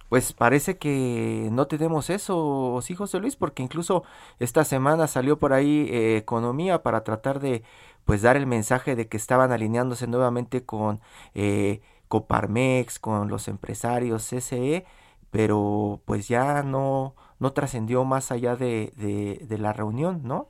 Pues 0.10 0.32
parece 0.32 0.78
que 0.78 1.49
no 1.51 1.68
tenemos 1.68 2.10
eso, 2.10 2.80
sí, 2.82 2.95
José 2.95 3.20
Luis, 3.20 3.36
porque 3.36 3.62
incluso 3.62 4.03
esta 4.39 4.64
semana 4.64 5.08
salió 5.08 5.38
por 5.38 5.51
ahí 5.51 5.88
eh, 5.89 6.16
Economía 6.16 6.82
para 6.82 7.03
tratar 7.03 7.41
de 7.41 7.64
pues 8.05 8.22
dar 8.22 8.38
el 8.38 8.47
mensaje 8.47 8.95
de 8.95 9.10
que 9.10 9.18
estaban 9.18 9.51
alineándose 9.51 10.08
nuevamente 10.08 10.64
con 10.64 11.01
eh, 11.36 11.82
Coparmex, 12.08 12.99
con 12.99 13.28
los 13.28 13.49
empresarios 13.49 14.30
CCE, 14.30 14.86
pero 15.30 16.01
pues 16.05 16.30
ya 16.30 16.64
no, 16.64 17.16
no 17.39 17.51
trascendió 17.51 18.05
más 18.05 18.32
allá 18.32 18.55
de, 18.55 18.93
de, 18.95 19.58
la 19.58 19.74
reunión, 19.74 20.22
¿no? 20.24 20.47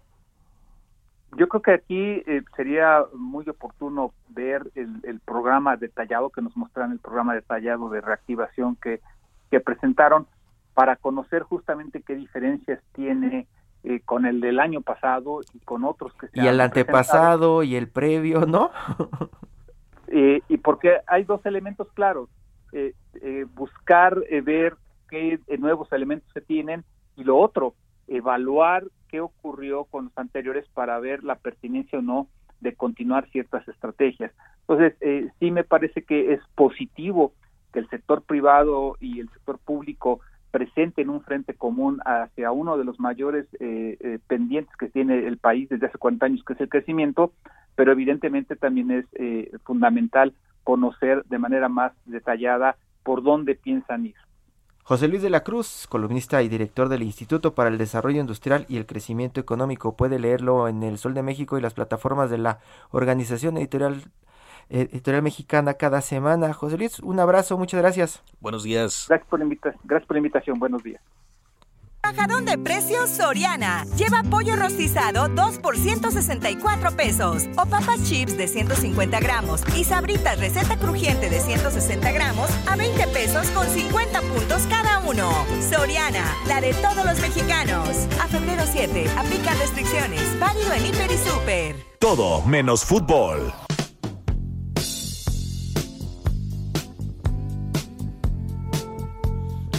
Yo 1.35 1.47
creo 1.49 1.61
que 1.61 1.73
aquí 1.73 2.23
eh, 2.25 2.43
sería 2.55 3.03
muy 3.13 3.47
oportuno 3.49 4.13
ver 4.29 4.63
el, 4.75 5.01
el, 5.03 5.19
programa 5.19 5.75
detallado 5.75 6.29
que 6.29 6.41
nos 6.41 6.55
mostraron, 6.55 6.93
el 6.93 6.99
programa 6.99 7.33
detallado 7.33 7.89
de 7.89 8.01
reactivación 8.01 8.77
que, 8.77 9.01
que 9.51 9.59
presentaron 9.59 10.25
para 10.73 10.95
conocer 10.95 11.43
justamente 11.43 12.01
qué 12.01 12.15
diferencias 12.15 12.81
tiene 12.93 13.47
eh, 13.83 13.99
con 14.01 14.25
el 14.25 14.41
del 14.41 14.59
año 14.59 14.81
pasado 14.81 15.41
y 15.53 15.59
con 15.59 15.83
otros 15.83 16.13
que 16.13 16.27
se 16.27 16.39
Y 16.39 16.47
el 16.47 16.61
antepasado 16.61 17.63
y 17.63 17.75
el 17.75 17.89
previo, 17.89 18.45
¿no? 18.45 18.71
Eh, 20.09 20.41
y 20.47 20.57
porque 20.57 21.01
hay 21.05 21.25
dos 21.25 21.45
elementos 21.45 21.89
claros, 21.93 22.29
eh, 22.71 22.93
eh, 23.21 23.45
buscar 23.55 24.17
ver 24.41 24.77
qué 25.09 25.37
nuevos 25.59 25.91
elementos 25.91 26.31
se 26.33 26.39
tienen 26.39 26.85
y 27.17 27.25
lo 27.25 27.37
otro, 27.37 27.75
evaluar 28.07 28.85
qué 29.09 29.21
ocurrió 29.21 29.85
con 29.85 30.05
los 30.05 30.17
anteriores 30.17 30.65
para 30.73 30.99
ver 30.99 31.23
la 31.23 31.35
pertinencia 31.35 31.99
o 31.99 32.01
no 32.01 32.27
de 32.59 32.75
continuar 32.75 33.29
ciertas 33.29 33.67
estrategias. 33.67 34.31
Entonces, 34.61 34.95
sí 35.39 35.51
me 35.51 35.63
parece 35.63 36.03
que 36.03 36.33
es 36.33 36.41
positivo 36.55 37.33
que 37.71 37.79
el 37.79 37.89
sector 37.89 38.23
privado 38.23 38.97
y 38.99 39.19
el 39.19 39.29
sector 39.29 39.59
público 39.59 40.21
presenten 40.51 41.09
un 41.09 41.21
frente 41.21 41.53
común 41.53 41.99
hacia 42.05 42.51
uno 42.51 42.77
de 42.77 42.83
los 42.83 42.99
mayores 42.99 43.45
pendientes 44.27 44.75
que 44.77 44.89
tiene 44.89 45.27
el 45.27 45.37
país 45.37 45.69
desde 45.69 45.85
hace 45.85 45.97
40 45.97 46.25
años, 46.25 46.43
que 46.43 46.53
es 46.53 46.61
el 46.61 46.69
crecimiento, 46.69 47.31
pero 47.77 47.91
evidentemente 47.91 48.55
también 48.55 48.89
es 48.89 49.05
eh, 49.13 49.51
fundamental 49.63 50.33
conocer 50.63 51.23
de 51.25 51.37
manera 51.37 51.69
más 51.69 51.93
detallada 52.05 52.75
por 53.03 53.21
dónde 53.21 53.53
piensan 53.53 54.07
ir. 54.07 54.15
José 54.87 55.09
Luis 55.09 55.21
de 55.21 55.29
la 55.29 55.43
Cruz, 55.43 55.85
columnista 55.89 56.41
y 56.41 56.47
director 56.47 56.87
del 56.87 57.03
Instituto 57.03 57.53
para 57.53 57.69
el 57.69 57.77
Desarrollo 57.77 58.21
Industrial 58.21 58.65
y 58.69 58.77
el 58.77 58.85
Crecimiento 58.85 59.41
Económico, 59.41 59.97
puede 59.97 60.17
leerlo 60.17 60.69
en 60.69 60.81
El 60.81 60.97
Sol 60.97 61.13
de 61.13 61.23
México 61.23 61.57
y 61.57 61.61
las 61.61 61.73
plataformas 61.73 62.29
de 62.29 62.37
la 62.37 62.59
Organización 62.91 63.57
Editorial 63.57 64.05
Editorial 64.69 65.23
Mexicana 65.23 65.73
cada 65.73 65.99
semana. 65.99 66.53
José 66.53 66.77
Luis, 66.77 66.99
un 66.99 67.19
abrazo, 67.19 67.57
muchas 67.57 67.81
gracias. 67.81 68.23
Buenos 68.39 68.63
días. 68.63 69.07
Gracias 69.09 69.27
por, 69.27 69.45
gracias 69.83 70.07
por 70.07 70.15
la 70.15 70.19
invitación, 70.19 70.57
buenos 70.57 70.81
días. 70.81 71.01
Bajadón 72.07 72.45
de 72.45 72.57
precios 72.57 73.09
Soriana. 73.09 73.85
Lleva 73.97 74.23
pollo 74.23 74.55
rostizado 74.55 75.27
2 75.27 75.59
por 75.59 75.75
164 75.75 76.91
pesos. 76.95 77.49
O 77.57 77.65
papas 77.65 78.01
chips 78.05 78.37
de 78.37 78.47
150 78.47 79.19
gramos 79.19 79.61
y 79.75 79.83
sabritas 79.83 80.39
receta 80.39 80.77
crujiente 80.77 81.29
de 81.29 81.41
160 81.41 82.09
gramos 82.13 82.49
a 82.65 82.77
20 82.77 83.07
pesos 83.07 83.47
con 83.49 83.67
50 83.67 84.21
puntos 84.21 84.61
cada 84.69 84.99
uno. 84.99 85.29
Soriana, 85.69 86.23
la 86.47 86.61
de 86.61 86.73
todos 86.75 87.05
los 87.05 87.19
mexicanos. 87.19 87.89
A 88.21 88.27
febrero 88.29 88.63
7, 88.71 89.09
aplica 89.17 89.53
restricciones. 89.55 90.39
Válido 90.39 90.71
en 90.71 90.85
Hiper 90.85 91.11
y 91.11 91.17
Super. 91.17 91.75
Todo 91.99 92.41
menos 92.43 92.85
fútbol. 92.85 93.66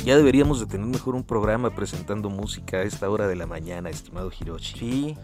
Ya 0.08 0.16
deberíamos 0.16 0.58
de 0.58 0.64
tener 0.64 0.86
mejor 0.86 1.14
un 1.14 1.22
programa 1.22 1.68
presentando 1.68 2.30
música 2.30 2.78
a 2.78 2.82
esta 2.82 3.10
hora 3.10 3.28
de 3.28 3.36
la 3.36 3.44
mañana, 3.44 3.90
estimado 3.90 4.30
Hiroshi. 4.32 4.78
Sí, 4.78 5.16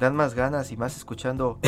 dan, 0.00 0.16
más 0.16 0.32
ganas 0.32 0.72
y 0.72 0.78
más 0.78 0.96
escuchando. 0.96 1.58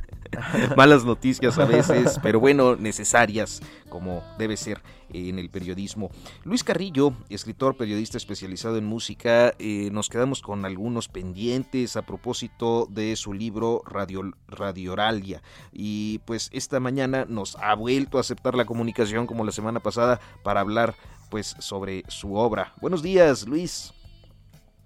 Malas 0.78 1.04
noticias 1.04 1.58
a 1.58 1.66
veces, 1.66 2.18
pero 2.22 2.40
bueno, 2.40 2.74
necesarias, 2.76 3.60
como 3.90 4.22
debe 4.38 4.56
ser 4.56 4.80
en 5.12 5.38
el 5.38 5.50
periodismo. 5.50 6.10
Luis 6.42 6.64
Carrillo, 6.64 7.12
escritor, 7.28 7.76
periodista 7.76 8.16
especializado 8.16 8.78
en 8.78 8.86
música, 8.86 9.52
eh, 9.58 9.90
nos 9.92 10.08
quedamos 10.08 10.40
con 10.40 10.64
algunos 10.64 11.08
pendientes 11.08 11.98
a 11.98 12.02
propósito 12.06 12.86
de 12.90 13.14
su 13.14 13.34
libro 13.34 13.82
Radio, 13.84 14.32
Radioralia. 14.48 15.42
Y 15.70 16.20
pues 16.20 16.48
esta 16.54 16.80
mañana 16.80 17.26
nos 17.28 17.56
ha 17.56 17.74
vuelto 17.74 18.16
a 18.16 18.22
aceptar 18.22 18.54
la 18.54 18.64
comunicación 18.64 19.26
como 19.26 19.44
la 19.44 19.52
semana 19.52 19.80
pasada 19.80 20.18
para 20.42 20.60
hablar 20.60 20.94
pues 21.34 21.56
sobre 21.58 22.04
su 22.06 22.36
obra. 22.36 22.72
Buenos 22.80 23.02
días, 23.02 23.44
Luis. 23.48 23.92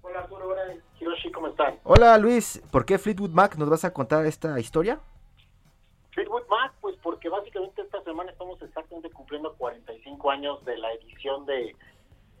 Hola, 0.01 0.27
hola, 0.31 0.75
Hiroshi, 0.99 1.31
¿cómo 1.31 1.49
están? 1.49 1.77
Hola, 1.83 2.17
Luis. 2.17 2.59
¿Por 2.71 2.87
qué 2.87 2.97
Fleetwood 2.97 3.29
Mac 3.29 3.55
nos 3.55 3.69
vas 3.69 3.85
a 3.85 3.93
contar 3.93 4.25
esta 4.25 4.59
historia? 4.59 4.99
Fleetwood 6.09 6.47
Mac, 6.49 6.73
pues 6.81 6.95
porque 7.03 7.29
básicamente 7.29 7.83
esta 7.83 8.01
semana 8.01 8.31
estamos 8.31 8.59
exactamente 8.63 9.11
cumpliendo 9.11 9.53
45 9.59 10.31
años 10.31 10.65
de 10.65 10.75
la 10.79 10.91
edición 10.93 11.45
de 11.45 11.75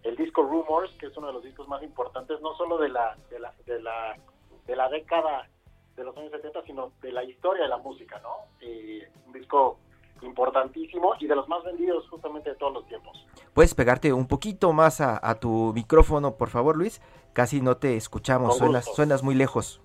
el 0.01 0.15
disco 0.15 0.41
Rumors, 0.41 0.91
que 0.99 1.05
es 1.05 1.15
uno 1.15 1.27
de 1.27 1.33
los 1.33 1.43
discos 1.43 1.67
más 1.67 1.83
importantes, 1.83 2.41
no 2.41 2.55
solo 2.55 2.79
de 2.79 2.89
la, 2.89 3.15
de 3.29 3.39
la, 3.39 3.53
de 3.67 3.79
la, 3.79 4.17
de 4.65 4.75
la 4.75 4.89
década 4.89 5.47
de 5.95 6.03
los 6.03 6.17
años 6.17 6.31
70, 6.31 6.63
sino 6.63 6.93
de 6.99 7.11
la 7.11 7.23
historia 7.23 7.61
de 7.61 7.69
la 7.69 7.77
música, 7.77 8.19
¿no? 8.23 8.37
Eh, 8.59 9.07
un 9.27 9.33
disco 9.33 9.77
importantísimo 10.21 11.13
y 11.19 11.27
de 11.27 11.35
los 11.35 11.47
más 11.47 11.63
vendidos 11.63 12.07
justamente 12.09 12.49
de 12.49 12.55
todos 12.55 12.73
los 12.73 12.87
tiempos. 12.87 13.25
¿Puedes 13.53 13.73
pegarte 13.73 14.13
un 14.13 14.27
poquito 14.27 14.73
más 14.73 15.01
a, 15.01 15.39
tu 15.39 15.73
micrófono, 15.73 16.35
por 16.35 16.49
favor, 16.49 16.77
Luis? 16.77 17.01
Casi 17.33 17.61
no 17.61 17.77
te 17.77 17.95
escuchamos, 17.95 18.57
suenas, 18.57 18.85
suenas 18.95 19.23
muy 19.23 19.35
lejos. 19.35 19.81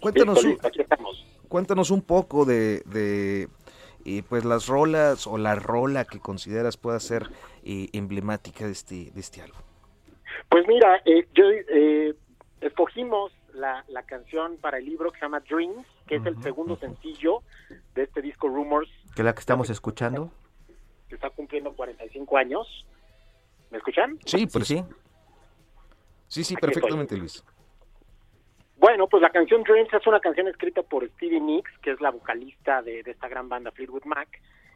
Cuéntanos, 0.00 0.36
Listo, 0.36 0.48
listo, 0.50 0.68
aquí 0.68 0.80
estamos. 0.82 1.26
cuéntanos 1.48 1.90
un 1.90 2.02
poco 2.02 2.44
de, 2.44 2.82
de 2.86 3.48
eh, 4.04 4.22
pues 4.28 4.44
las 4.44 4.68
rolas 4.68 5.26
o 5.26 5.36
la 5.36 5.56
rola 5.56 6.04
que 6.04 6.20
consideras 6.20 6.76
pueda 6.76 7.00
ser 7.00 7.28
eh, 7.64 7.88
emblemática 7.92 8.66
de 8.66 8.72
este, 8.72 9.10
de 9.10 9.20
este 9.20 9.42
álbum. 9.42 9.60
Pues 10.48 10.66
mira, 10.68 11.02
eh, 11.04 11.26
yo 11.34 11.44
eh, 11.50 12.14
escogimos 12.60 13.32
la, 13.52 13.84
la 13.88 14.02
canción 14.04 14.58
para 14.58 14.78
el 14.78 14.84
libro 14.84 15.10
que 15.10 15.18
se 15.18 15.24
llama 15.24 15.40
Dreams, 15.40 15.86
que 16.06 16.16
es 16.16 16.26
el 16.26 16.40
segundo 16.42 16.76
sencillo 16.76 17.42
de 17.94 18.04
este 18.04 18.22
disco 18.22 18.48
Rumors, 18.48 18.90
Que 19.14 19.22
es 19.22 19.24
la 19.24 19.34
que 19.34 19.40
estamos 19.40 19.70
escuchando. 19.70 20.30
que 21.08 21.14
está 21.14 21.30
cumpliendo 21.30 21.72
45 21.72 22.36
años. 22.36 22.86
¿Me 23.70 23.78
escuchan? 23.78 24.18
Sí, 24.24 24.46
pues 24.46 24.66
sí. 24.68 24.84
Sí, 26.28 26.44
sí, 26.44 26.54
Aquí 26.54 26.60
perfectamente, 26.60 27.16
Luis. 27.16 27.44
Bueno, 28.78 29.08
pues 29.08 29.22
la 29.22 29.30
canción 29.30 29.62
Dreams 29.62 29.92
es 29.92 30.06
una 30.06 30.20
canción 30.20 30.48
escrita 30.48 30.82
por 30.82 31.08
Stevie 31.10 31.40
Nicks, 31.40 31.70
que 31.82 31.92
es 31.92 32.00
la 32.00 32.10
vocalista 32.10 32.82
de, 32.82 33.02
de 33.02 33.10
esta 33.12 33.28
gran 33.28 33.48
banda 33.48 33.70
Fleetwood 33.72 34.04
Mac, 34.04 34.28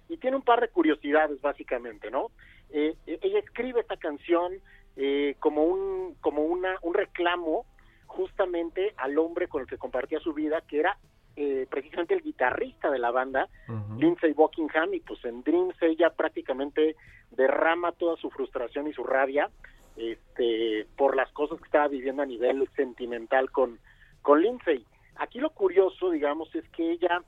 y 0.09 0.17
tiene 0.17 0.37
un 0.37 0.43
par 0.43 0.61
de 0.61 0.69
curiosidades 0.69 1.41
básicamente, 1.41 2.11
¿no? 2.11 2.29
Eh, 2.71 2.95
eh, 3.07 3.19
ella 3.23 3.41
escribe 3.41 3.81
esta 3.81 3.97
canción 3.97 4.55
eh, 4.97 5.37
como 5.39 5.65
un 5.65 6.15
como 6.21 6.43
una 6.43 6.77
un 6.83 6.95
reclamo 6.95 7.67
justamente 8.07 8.95
al 8.97 9.19
hombre 9.19 9.49
con 9.49 9.63
el 9.63 9.69
que 9.69 9.79
compartía 9.79 10.19
su 10.21 10.33
vida, 10.33 10.63
que 10.63 10.81
era 10.81 10.99
eh, 11.43 11.67
precisamente 11.71 12.13
el 12.13 12.21
guitarrista 12.21 12.91
de 12.91 12.99
la 12.99 13.11
banda, 13.11 13.49
Lindsey 13.97 14.35
Buckingham, 14.35 14.93
y 14.93 15.01
pues 15.01 15.25
en 15.25 15.43
Dreams 15.43 15.75
ella 15.81 16.11
prácticamente 16.11 16.97
derrama 17.31 17.93
toda 17.93 18.19
su 18.19 18.29
frustración 18.29 18.89
y 18.89 18.93
su 18.93 19.05
rabia 19.05 19.49
este, 19.97 20.87
por 20.99 21.17
las 21.17 21.33
cosas 21.33 21.59
que 21.59 21.65
estaba 21.65 21.89
viviendo 21.89 22.21
a 22.21 22.27
nivel 22.27 22.69
sentimental 22.77 23.51
con, 23.51 23.79
con 24.21 24.43
Lindsay. 24.43 24.85
Aquí 25.17 25.39
lo 25.39 25.49
curioso, 25.49 26.11
digamos, 26.11 26.55
es 26.55 26.69
que 26.77 26.93
ella, 26.93 27.23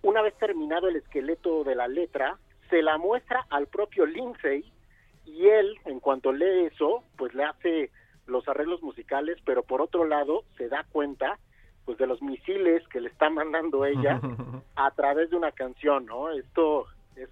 una 0.00 0.22
vez 0.22 0.32
terminado 0.38 0.88
el 0.88 0.96
esqueleto 0.96 1.64
de 1.64 1.74
la 1.74 1.86
letra, 1.86 2.38
se 2.70 2.80
la 2.80 2.96
muestra 2.96 3.44
al 3.50 3.66
propio 3.66 4.06
Lindsay 4.06 4.64
y 5.26 5.48
él, 5.48 5.76
en 5.84 6.00
cuanto 6.00 6.32
lee 6.32 6.70
eso, 6.72 7.04
pues 7.18 7.34
le 7.34 7.44
hace 7.44 7.90
los 8.26 8.48
arreglos 8.48 8.82
musicales, 8.82 9.36
pero 9.44 9.62
por 9.64 9.82
otro 9.82 10.06
lado 10.06 10.44
se 10.56 10.68
da 10.70 10.86
cuenta 10.90 11.38
pues 11.84 11.98
de 11.98 12.06
los 12.06 12.22
misiles 12.22 12.86
que 12.88 13.00
le 13.00 13.08
está 13.08 13.30
mandando 13.30 13.84
ella 13.84 14.20
a 14.76 14.90
través 14.92 15.30
de 15.30 15.36
una 15.36 15.52
canción, 15.52 16.06
¿no? 16.06 16.30
Esto 16.30 16.86
es 17.16 17.28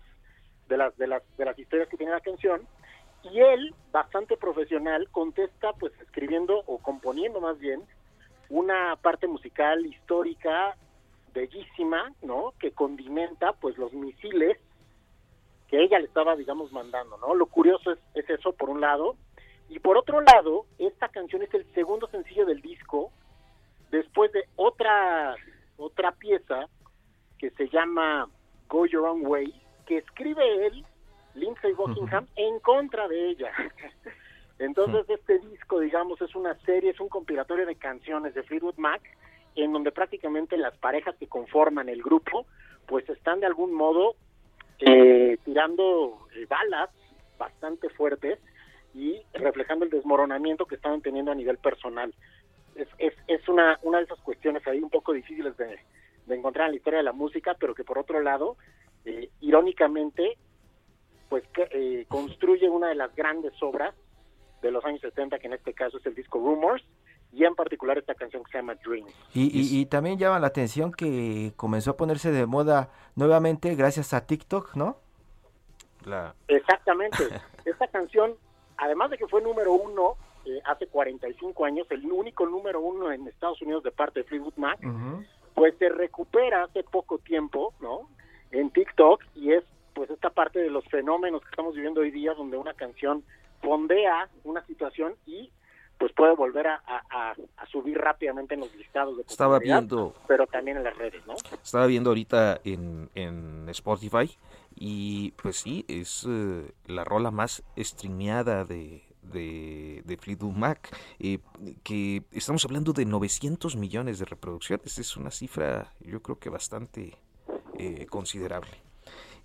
de 0.68 0.76
las 0.76 0.96
de 0.96 1.06
las 1.06 1.22
de 1.36 1.44
las 1.44 1.58
historias 1.58 1.88
que 1.88 1.96
tiene 1.96 2.12
la 2.12 2.20
canción 2.20 2.66
y 3.24 3.40
él, 3.40 3.74
bastante 3.92 4.36
profesional, 4.36 5.08
contesta 5.10 5.72
pues 5.74 5.92
escribiendo 6.00 6.62
o 6.66 6.78
componiendo 6.78 7.40
más 7.40 7.58
bien 7.58 7.82
una 8.48 8.96
parte 8.96 9.26
musical 9.26 9.86
histórica 9.86 10.76
bellísima, 11.32 12.12
¿no? 12.22 12.52
Que 12.58 12.72
condimenta 12.72 13.52
pues 13.52 13.78
los 13.78 13.92
misiles 13.92 14.58
que 15.68 15.82
ella 15.82 15.98
le 15.98 16.06
estaba, 16.06 16.36
digamos, 16.36 16.70
mandando, 16.72 17.16
¿no? 17.16 17.34
Lo 17.34 17.46
curioso 17.46 17.92
es, 17.92 17.98
es 18.14 18.28
eso 18.28 18.52
por 18.52 18.68
un 18.68 18.80
lado 18.80 19.16
y 19.72 19.78
por 19.78 19.96
otro 19.96 20.20
lado, 20.20 20.66
esta 20.78 21.08
canción 21.08 21.42
es 21.42 21.54
el 21.54 21.64
segundo 21.72 22.01
pieza 26.42 26.68
que 27.38 27.50
se 27.50 27.68
llama 27.68 28.28
Go 28.68 28.86
Your 28.86 29.06
Own 29.06 29.26
Way, 29.26 29.52
que 29.86 29.98
escribe 29.98 30.66
él, 30.66 30.84
Lindsay 31.34 31.72
Buckingham, 31.72 32.26
en 32.36 32.60
contra 32.60 33.08
de 33.08 33.30
ella. 33.30 33.50
Entonces 34.58 35.08
este 35.08 35.38
disco, 35.40 35.80
digamos, 35.80 36.20
es 36.20 36.34
una 36.36 36.54
serie, 36.60 36.90
es 36.90 37.00
un 37.00 37.08
compilatorio 37.08 37.66
de 37.66 37.74
canciones 37.74 38.34
de 38.34 38.44
Fleetwood 38.44 38.76
Mac, 38.76 39.02
en 39.56 39.72
donde 39.72 39.90
prácticamente 39.90 40.56
las 40.56 40.76
parejas 40.78 41.16
que 41.16 41.26
conforman 41.26 41.88
el 41.88 42.02
grupo, 42.02 42.46
pues 42.86 43.08
están 43.08 43.40
de 43.40 43.46
algún 43.46 43.74
modo 43.74 44.14
eh, 44.78 45.36
tirando 45.44 46.28
eh, 46.34 46.46
balas 46.48 46.90
bastante 47.38 47.88
fuertes 47.90 48.38
y 48.94 49.20
reflejando 49.34 49.84
el 49.84 49.90
desmoronamiento 49.90 50.66
que 50.66 50.76
estaban 50.76 51.02
teniendo 51.02 51.32
a 51.32 51.34
nivel 51.34 51.58
personal. 51.58 52.14
Es, 52.76 52.88
es, 52.98 53.14
es 53.26 53.48
una, 53.48 53.78
una 53.82 53.98
de 53.98 54.04
esas 54.04 54.20
cuestiones 54.20 54.66
ahí 54.66 54.78
un 54.78 54.90
poco 54.90 55.12
difíciles 55.12 55.56
de, 55.56 55.78
de 56.26 56.36
encontrar 56.36 56.66
en 56.66 56.72
la 56.72 56.76
historia 56.76 56.98
de 56.98 57.04
la 57.04 57.12
música, 57.12 57.56
pero 57.58 57.74
que 57.74 57.84
por 57.84 57.98
otro 57.98 58.20
lado, 58.20 58.56
eh, 59.04 59.30
irónicamente, 59.40 60.36
pues 61.28 61.44
que, 61.48 61.68
eh, 61.70 62.06
construye 62.08 62.68
una 62.68 62.88
de 62.88 62.94
las 62.94 63.14
grandes 63.14 63.52
obras 63.62 63.94
de 64.60 64.70
los 64.70 64.84
años 64.84 65.00
70, 65.00 65.38
que 65.38 65.46
en 65.48 65.54
este 65.54 65.74
caso 65.74 65.98
es 65.98 66.06
el 66.06 66.14
disco 66.14 66.38
Rumors, 66.38 66.84
y 67.32 67.44
en 67.44 67.54
particular 67.54 67.96
esta 67.98 68.14
canción 68.14 68.44
que 68.44 68.52
se 68.52 68.58
llama 68.58 68.74
Dreams. 68.74 69.12
Y, 69.32 69.44
y, 69.44 69.80
y 69.80 69.86
también 69.86 70.18
llama 70.18 70.38
la 70.38 70.48
atención 70.48 70.92
que 70.92 71.52
comenzó 71.56 71.92
a 71.92 71.96
ponerse 71.96 72.30
de 72.30 72.46
moda 72.46 72.90
nuevamente 73.16 73.74
gracias 73.74 74.12
a 74.12 74.26
TikTok, 74.26 74.76
¿no? 74.76 74.98
La... 76.04 76.34
Exactamente. 76.48 77.24
Esta 77.64 77.88
canción, 77.88 78.34
además 78.76 79.10
de 79.10 79.18
que 79.18 79.26
fue 79.26 79.40
número 79.40 79.72
uno 79.72 80.16
eh, 80.44 80.60
hace 80.64 80.86
45 80.86 81.64
años, 81.64 81.86
el 81.90 82.04
único 82.10 82.46
número 82.46 82.80
uno 82.80 83.12
en 83.12 83.26
Estados 83.28 83.62
Unidos 83.62 83.82
de 83.84 83.92
parte 83.92 84.20
de 84.20 84.24
Fleetwood 84.24 84.56
Mac, 84.56 84.78
pues 85.54 85.74
se 85.78 85.88
recupera 85.88 86.64
hace 86.64 86.82
poco 86.84 87.18
tiempo, 87.18 87.74
¿no? 87.80 88.08
En 88.50 88.70
TikTok 88.70 89.22
y 89.34 89.52
es 89.52 89.64
pues 89.94 90.08
esta 90.10 90.30
parte 90.30 90.58
de 90.58 90.70
los 90.70 90.84
fenómenos 90.86 91.42
que 91.42 91.50
estamos 91.50 91.74
viviendo 91.74 92.00
hoy 92.00 92.10
día 92.10 92.32
donde 92.34 92.56
una 92.56 92.74
canción 92.74 93.22
fondea 93.60 94.28
una 94.44 94.64
situación 94.66 95.14
y 95.26 95.50
pues 95.98 96.12
puede 96.14 96.34
volver 96.34 96.66
a, 96.66 96.82
a, 96.86 97.34
a 97.58 97.66
subir 97.66 97.96
rápidamente 97.96 98.54
en 98.54 98.60
los 98.60 98.74
listados 98.74 99.16
de 99.16 99.22
Estaba 99.22 99.58
viendo- 99.60 100.14
pero 100.26 100.46
también 100.48 100.78
en 100.78 100.84
las 100.84 100.96
redes, 100.96 101.24
¿no? 101.26 101.34
Estaba 101.62 101.86
viendo 101.86 102.10
ahorita 102.10 102.60
en, 102.64 103.08
en 103.14 103.68
Spotify 103.68 104.28
y 104.74 105.30
pues 105.42 105.58
sí, 105.58 105.84
es 105.86 106.26
eh, 106.28 106.72
la 106.86 107.04
rola 107.04 107.30
más 107.30 107.62
streameada 107.76 108.64
de, 108.64 109.04
de, 109.22 110.02
de 110.04 110.16
Fleetwood 110.16 110.54
Mac, 110.54 110.94
eh, 111.18 111.38
que 111.82 112.22
estamos 112.32 112.64
hablando 112.64 112.92
de 112.92 113.04
900 113.04 113.76
millones 113.76 114.18
de 114.18 114.24
reproducciones, 114.24 114.98
es 114.98 115.16
una 115.16 115.30
cifra 115.30 115.92
yo 116.00 116.20
creo 116.22 116.38
que 116.38 116.48
bastante 116.50 117.16
eh, 117.78 118.06
considerable. 118.06 118.70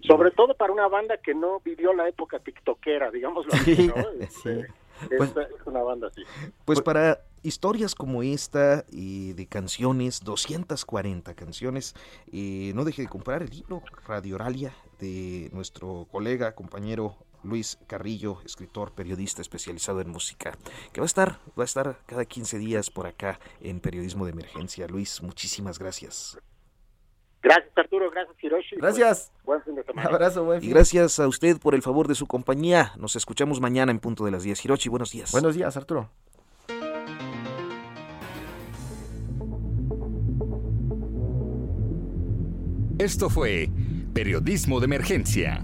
Sobre 0.06 0.32
todo 0.32 0.56
para 0.56 0.72
una 0.74 0.88
banda 0.88 1.18
que 1.18 1.34
no 1.34 1.60
vivió 1.62 1.94
la 1.94 2.08
época 2.08 2.40
tiktokera, 2.40 3.10
digámoslo 3.12 3.52
así, 3.54 3.88
¿no? 3.88 3.96
Este, 4.20 4.60
es- 4.62 4.68
Pues- 5.18 5.32
es 5.38 5.68
una 5.68 5.82
banda 5.84 6.08
así. 6.08 6.24
Pues 6.66 6.82
para 6.82 7.20
historias 7.44 7.94
como 7.96 8.24
esta 8.24 8.84
y 8.92 9.34
de 9.34 9.46
canciones, 9.46 10.22
240 10.24 11.34
canciones, 11.36 11.94
eh, 12.32 12.72
no 12.76 12.84
deje 12.84 13.04
de 13.04 13.08
comprar 13.08 13.44
el 13.44 13.52
libro 13.52 13.84
Radioralia 14.08 14.74
de 15.00 15.50
nuestro 15.54 16.08
colega, 16.12 16.56
compañero 16.56 17.16
Luis 17.44 17.80
Carrillo, 17.88 18.42
escritor, 18.46 18.92
periodista 18.92 19.42
especializado 19.42 20.02
en 20.02 20.10
música, 20.10 20.58
que 20.94 21.02
va 21.02 21.06
a 21.06 21.08
estar, 21.08 21.40
va 21.58 21.64
a 21.64 21.66
estar 21.66 21.98
cada 22.06 22.26
15 22.26 22.58
días 22.58 22.90
por 22.90 23.08
acá 23.08 23.40
en 23.62 23.80
Periodismo 23.80 24.26
de 24.26 24.32
Emergencia. 24.32 24.88
Luis, 24.88 25.22
muchísimas 25.22 25.80
gracias. 25.80 26.38
Gracias 27.42 27.78
Arturo, 27.78 28.10
gracias 28.12 28.36
Hiroshi. 28.44 28.76
Gracias. 28.78 29.32
Pues, 29.32 29.46
buen 29.46 29.64
fin 29.64 29.76
de 29.76 29.84
semana. 29.84 30.10
Abrazo, 30.10 30.44
buen 30.44 30.64
Y 30.64 30.70
gracias 30.70 31.20
a 31.20 31.28
usted 31.28 31.58
por 31.60 31.76
el 31.76 31.82
favor 31.82 32.08
de 32.08 32.16
su 32.16 32.28
compañía. 32.28 32.92
Nos 32.98 33.16
escuchamos 33.16 33.62
mañana 33.62 33.92
en 33.92 34.00
punto 34.00 34.26
de 34.26 34.32
las 34.32 34.44
10. 34.44 34.66
Hiroshi, 34.66 34.90
buenos 34.90 35.12
días. 35.12 35.32
Buenos 35.32 35.56
días, 35.56 35.78
Arturo. 35.78 36.10
Esto 43.00 43.30
fue 43.30 43.70
Periodismo 44.14 44.80
de 44.80 44.86
Emergencia. 44.86 45.64